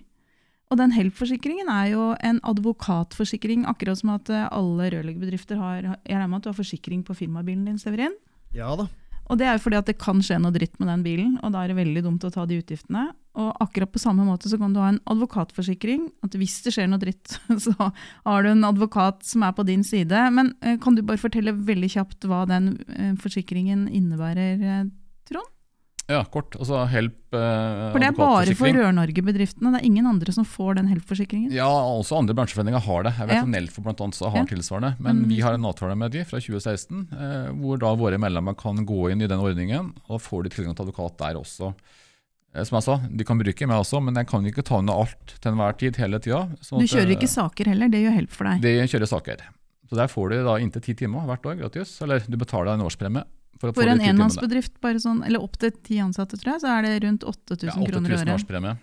Og 0.71 0.79
den 0.79 0.95
Help-forsikringen 0.95 1.69
er 1.73 1.91
jo 1.93 2.13
en 2.25 2.39
advokatforsikring, 2.47 3.67
akkurat 3.69 3.99
som 4.01 4.15
at 4.15 4.31
eh, 4.31 4.47
alle 4.55 4.91
rørleggerbedrifter 4.95 5.59
har 5.59 5.81
Jeg 5.83 6.15
regner 6.15 6.31
med 6.31 6.41
at 6.41 6.47
du 6.47 6.53
har 6.53 6.61
forsikring 6.61 7.03
på 7.07 7.17
firmabilen 7.19 7.67
din, 7.67 7.79
Severin? 7.81 8.15
Ja 8.55 8.73
da. 8.79 8.87
Og 9.31 9.39
det 9.39 9.47
er 9.47 9.55
jo 9.55 9.63
fordi 9.63 9.79
at 9.79 9.87
det 9.87 9.99
kan 10.03 10.19
skje 10.27 10.41
noe 10.43 10.55
dritt 10.55 10.75
med 10.81 10.89
den 10.91 11.03
bilen, 11.07 11.35
og 11.43 11.53
da 11.55 11.63
er 11.63 11.71
det 11.71 11.79
veldig 11.79 12.03
dumt 12.03 12.25
å 12.27 12.33
ta 12.35 12.47
de 12.51 12.59
utgiftene. 12.59 13.05
Og 13.39 13.51
akkurat 13.63 13.93
på 13.95 14.03
samme 14.03 14.25
måte 14.27 14.51
så 14.51 14.59
kan 14.59 14.73
du 14.75 14.81
ha 14.83 14.89
en 14.91 15.03
advokatforsikring. 15.11 16.09
At 16.27 16.35
hvis 16.39 16.57
det 16.65 16.73
skjer 16.75 16.89
noe 16.91 17.03
dritt, 17.03 17.37
så 17.67 17.75
har 17.79 18.43
du 18.43 18.51
en 18.51 18.67
advokat 18.67 19.23
som 19.27 19.45
er 19.47 19.55
på 19.55 19.67
din 19.69 19.85
side. 19.87 20.25
Men 20.35 20.55
eh, 20.63 20.79
kan 20.83 20.99
du 20.99 21.05
bare 21.07 21.23
fortelle 21.23 21.55
veldig 21.55 21.93
kjapt 21.95 22.27
hva 22.31 22.43
den 22.51 22.73
eh, 22.95 23.15
forsikringen 23.23 23.87
innebærer? 23.87 24.91
Ja, 26.11 26.25
kort. 26.27 26.57
Altså 26.59 26.81
Help 26.91 27.37
eh, 27.39 27.93
For 27.95 28.03
det 28.03 28.09
er 28.11 28.17
bare 28.17 28.55
for. 28.59 28.75
Rør-Norge-bedriftene. 28.75 29.71
Det 29.77 29.81
er 29.81 29.87
ingen 29.87 30.09
andre 30.11 30.35
som 30.35 30.47
får 30.49 30.81
den 30.81 30.89
Help-forsikringen. 30.91 31.53
Ja, 31.55 31.69
også 31.71 32.19
andre 32.19 32.35
bransjeforeninger 32.35 32.83
har 32.87 33.07
det. 33.07 33.13
Jeg 33.21 33.29
vet 33.31 33.37
Ja. 33.39 33.45
at 33.47 33.53
Nelfo 33.55 33.85
blant 33.85 34.03
annet 34.03 34.19
har 34.19 34.37
Ja. 34.41 34.45
tilsvarende. 34.51 34.93
Men 34.99 35.23
mm. 35.23 35.29
vi 35.31 35.41
har 35.41 35.55
en 35.55 35.65
avtale 35.71 35.97
med 35.97 36.11
de 36.13 36.25
fra 36.25 36.41
2016, 36.43 37.07
eh, 37.15 37.53
hvor 37.63 37.79
da 37.79 37.95
våre 37.95 38.19
medlemmer 38.19 38.57
kan 38.59 38.85
gå 38.85 39.11
inn 39.13 39.23
i 39.23 39.31
den 39.31 39.39
ordningen. 39.39 39.95
Og 40.09 40.19
da 40.19 40.19
får 40.19 40.45
de 40.45 40.55
tilgang 40.57 40.75
til 40.77 40.87
advokat 40.89 41.17
der 41.19 41.39
også. 41.39 41.75
Eh, 42.55 42.65
som 42.65 42.77
jeg 42.81 42.83
sa, 42.83 42.97
de 43.07 43.25
kan 43.25 43.39
bruke 43.39 43.67
meg 43.71 43.79
også, 43.79 44.03
men 44.03 44.15
jeg 44.19 44.27
kan 44.27 44.43
ikke 44.45 44.65
ta 44.67 44.79
unna 44.83 44.93
alt 44.93 45.39
til 45.41 45.53
enhver 45.53 45.79
tid 45.79 45.97
hele 45.97 46.19
tida. 46.19 46.49
sånn 46.61 46.83
Du 46.83 46.85
at, 46.85 46.91
kjører 46.91 47.11
eh, 47.11 47.17
ikke 47.17 47.31
saker 47.31 47.65
heller, 47.71 47.89
det 47.89 48.03
gjør 48.03 48.15
Help 48.19 48.31
for 48.31 48.45
deg. 48.51 48.61
De 48.63 48.75
kjører 48.91 49.07
saker. 49.07 49.37
Så 49.91 49.97
der 49.99 50.07
får 50.07 50.31
du 50.31 50.45
da 50.45 50.55
inntil 50.59 50.83
ti 50.83 50.95
timer 50.95 51.27
hvert 51.27 51.47
år 51.47 51.59
gratis. 51.59 52.01
Eller 52.03 52.21
du 52.27 52.37
betaler 52.37 52.75
en 52.75 52.83
årspremie. 52.87 53.25
For, 53.59 53.73
For 53.77 53.91
en 53.91 54.01
enmannsbedrift, 54.01 54.79
sånn, 55.03 55.25
eller 55.27 55.43
opp 55.43 55.59
til 55.61 55.73
ti 55.85 55.99
ansatte, 56.01 56.39
tror 56.41 56.55
jeg, 56.55 56.63
så 56.63 56.71
er 56.79 56.87
det 56.87 57.03
rundt 57.05 57.27
8000 57.29 57.67
Ja, 57.69 57.75
kroner 57.75 58.09
i 58.09 58.15
8000 58.15 58.23
året. 58.23 58.35
årspremie. 58.39 58.77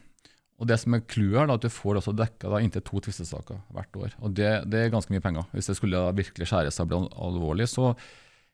Og 0.58 0.68
det 0.68 0.80
som 0.82 0.94
er 0.98 1.02
clouet, 1.06 1.38
er 1.44 1.54
at 1.54 1.62
du 1.62 1.70
får 1.70 2.00
også 2.02 2.14
dekka 2.18 2.50
da 2.50 2.60
inntil 2.62 2.82
to 2.86 3.00
tvistesaker 3.06 3.60
hvert 3.74 3.98
år. 3.98 4.14
Og 4.26 4.34
det, 4.38 4.52
det 4.70 4.80
er 4.86 4.94
ganske 4.94 5.14
mye 5.14 5.22
penger. 5.22 5.46
Hvis 5.54 5.70
det 5.70 5.78
skulle 5.78 6.02
virkelig 6.18 6.48
skjære 6.50 6.72
seg 6.74 6.86
og 6.86 6.90
bli 6.94 7.02
alvorlig, 7.30 7.68
så 7.70 7.92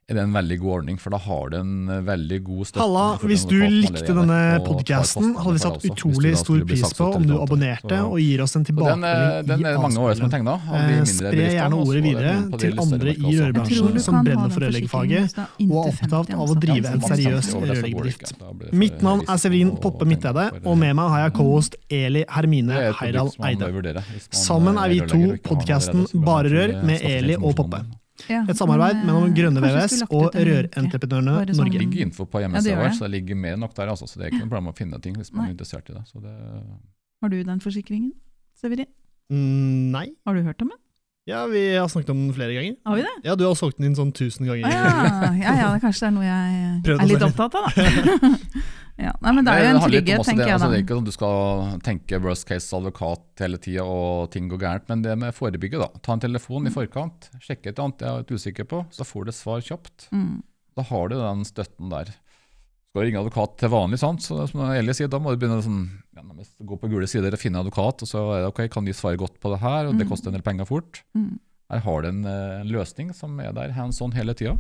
er 0.10 0.18
det 0.18 0.24
en 0.26 0.34
veldig 0.36 0.58
god 0.60 0.72
ordning, 0.78 0.98
for 1.00 1.14
da 1.16 1.20
har 1.24 1.52
du 1.54 1.56
en 1.62 1.90
eh, 1.90 2.02
veldig 2.04 2.40
god 2.44 2.68
støtte. 2.68 2.82
Halla, 2.84 3.04
hvis 3.24 3.46
du 3.48 3.56
likte 3.72 4.12
denne 4.12 4.40
podkasten, 4.66 5.30
hadde 5.40 5.54
vi 5.56 5.62
satt 5.64 5.86
utrolig 5.88 6.34
stor 6.42 6.64
pris 6.68 6.94
på 6.98 7.08
om 7.20 7.28
du 7.30 7.34
abonnerte 7.40 7.96
Så- 7.96 8.10
og 8.12 8.20
gir 8.20 8.44
oss 8.44 8.56
en 8.60 8.66
tilbakemelding 8.68 9.00
den, 9.00 9.08
eh, 9.08 9.40
tilbakemelding 9.40 9.48
den 9.48 9.64
i 9.64 9.70
er 9.72 9.82
mange 9.86 10.04
år 10.04 10.16
som 10.20 10.28
har 10.28 10.34
tegna. 10.36 10.56
Eh, 10.74 11.06
Spre 11.14 11.48
gjerne 11.56 11.80
ordet 11.80 12.04
videre 12.04 12.60
til 12.60 12.84
andre 12.84 13.16
i 13.16 13.34
rørbransjen 13.40 14.00
som 14.04 14.20
brenner 14.28 14.50
for 14.50 14.68
rørleggerfaget 14.68 15.40
og 15.40 15.80
er 15.80 15.94
opptatt 15.94 16.36
av 16.36 16.46
å 16.50 16.60
drive 16.60 16.94
en 16.94 17.02
seriøs 17.08 17.54
rørleggerdrift. 17.56 18.36
Mitt 18.74 19.02
navn 19.02 19.24
er 19.28 19.38
Severin 19.38 19.76
Poppe 19.80 20.06
Midtede, 20.06 20.50
og 20.66 20.78
med 20.78 20.96
meg 21.00 21.10
har 21.16 21.30
jeg 21.30 21.38
co-host 21.40 21.76
Eli 21.90 22.26
Hermine 22.28 22.94
Heidal 23.00 23.32
Eide. 23.40 24.04
Sammen 24.32 24.78
er 24.78 24.90
vi 24.90 25.00
to 25.08 25.38
podcasten 25.48 26.08
Bare 26.24 26.52
Rør 26.52 26.84
med 26.84 27.02
Eli 27.02 27.36
og 27.40 27.56
Poppe. 27.56 27.86
Et 28.30 28.56
samarbeid 28.58 29.00
mellom 29.08 29.34
Grønne 29.34 29.60
VVS 29.64 30.04
og 30.10 30.36
Rørentreprenørene 30.38 31.34
Bare 31.34 31.46
sånn- 31.46 31.48
Det 31.48 31.58
Norge. 31.58 31.80
ligger 31.82 32.02
info 32.06 32.26
på 32.26 32.40
Ja, 32.42 32.48
hjemmesida 32.48 32.76
ja, 32.76 32.82
vår, 32.84 32.92
så 32.94 33.00
det 33.08 33.12
ligger 33.16 33.36
mer 33.36 33.58
nok 33.58 33.74
der. 33.74 33.88
Altså, 33.90 34.06
så 34.08 34.18
det 34.20 34.26
er 34.28 34.30
ikke 34.32 34.44
noe 34.46 34.50
problem 34.54 34.70
å 34.74 34.76
finne 34.78 35.02
ting 35.02 35.16
hvis 35.16 35.32
man 35.34 35.46
Nei. 35.46 35.50
er 35.50 35.56
interessert 35.56 35.90
i 35.90 35.94
det. 35.94 36.04
Så 36.08 36.22
det 36.22 36.34
Har 37.22 37.30
du 37.30 37.44
den 37.44 37.60
forsikringen, 37.60 38.12
Severin? 38.56 38.86
Mm, 39.32 39.92
nei. 39.92 40.08
Har 40.28 40.36
du 40.36 40.44
hørt 40.44 40.62
om 40.62 40.70
den? 40.70 40.78
Ja, 41.26 41.46
vi 41.48 41.76
har 41.78 41.88
snakket 41.88 42.10
om 42.10 42.18
den 42.26 42.34
flere 42.36 42.54
ganger. 42.54 42.76
Har 42.84 42.96
vi 42.96 43.02
det? 43.02 43.12
Ja, 43.24 43.36
du 43.40 43.46
har 43.48 43.56
solgt 43.56 43.78
den 43.78 43.88
inn 43.88 43.96
sånn 43.96 44.12
tusen 44.12 44.44
ganger. 44.44 44.66
Ah, 44.68 44.74
ja. 44.74 45.30
ja, 45.40 45.54
ja, 45.62 45.68
det 45.72 45.80
kanskje 45.86 46.04
det 46.04 46.10
er 46.10 46.16
noe 46.18 46.26
jeg 46.28 46.74
Prøvd 46.84 47.04
er 47.04 47.10
litt 47.14 47.24
opptatt 47.30 47.56
av, 47.56 47.68
da. 47.70 48.32
ja. 49.06 49.14
Nei, 49.24 49.32
men 49.38 49.48
det 49.48 49.54
er 49.54 49.64
jo 49.64 49.70
en 49.70 49.80
trygghet, 49.86 50.26
tenker 50.28 50.44
det, 50.44 50.50
jeg 50.50 50.58
altså, 50.58 50.68
da. 50.68 50.74
Det 50.74 50.82
er 50.82 50.84
ikke 50.84 50.98
sånn 50.98 51.08
du 51.08 51.14
skal 51.16 51.80
tenke 51.88 52.20
worst 52.26 52.48
case 52.50 52.76
advokat 52.76 53.46
hele 53.46 53.62
tida 53.64 53.86
og 53.88 54.34
ting 54.36 54.52
går 54.52 54.64
gærent, 54.66 54.90
men 54.92 55.06
det 55.06 55.16
med 55.22 55.38
forebygge, 55.38 55.80
da. 55.80 55.88
Ta 56.04 56.18
en 56.18 56.26
telefon 56.26 56.68
i 56.68 56.76
forkant, 56.76 57.30
sjekke 57.40 57.72
et 57.72 57.80
annet 57.80 58.04
jeg 58.04 58.12
er 58.12 58.26
litt 58.26 58.36
usikker 58.36 58.68
på, 58.76 58.84
så 58.92 59.08
får 59.08 59.24
du 59.24 59.32
et 59.32 59.40
svar 59.40 59.64
kjapt. 59.64 60.10
Mm. 60.12 60.42
Da 60.76 60.88
har 60.92 61.08
du 61.08 61.16
den 61.22 61.48
støtten 61.48 61.94
der. 61.94 62.12
Skal 62.94 63.08
ringe 63.08 63.18
advokat 63.24 63.56
til 63.58 63.72
vanlig, 63.74 63.98
sant? 63.98 64.22
så 64.22 64.44
som 64.46 64.62
Ellie 64.70 64.94
sier, 64.94 65.08
da 65.10 65.18
må 65.18 65.32
du 65.34 65.40
begynne 65.42 65.64
sånn, 65.66 65.80
ja, 66.14 66.22
gå 66.62 66.76
på 66.78 66.90
gule 66.92 67.08
sider 67.10 67.34
og 67.34 67.42
finne 67.42 67.58
advokat, 67.64 68.04
og 68.06 68.10
så 68.12 68.22
er 68.36 68.44
det 68.44 68.50
ok, 68.52 68.60
kan 68.70 68.86
de 68.86 68.94
svare 68.94 69.18
godt 69.18 69.40
på 69.42 69.50
det 69.50 69.58
her, 69.64 69.88
og 69.90 69.96
det 69.98 70.06
Mm. 70.06 70.10
koster 70.12 70.28
en 70.30 70.34
del 70.38 70.44
penger 70.46 70.68
fort. 70.70 71.00
Mm. 71.18 71.40
Her 71.72 71.80
har 71.82 72.02
du 72.04 72.08
en, 72.10 72.20
eh, 72.24 72.60
en 72.62 72.68
løsning 72.70 73.10
som 73.16 73.40
er 73.40 73.52
der 73.52 73.72
hands 73.74 74.00
on 74.00 74.12
hele 74.12 74.36
tida. 74.36 74.60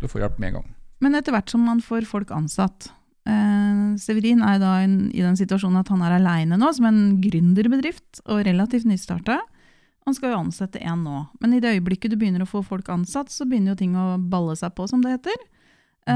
Du 0.00 0.08
får 0.08 0.22
hjelp 0.26 0.40
med 0.40 0.48
en 0.48 0.54
gang. 0.54 0.74
Men 1.00 1.14
etter 1.14 1.30
hvert 1.30 1.48
som 1.48 1.60
man 1.64 1.78
får 1.80 2.04
folk 2.04 2.30
ansatt 2.34 2.90
eh, 3.28 3.94
Severin 3.96 4.42
er 4.42 4.58
da 4.58 4.80
en, 4.82 5.12
i 5.14 5.22
den 5.22 5.36
situasjonen 5.36 5.78
at 5.78 5.88
han 5.88 6.02
er 6.02 6.18
aleine 6.18 6.58
nå, 6.58 6.72
som 6.74 6.84
en 6.86 7.20
gründerbedrift, 7.22 8.22
og 8.26 8.42
relativt 8.44 8.86
nystarta. 8.90 9.38
Han 10.04 10.14
skal 10.14 10.32
jo 10.32 10.38
ansette 10.42 10.80
én 10.82 11.04
nå, 11.04 11.28
men 11.40 11.54
i 11.54 11.60
det 11.60 11.78
øyeblikket 11.78 12.10
du 12.10 12.16
begynner 12.16 12.42
å 12.42 12.48
få 12.50 12.64
folk 12.64 12.88
ansatt, 12.88 13.28
så 13.30 13.46
begynner 13.46 13.76
jo 13.76 13.78
ting 13.84 13.94
å 13.94 14.18
balle 14.18 14.56
seg 14.56 14.74
på, 14.74 14.88
som 14.88 15.00
det 15.00 15.14
heter. 15.20 15.36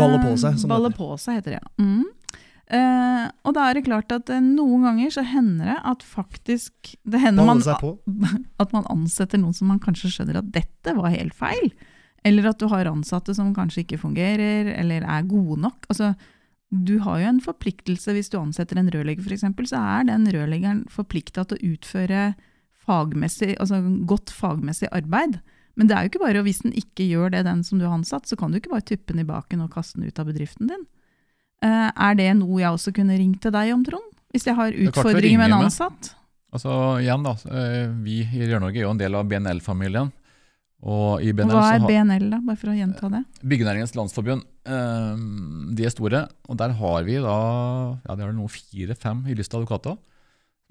Balle 0.00 0.18
på 0.22 0.32
Eh, 0.32 0.40
seg, 0.40 0.58
som 0.58 0.72
balle 0.72 0.90
heter. 0.90 0.98
på 0.98 1.20
seg, 1.20 1.38
heter 1.40 1.56
det, 1.56 1.60
ja. 1.60 1.70
Mm. 1.82 2.04
Uh, 2.72 3.26
og 3.44 3.52
da 3.52 3.66
er 3.68 3.76
det 3.76 3.84
klart 3.84 4.12
at 4.14 4.30
uh, 4.32 4.38
noen 4.40 4.86
ganger 4.86 5.10
så 5.12 5.24
hender 5.28 5.66
det 5.68 5.78
at 5.90 6.04
faktisk 6.06 6.94
det 7.04 7.20
hender 7.20 7.44
man, 7.44 7.60
på. 7.60 7.98
at 8.62 8.72
man 8.72 8.86
ansetter 8.88 9.42
noen 9.42 9.52
som 9.52 9.68
man 9.68 9.82
kanskje 9.82 10.08
skjønner 10.14 10.38
at 10.40 10.52
dette 10.54 10.94
var 10.96 11.12
helt 11.12 11.36
feil. 11.36 11.72
Eller 12.24 12.48
at 12.48 12.62
du 12.62 12.68
har 12.70 12.88
ansatte 12.88 13.34
som 13.36 13.50
kanskje 13.52 13.82
ikke 13.82 14.00
fungerer, 14.00 14.70
eller 14.78 15.04
er 15.04 15.26
gode 15.28 15.58
nok. 15.60 15.84
Altså, 15.90 16.14
du 16.72 16.96
har 17.04 17.18
jo 17.20 17.28
en 17.34 17.42
forpliktelse 17.44 18.14
hvis 18.16 18.30
du 18.32 18.38
ansetter 18.40 18.78
en 18.80 18.88
rørlegger 18.94 19.26
f.eks., 19.26 19.44
så 19.68 19.80
er 19.98 20.06
den 20.08 20.24
rørleggeren 20.32 20.86
forplikta 20.88 21.44
til 21.44 21.58
å 21.58 21.74
utføre 21.74 22.22
fagmessig, 22.86 23.56
altså 23.60 23.82
godt 24.08 24.32
fagmessig 24.32 24.88
arbeid. 24.94 25.42
Men 25.78 25.88
det 25.88 25.96
er 25.96 26.04
jo 26.04 26.12
ikke 26.12 26.24
bare, 26.24 26.44
hvis 26.44 26.62
den 26.64 26.74
ikke 26.76 27.06
gjør 27.08 27.32
det, 27.32 27.44
den 27.48 27.62
som 27.64 27.80
du 27.80 27.86
har 27.86 27.96
ansatt, 27.96 28.26
så 28.28 28.36
kan 28.36 28.52
du 28.52 28.60
ikke 28.60 28.74
bare 28.74 28.84
tuppe 28.84 29.14
den 29.14 29.22
i 29.24 29.28
baken 29.28 29.64
og 29.64 29.72
kaste 29.72 29.98
den 29.98 30.10
ut 30.10 30.20
av 30.20 30.28
bedriften 30.28 30.68
din. 30.68 30.82
Uh, 31.62 31.88
er 31.90 32.18
det 32.18 32.32
noe 32.40 32.58
jeg 32.60 32.74
også 32.74 32.92
kunne 32.96 33.16
ringt 33.16 33.40
til 33.44 33.54
deg 33.54 33.70
om, 33.72 33.84
Trond? 33.86 34.08
Hvis 34.32 34.48
jeg 34.48 34.56
har 34.58 34.72
er 34.72 34.88
utfordringer 34.88 35.40
med 35.40 35.52
en 35.52 35.68
ansatt? 35.68 36.10
med. 36.10 36.18
Altså 36.52 36.72
igjen 37.00 37.22
da, 37.24 37.32
eh, 37.48 37.92
Vi 38.04 38.18
i 38.24 38.48
Rør-Norge 38.48 38.76
er 38.76 38.84
jo 38.84 38.92
en 38.92 39.00
del 39.00 39.16
av 39.16 39.28
BNL-familien. 39.28 40.12
Og 40.82 41.22
i 41.22 41.30
BNL 41.32 41.54
Hva 41.54 41.76
er 41.76 41.84
BNL, 41.86 42.26
da, 42.32 42.40
bare 42.42 42.58
for 42.58 42.72
å 42.72 42.76
gjenta 42.76 43.08
det? 43.12 43.22
Byggenæringens 43.46 43.94
Landsforbund 43.94 44.42
eh, 44.66 45.20
de 45.78 45.86
er 45.86 45.94
store. 45.94 46.24
Og 46.50 46.58
der 46.60 46.74
har 46.80 47.06
vi 47.06 47.20
da 47.22 47.36
ja, 48.02 48.16
det 48.18 48.26
er 48.26 48.34
nå 48.36 48.48
fire-fem 48.50 49.22
jurister 49.30 49.62
advokater 49.62 49.96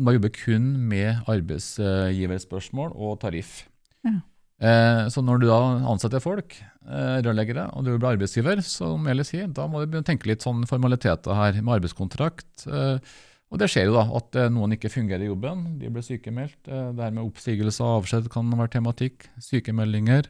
som 0.02 0.08
da 0.08 0.16
jobber 0.16 0.34
kun 0.34 0.68
med 0.90 1.30
arbeidsgiverspørsmål 1.30 2.94
og 2.96 3.20
tariff. 3.22 3.68
Ja. 4.06 4.20
Eh, 4.62 5.08
så 5.10 5.24
når 5.26 5.42
du 5.42 5.48
da 5.50 5.60
ansetter 5.90 6.22
folk, 6.22 6.54
eh, 6.86 7.18
rørleggere, 7.26 7.66
og 7.74 7.86
du 7.86 7.96
blir 7.96 8.12
arbeidsgiver, 8.14 8.62
som 8.66 9.08
Eli 9.10 9.26
sier, 9.26 9.50
da 9.50 9.66
må 9.68 9.84
du 9.90 9.98
tenke 10.06 10.30
litt 10.30 10.46
sånn 10.46 10.68
formaliteter 10.70 11.34
her 11.38 11.58
med 11.62 11.80
arbeidskontrakt. 11.80 12.68
Eh, 12.68 13.00
og 13.52 13.60
det 13.60 13.68
skjer 13.68 13.90
jo 13.90 13.98
da, 13.98 14.06
at 14.16 14.38
noen 14.54 14.78
ikke 14.78 14.94
fungerer 14.94 15.26
i 15.26 15.32
jobben, 15.32 15.66
de 15.82 15.90
blir 15.92 16.06
sykemeldt. 16.06 16.62
Dermed 16.70 16.96
det 16.96 17.04
her 17.04 17.18
med 17.18 17.26
oppsigelse 17.26 17.84
og 17.84 17.98
avskjed 17.98 18.30
kan 18.32 18.54
være 18.56 18.72
tematikk. 18.78 19.26
Sykemeldinger. 19.44 20.30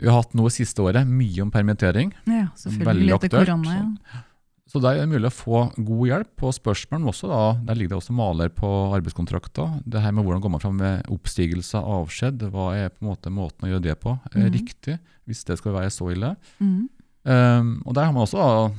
Vi 0.00 0.08
har 0.08 0.22
hatt 0.22 0.32
noe 0.38 0.48
siste 0.48 0.80
året 0.80 1.04
mye 1.04 1.42
om 1.44 1.50
permittering. 1.52 2.14
Ja, 2.24 2.46
selvfølgelig 2.56 2.88
Veldig 2.88 3.14
aktuelt, 3.18 3.50
korona. 3.50 3.74
Ja. 3.76 3.84
Så- 4.70 4.78
det 4.80 4.82
der 4.86 4.94
er 5.02 5.06
det 5.06 5.08
mulig 5.10 5.26
å 5.30 5.34
få 5.34 5.60
god 5.84 6.06
hjelp 6.08 6.28
på 6.38 6.52
spørsmålene 6.54 7.08
også 7.10 7.28
da, 7.28 7.40
der 7.66 7.74
ligger 7.74 7.88
det 7.96 7.98
også 8.02 8.12
maler 8.14 8.48
på 8.54 8.68
arbeidskontrakter. 8.94 9.82
Det 9.88 10.00
her 10.00 10.12
med 10.12 10.24
hvordan 10.24 10.40
går 10.42 10.50
man 10.50 10.60
fram 10.60 10.76
med 10.78 11.02
oppstigelse, 11.10 11.74
avskjed, 11.82 12.38
hva 12.52 12.68
er 12.76 12.88
på 12.90 13.02
en 13.02 13.08
måte 13.10 13.32
måten 13.34 13.66
å 13.66 13.72
gjøre 13.74 13.82
det 13.82 14.00
på 14.00 14.14
er 14.34 14.46
Mhm. 14.48 14.52
riktig, 14.54 14.98
hvis 15.26 15.44
det 15.44 15.58
skal 15.58 15.72
være 15.72 15.90
så 15.90 16.12
ille. 16.14 16.36
Mm. 16.60 16.88
Um, 17.26 17.82
og 17.84 17.94
der 17.94 18.04
har 18.04 18.12
man 18.12 18.22
også 18.24 18.38
da, 18.38 18.74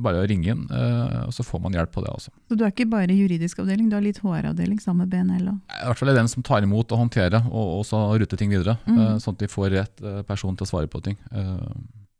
bare 0.00 0.22
å 0.22 0.28
ringe 0.30 0.46
inn, 0.46 0.68
uh, 0.70 1.26
og 1.26 1.32
så 1.34 1.42
får 1.42 1.60
man 1.60 1.72
hjelp 1.74 1.90
på 1.90 2.00
det 2.04 2.10
også. 2.14 2.30
Så 2.48 2.56
du 2.56 2.62
er 2.64 2.70
ikke 2.70 2.88
bare 2.88 3.08
juridisk 3.08 3.58
avdeling, 3.58 3.90
du 3.90 3.96
har 3.96 4.00
litt 4.02 4.20
HR-avdeling 4.22 4.78
sammen 4.80 4.98
med 5.08 5.10
BNL 5.10 5.48
òg? 5.50 5.58
I 5.82 5.86
hvert 5.88 5.98
fall 5.98 6.08
er 6.10 6.14
den 6.14 6.28
som 6.28 6.42
tar 6.46 6.62
imot 6.62 6.92
og 6.92 6.98
håndterer, 7.10 7.42
og 7.50 7.84
så 7.84 8.16
rute 8.16 8.36
ting 8.38 8.50
videre, 8.50 8.78
Mm. 8.86 8.96
Uh, 8.98 9.16
sånn 9.18 9.34
at 9.34 9.38
de 9.38 9.46
får 9.48 9.70
rett 9.74 10.00
eh, 10.04 10.22
person 10.22 10.54
til 10.56 10.64
å 10.64 10.70
svare 10.70 10.86
på 10.86 11.02
ting. 11.02 11.16
Eh, 11.32 11.58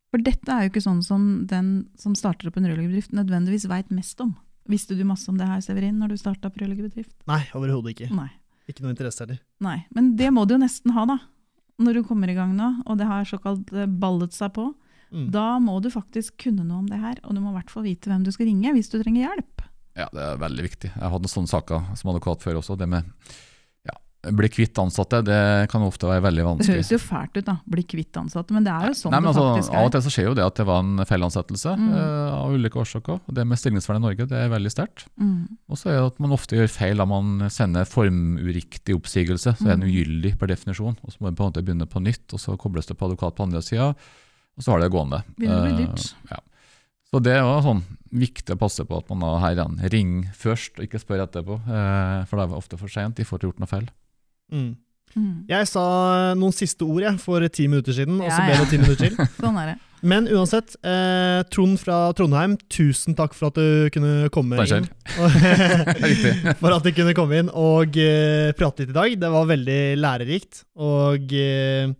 For 0.08 0.24
dette 0.24 0.52
er 0.52 0.64
jo 0.64 0.72
ikke 0.72 0.84
sånn 0.84 1.00
som 1.04 1.24
den 1.48 1.72
som 2.00 2.14
starter 2.16 2.48
opp 2.48 2.56
en 2.56 2.68
rørleggerbedrift 2.68 3.12
nødvendigvis 3.16 3.68
veit 3.68 3.90
mest 3.92 4.20
om. 4.24 4.34
Visste 4.68 4.96
du 4.96 5.04
masse 5.08 5.28
om 5.30 5.36
det 5.40 5.48
her, 5.48 5.60
Severin, 5.64 5.98
når 6.00 6.12
du 6.12 6.20
starta 6.20 6.48
opp 6.48 6.58
rørleggerbedrift? 6.60 7.14
Nei, 7.28 7.42
overhodet 7.56 7.94
ikke. 7.94 8.10
Nei. 8.16 8.30
Ikke 8.68 8.84
noe 8.84 8.92
interesse 8.92 9.24
heller. 9.24 9.40
Nei. 9.64 9.78
Men 9.96 10.12
det 10.18 10.28
må 10.34 10.44
du 10.44 10.56
jo 10.56 10.60
nesten 10.60 10.92
ha, 10.96 11.06
da. 11.08 11.18
Når 11.80 12.00
du 12.00 12.02
kommer 12.08 12.28
i 12.28 12.36
gang 12.36 12.52
nå, 12.56 12.68
og 12.84 12.98
det 13.00 13.08
har 13.08 13.28
såkalt 13.28 13.72
eh, 13.72 13.88
ballet 13.88 14.34
seg 14.36 14.52
på. 14.56 14.66
Mm. 15.08 15.28
Da 15.32 15.46
må 15.62 15.78
du 15.80 15.88
faktisk 15.92 16.36
kunne 16.44 16.66
noe 16.66 16.82
om 16.82 16.88
det 16.90 17.00
her, 17.00 17.20
og 17.24 17.36
du 17.36 17.40
må 17.40 17.52
i 17.52 17.58
hvert 17.60 17.72
fall 17.72 17.86
vite 17.86 18.10
hvem 18.10 18.26
du 18.26 18.32
skal 18.34 18.48
ringe 18.50 18.74
hvis 18.76 18.90
du 18.92 18.98
trenger 18.98 19.28
hjelp. 19.28 19.64
Ja, 19.98 20.08
det 20.12 20.24
er 20.24 20.40
veldig 20.42 20.64
viktig. 20.66 20.90
Jeg 20.92 21.12
hadde 21.14 21.30
sånne 21.32 21.50
saker 21.50 21.86
som 21.98 22.12
advokat 22.12 22.44
før 22.44 22.60
også. 22.60 22.76
Det 22.78 22.86
med 22.90 23.08
bli 24.36 24.48
kvitt 24.48 24.78
ansatte, 24.78 25.22
det 25.24 25.68
kan 25.70 25.82
ofte 25.82 26.06
være 26.08 26.22
veldig 26.22 26.44
vanskelig. 26.44 26.66
Det 26.66 26.74
høres 26.76 26.90
jo 26.92 26.98
fælt 26.98 27.36
ut, 27.38 27.44
da. 27.46 27.54
Bli 27.68 27.82
kvitt 27.84 28.12
ansatte. 28.16 28.50
Men 28.52 28.64
det 28.64 28.72
er 28.72 28.86
jo 28.88 28.94
sånn 28.98 29.12
Nei, 29.12 29.20
men 29.20 29.32
det 29.32 29.36
altså, 29.36 29.54
faktisk 29.54 29.74
Av 29.74 29.80
og 29.82 29.86
er. 29.86 29.90
til 29.94 30.02
så 30.02 30.12
skjer 30.14 30.26
jo 30.28 30.34
det 30.34 30.44
at 30.44 30.54
det 30.60 30.66
var 30.66 30.78
en 30.84 31.04
feilansettelse 31.06 31.76
Mm. 31.78 31.88
uh, 31.94 32.34
av 32.44 32.52
ulike 32.52 32.78
årsaker. 32.82 33.20
Det 33.32 33.46
med 33.46 33.58
stillingsvern 33.58 33.96
i 33.96 34.04
Norge 34.08 34.26
det 34.28 34.38
er 34.38 34.48
veldig 34.48 34.70
sterkt. 34.74 35.06
Mm. 35.20 35.58
Og 35.68 35.76
så 35.78 35.90
er 35.90 35.98
det 36.00 36.06
at 36.12 36.20
man 36.20 36.30
ofte 36.32 36.56
gjør 36.56 36.68
feil 36.68 36.96
da 36.96 37.04
man 37.06 37.48
sender 37.50 37.84
formuriktig 37.84 38.94
oppsigelse. 38.98 39.56
Så 39.58 39.66
er 39.66 39.76
den 39.76 39.88
Mm. 39.88 39.92
ugyldig 39.92 40.38
per 40.38 40.46
definisjon. 40.48 40.96
Og 41.04 41.10
så 41.12 41.16
må 41.20 41.28
man 41.30 41.34
på 41.36 41.44
en 41.46 41.52
måte 41.52 41.62
begynne 41.64 41.86
på 41.88 42.02
nytt, 42.02 42.32
og 42.32 42.38
så 42.40 42.56
kobles 42.58 42.86
det 42.86 42.96
på 42.98 43.06
advokat 43.08 43.34
på 43.36 43.42
andre 43.46 43.62
sida. 43.62 43.94
Og 44.58 44.62
så 44.64 44.72
har 44.72 44.80
det 44.80 44.90
gående. 44.90 45.22
Begynner 45.38 45.60
å 45.60 45.64
bli 45.64 45.82
Eh, 45.84 45.86
dyrt. 45.86 46.14
ja. 46.30 46.36
Så 47.10 47.22
det 47.22 47.32
er 47.32 47.40
jo 47.40 47.62
sånn 47.62 47.82
viktig 48.12 48.52
å 48.54 48.58
passe 48.58 48.84
på 48.84 48.98
at 48.98 49.08
man 49.08 49.20
da 49.20 49.38
her 49.38 49.54
ringer 49.88 50.28
først, 50.34 50.76
og 50.78 50.84
ikke 50.84 51.00
spør 51.00 51.26
etterpå. 51.26 51.54
eh, 51.66 52.24
For 52.26 52.36
det 52.36 52.50
er 52.50 52.56
ofte 52.56 52.76
for 52.78 52.88
seint. 52.88 53.14
De 53.14 53.24
får 53.24 53.38
gjort 53.40 53.58
noe 53.60 53.66
feil. 53.66 53.88
Mm. 54.52 54.70
Mm. 55.16 55.34
Jeg 55.48 55.68
sa 55.70 55.84
noen 56.38 56.54
siste 56.54 56.86
ord 56.86 57.04
jeg, 57.04 57.20
for 57.22 57.44
ti 57.52 57.66
minutter 57.70 57.96
siden, 57.96 58.20
og 58.20 58.30
så 58.30 58.40
ble 58.44 58.56
det 58.58 58.70
ti 58.70 58.80
minutter 58.80 59.08
til. 59.08 59.28
Sånn 59.42 59.60
er 59.60 59.72
det. 59.72 59.78
Men 60.06 60.28
uansett, 60.30 60.76
eh, 60.86 61.40
Trond 61.50 61.78
fra 61.80 62.12
Trondheim, 62.14 62.54
tusen 62.70 63.16
takk 63.18 63.32
for 63.34 63.50
at 63.50 63.56
du 63.58 63.88
kunne 63.94 64.28
komme 64.34 64.60
takk 64.60 64.76
inn. 64.76 64.86
For 66.60 66.76
at 66.76 66.86
du 66.86 66.92
kunne 66.94 67.16
komme 67.18 67.40
inn 67.42 67.50
og 67.50 67.98
eh, 67.98 68.52
prate 68.58 68.84
litt 68.84 68.94
i 68.94 68.98
dag. 69.00 69.16
Det 69.18 69.32
var 69.34 69.50
veldig 69.50 69.80
lærerikt. 69.98 70.62
Og 70.78 71.34
eh, 71.34 71.90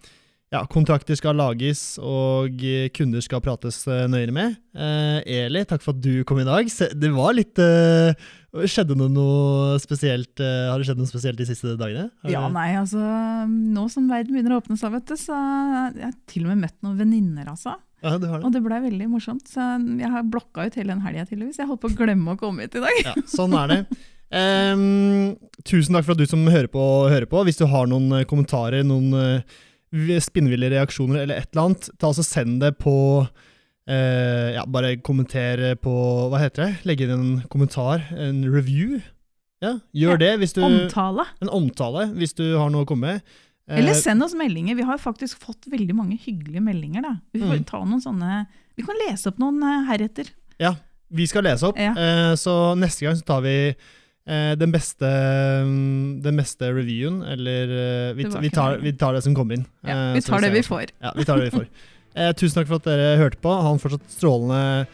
ja, 0.54 0.62
kontrakter 0.70 1.18
skal 1.18 1.36
lages, 1.36 1.98
og 2.00 2.62
eh, 2.64 2.86
kunder 2.94 3.24
skal 3.24 3.42
prates 3.44 3.82
eh, 3.90 4.06
nøyere 4.08 4.36
med. 4.36 4.54
Eh, 4.78 5.18
Eli, 5.44 5.64
takk 5.68 5.82
for 5.84 5.96
at 5.96 6.04
du 6.04 6.22
kom 6.28 6.38
i 6.40 6.46
dag. 6.46 6.70
Se, 6.72 6.92
det 6.94 7.10
var 7.12 7.34
litt 7.36 7.58
eh, 7.60 8.14
Skjedde 8.48 8.96
det 8.96 9.06
noe 9.12 9.76
spesielt 9.82 10.40
eh, 10.40 10.68
Har 10.70 10.80
det 10.80 10.86
skjedd 10.88 11.00
noe 11.02 11.10
spesielt 11.10 11.36
de 11.36 11.44
siste 11.44 11.74
dagene? 11.76 12.06
Har 12.24 12.32
Ja, 12.32 12.46
nei, 12.48 12.70
altså 12.80 13.02
Nå 13.48 13.84
som 13.92 14.06
verden 14.08 14.32
begynner 14.32 14.56
å 14.56 14.62
åpne 14.62 14.78
seg, 14.80 14.94
vet 14.94 15.10
du, 15.10 15.18
så 15.20 15.36
har 15.36 15.98
jeg 15.98 16.14
til 16.32 16.46
og 16.46 16.54
med 16.54 16.64
møtt 16.64 16.78
noen 16.86 16.96
venninner, 17.02 17.50
altså. 17.52 17.76
ja, 18.00 18.14
det 18.16 18.30
har 18.30 18.40
det. 18.40 18.48
Og 18.48 18.54
det 18.54 18.62
blei 18.64 18.78
veldig 18.86 19.08
morsomt. 19.12 19.44
Så 19.52 19.66
jeg 20.00 20.12
har 20.14 20.30
blokka 20.32 20.64
ut 20.64 20.78
hele 20.80 20.94
den 20.94 21.04
helga, 21.04 21.26
tydeligvis. 21.28 21.60
Jeg 21.60 21.68
holdt 21.68 21.82
på 21.84 21.90
å 21.92 21.98
glemme 21.98 22.34
å 22.34 22.40
komme 22.40 22.64
hit 22.64 22.78
i 22.78 22.84
dag. 22.84 23.02
Ja, 23.04 23.14
sånn 23.28 23.56
er 23.58 23.74
det. 23.74 23.80
Um, 24.28 25.36
tusen 25.64 25.96
takk 25.96 26.04
for 26.04 26.12
at 26.12 26.20
du 26.20 26.28
som 26.28 26.44
hører 26.48 26.68
på, 26.72 26.82
hører 27.08 27.28
på. 27.28 27.42
Hvis 27.48 27.60
du 27.60 27.66
har 27.68 27.88
noen 27.88 28.20
eh, 28.20 28.26
kommentarer, 28.28 28.84
noen 28.86 29.12
uh, 29.12 29.60
spinnville 30.24 30.72
reaksjoner 30.72 31.24
eller 31.24 31.40
et 31.42 31.52
eller 31.52 31.68
annet, 31.68 31.88
ta 32.00 32.10
altså 32.10 32.24
send 32.26 32.60
det 32.64 32.74
på 32.80 32.94
eh, 33.88 34.52
Ja, 34.54 34.64
bare 34.68 34.96
kommentere 35.00 35.74
på 35.80 35.92
Hva 36.30 36.38
heter 36.42 36.66
det? 36.66 36.86
Legge 36.88 37.08
inn 37.08 37.14
en 37.16 37.42
kommentar, 37.50 38.04
en 38.16 38.44
review. 38.52 39.00
Ja, 39.62 39.78
gjør 39.96 40.14
Ja, 40.14 40.22
det 40.22 40.32
hvis 40.42 40.52
du 40.54 40.62
Omtale. 40.62 41.24
En 41.42 41.48
omtale, 41.50 42.06
hvis 42.14 42.34
du 42.38 42.44
har 42.56 42.70
noe 42.70 42.84
å 42.84 42.88
komme 42.88 43.14
med. 43.16 43.22
Eh, 43.68 43.80
Eller 43.80 43.94
send 43.98 44.22
oss 44.22 44.34
meldinger. 44.38 44.76
Vi 44.78 44.82
har 44.86 44.98
faktisk 45.02 45.40
fått 45.42 45.66
veldig 45.68 45.94
mange 45.94 46.16
hyggelige 46.18 46.62
meldinger. 46.62 47.02
da. 47.02 47.16
Vi 47.34 47.40
får 47.40 47.58
Mm. 47.58 47.66
ta 47.66 47.78
noen 47.84 48.00
sånne, 48.00 48.46
vi 48.76 48.82
kan 48.82 48.94
lese 49.08 49.26
opp 49.28 49.38
noen 49.38 49.60
heretter. 49.88 50.30
heretter. 50.60 50.76
Vi 51.10 51.24
skal 51.26 51.42
lese 51.42 51.64
opp, 51.64 51.76
Ja. 51.78 51.92
eh, 51.96 52.34
så 52.36 52.76
neste 52.76 53.00
gang 53.06 53.16
så 53.16 53.24
tar 53.24 53.40
vi 53.40 53.74
eh, 54.26 54.54
den 54.56 54.70
beste 54.70 55.06
mm, 55.64 56.20
den 56.22 56.36
beste 56.36 56.68
reviewen, 56.68 57.22
eller 57.22 57.62
eh, 58.10 58.12
vi, 58.14 58.24
vi, 58.24 58.50
tar, 58.50 58.76
vi 58.78 58.92
tar 58.92 59.14
det 59.14 59.22
som 59.24 59.34
kommer 59.34 59.54
inn. 59.56 59.66
Ja, 59.82 60.10
Eh, 60.10 60.14
vi 60.14 60.20
tar 60.20 60.34
tar 60.34 60.40
det 60.42 60.52
vi 60.52 60.60
får. 60.62 60.90
Ja, 61.00 61.12
vi 61.16 61.24
tar 61.24 61.38
det 61.38 61.50
vi 61.50 61.56
får. 61.58 61.66
Eh, 62.16 62.32
tusen 62.36 62.60
takk 62.60 62.70
for 62.70 62.80
at 62.80 62.88
dere 62.88 63.18
hørte 63.20 63.40
på. 63.42 63.52
Ha 63.52 63.72
en 63.72 63.82
fortsatt 63.82 64.06
strålende 64.12 64.86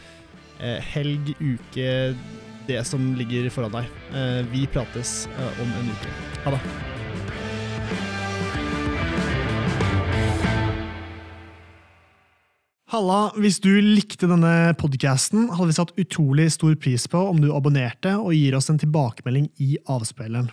eh, 0.61 0.81
helg, 0.95 1.35
uke, 1.41 2.15
det 2.69 2.81
som 2.89 3.13
ligger 3.19 3.51
foran 3.53 3.75
deg. 3.75 3.95
Eh, 4.15 4.41
vi 4.53 4.67
prates 4.71 5.25
eh, 5.37 5.63
om 5.63 5.79
en 5.81 5.95
uke. 5.95 6.19
Ha 6.45 6.57
det. 6.57 6.65
Halla, 12.95 13.33
hvis 13.35 13.57
du 13.59 13.73
likte 13.83 14.29
denne 14.31 14.71
podcasten, 14.79 15.49
hadde 15.51 15.73
vi 15.73 15.75
satt 15.75 15.97
utrolig 15.99 16.45
stor 16.55 16.77
pris 16.79 17.09
på 17.11 17.19
om 17.33 17.41
du 17.43 17.49
abonnerte 17.51 18.13
og 18.21 18.37
gir 18.37 18.55
oss 18.55 18.71
en 18.71 18.79
tilbakemelding 18.79 19.49
i 19.59 19.75
avspilleren. 19.91 20.53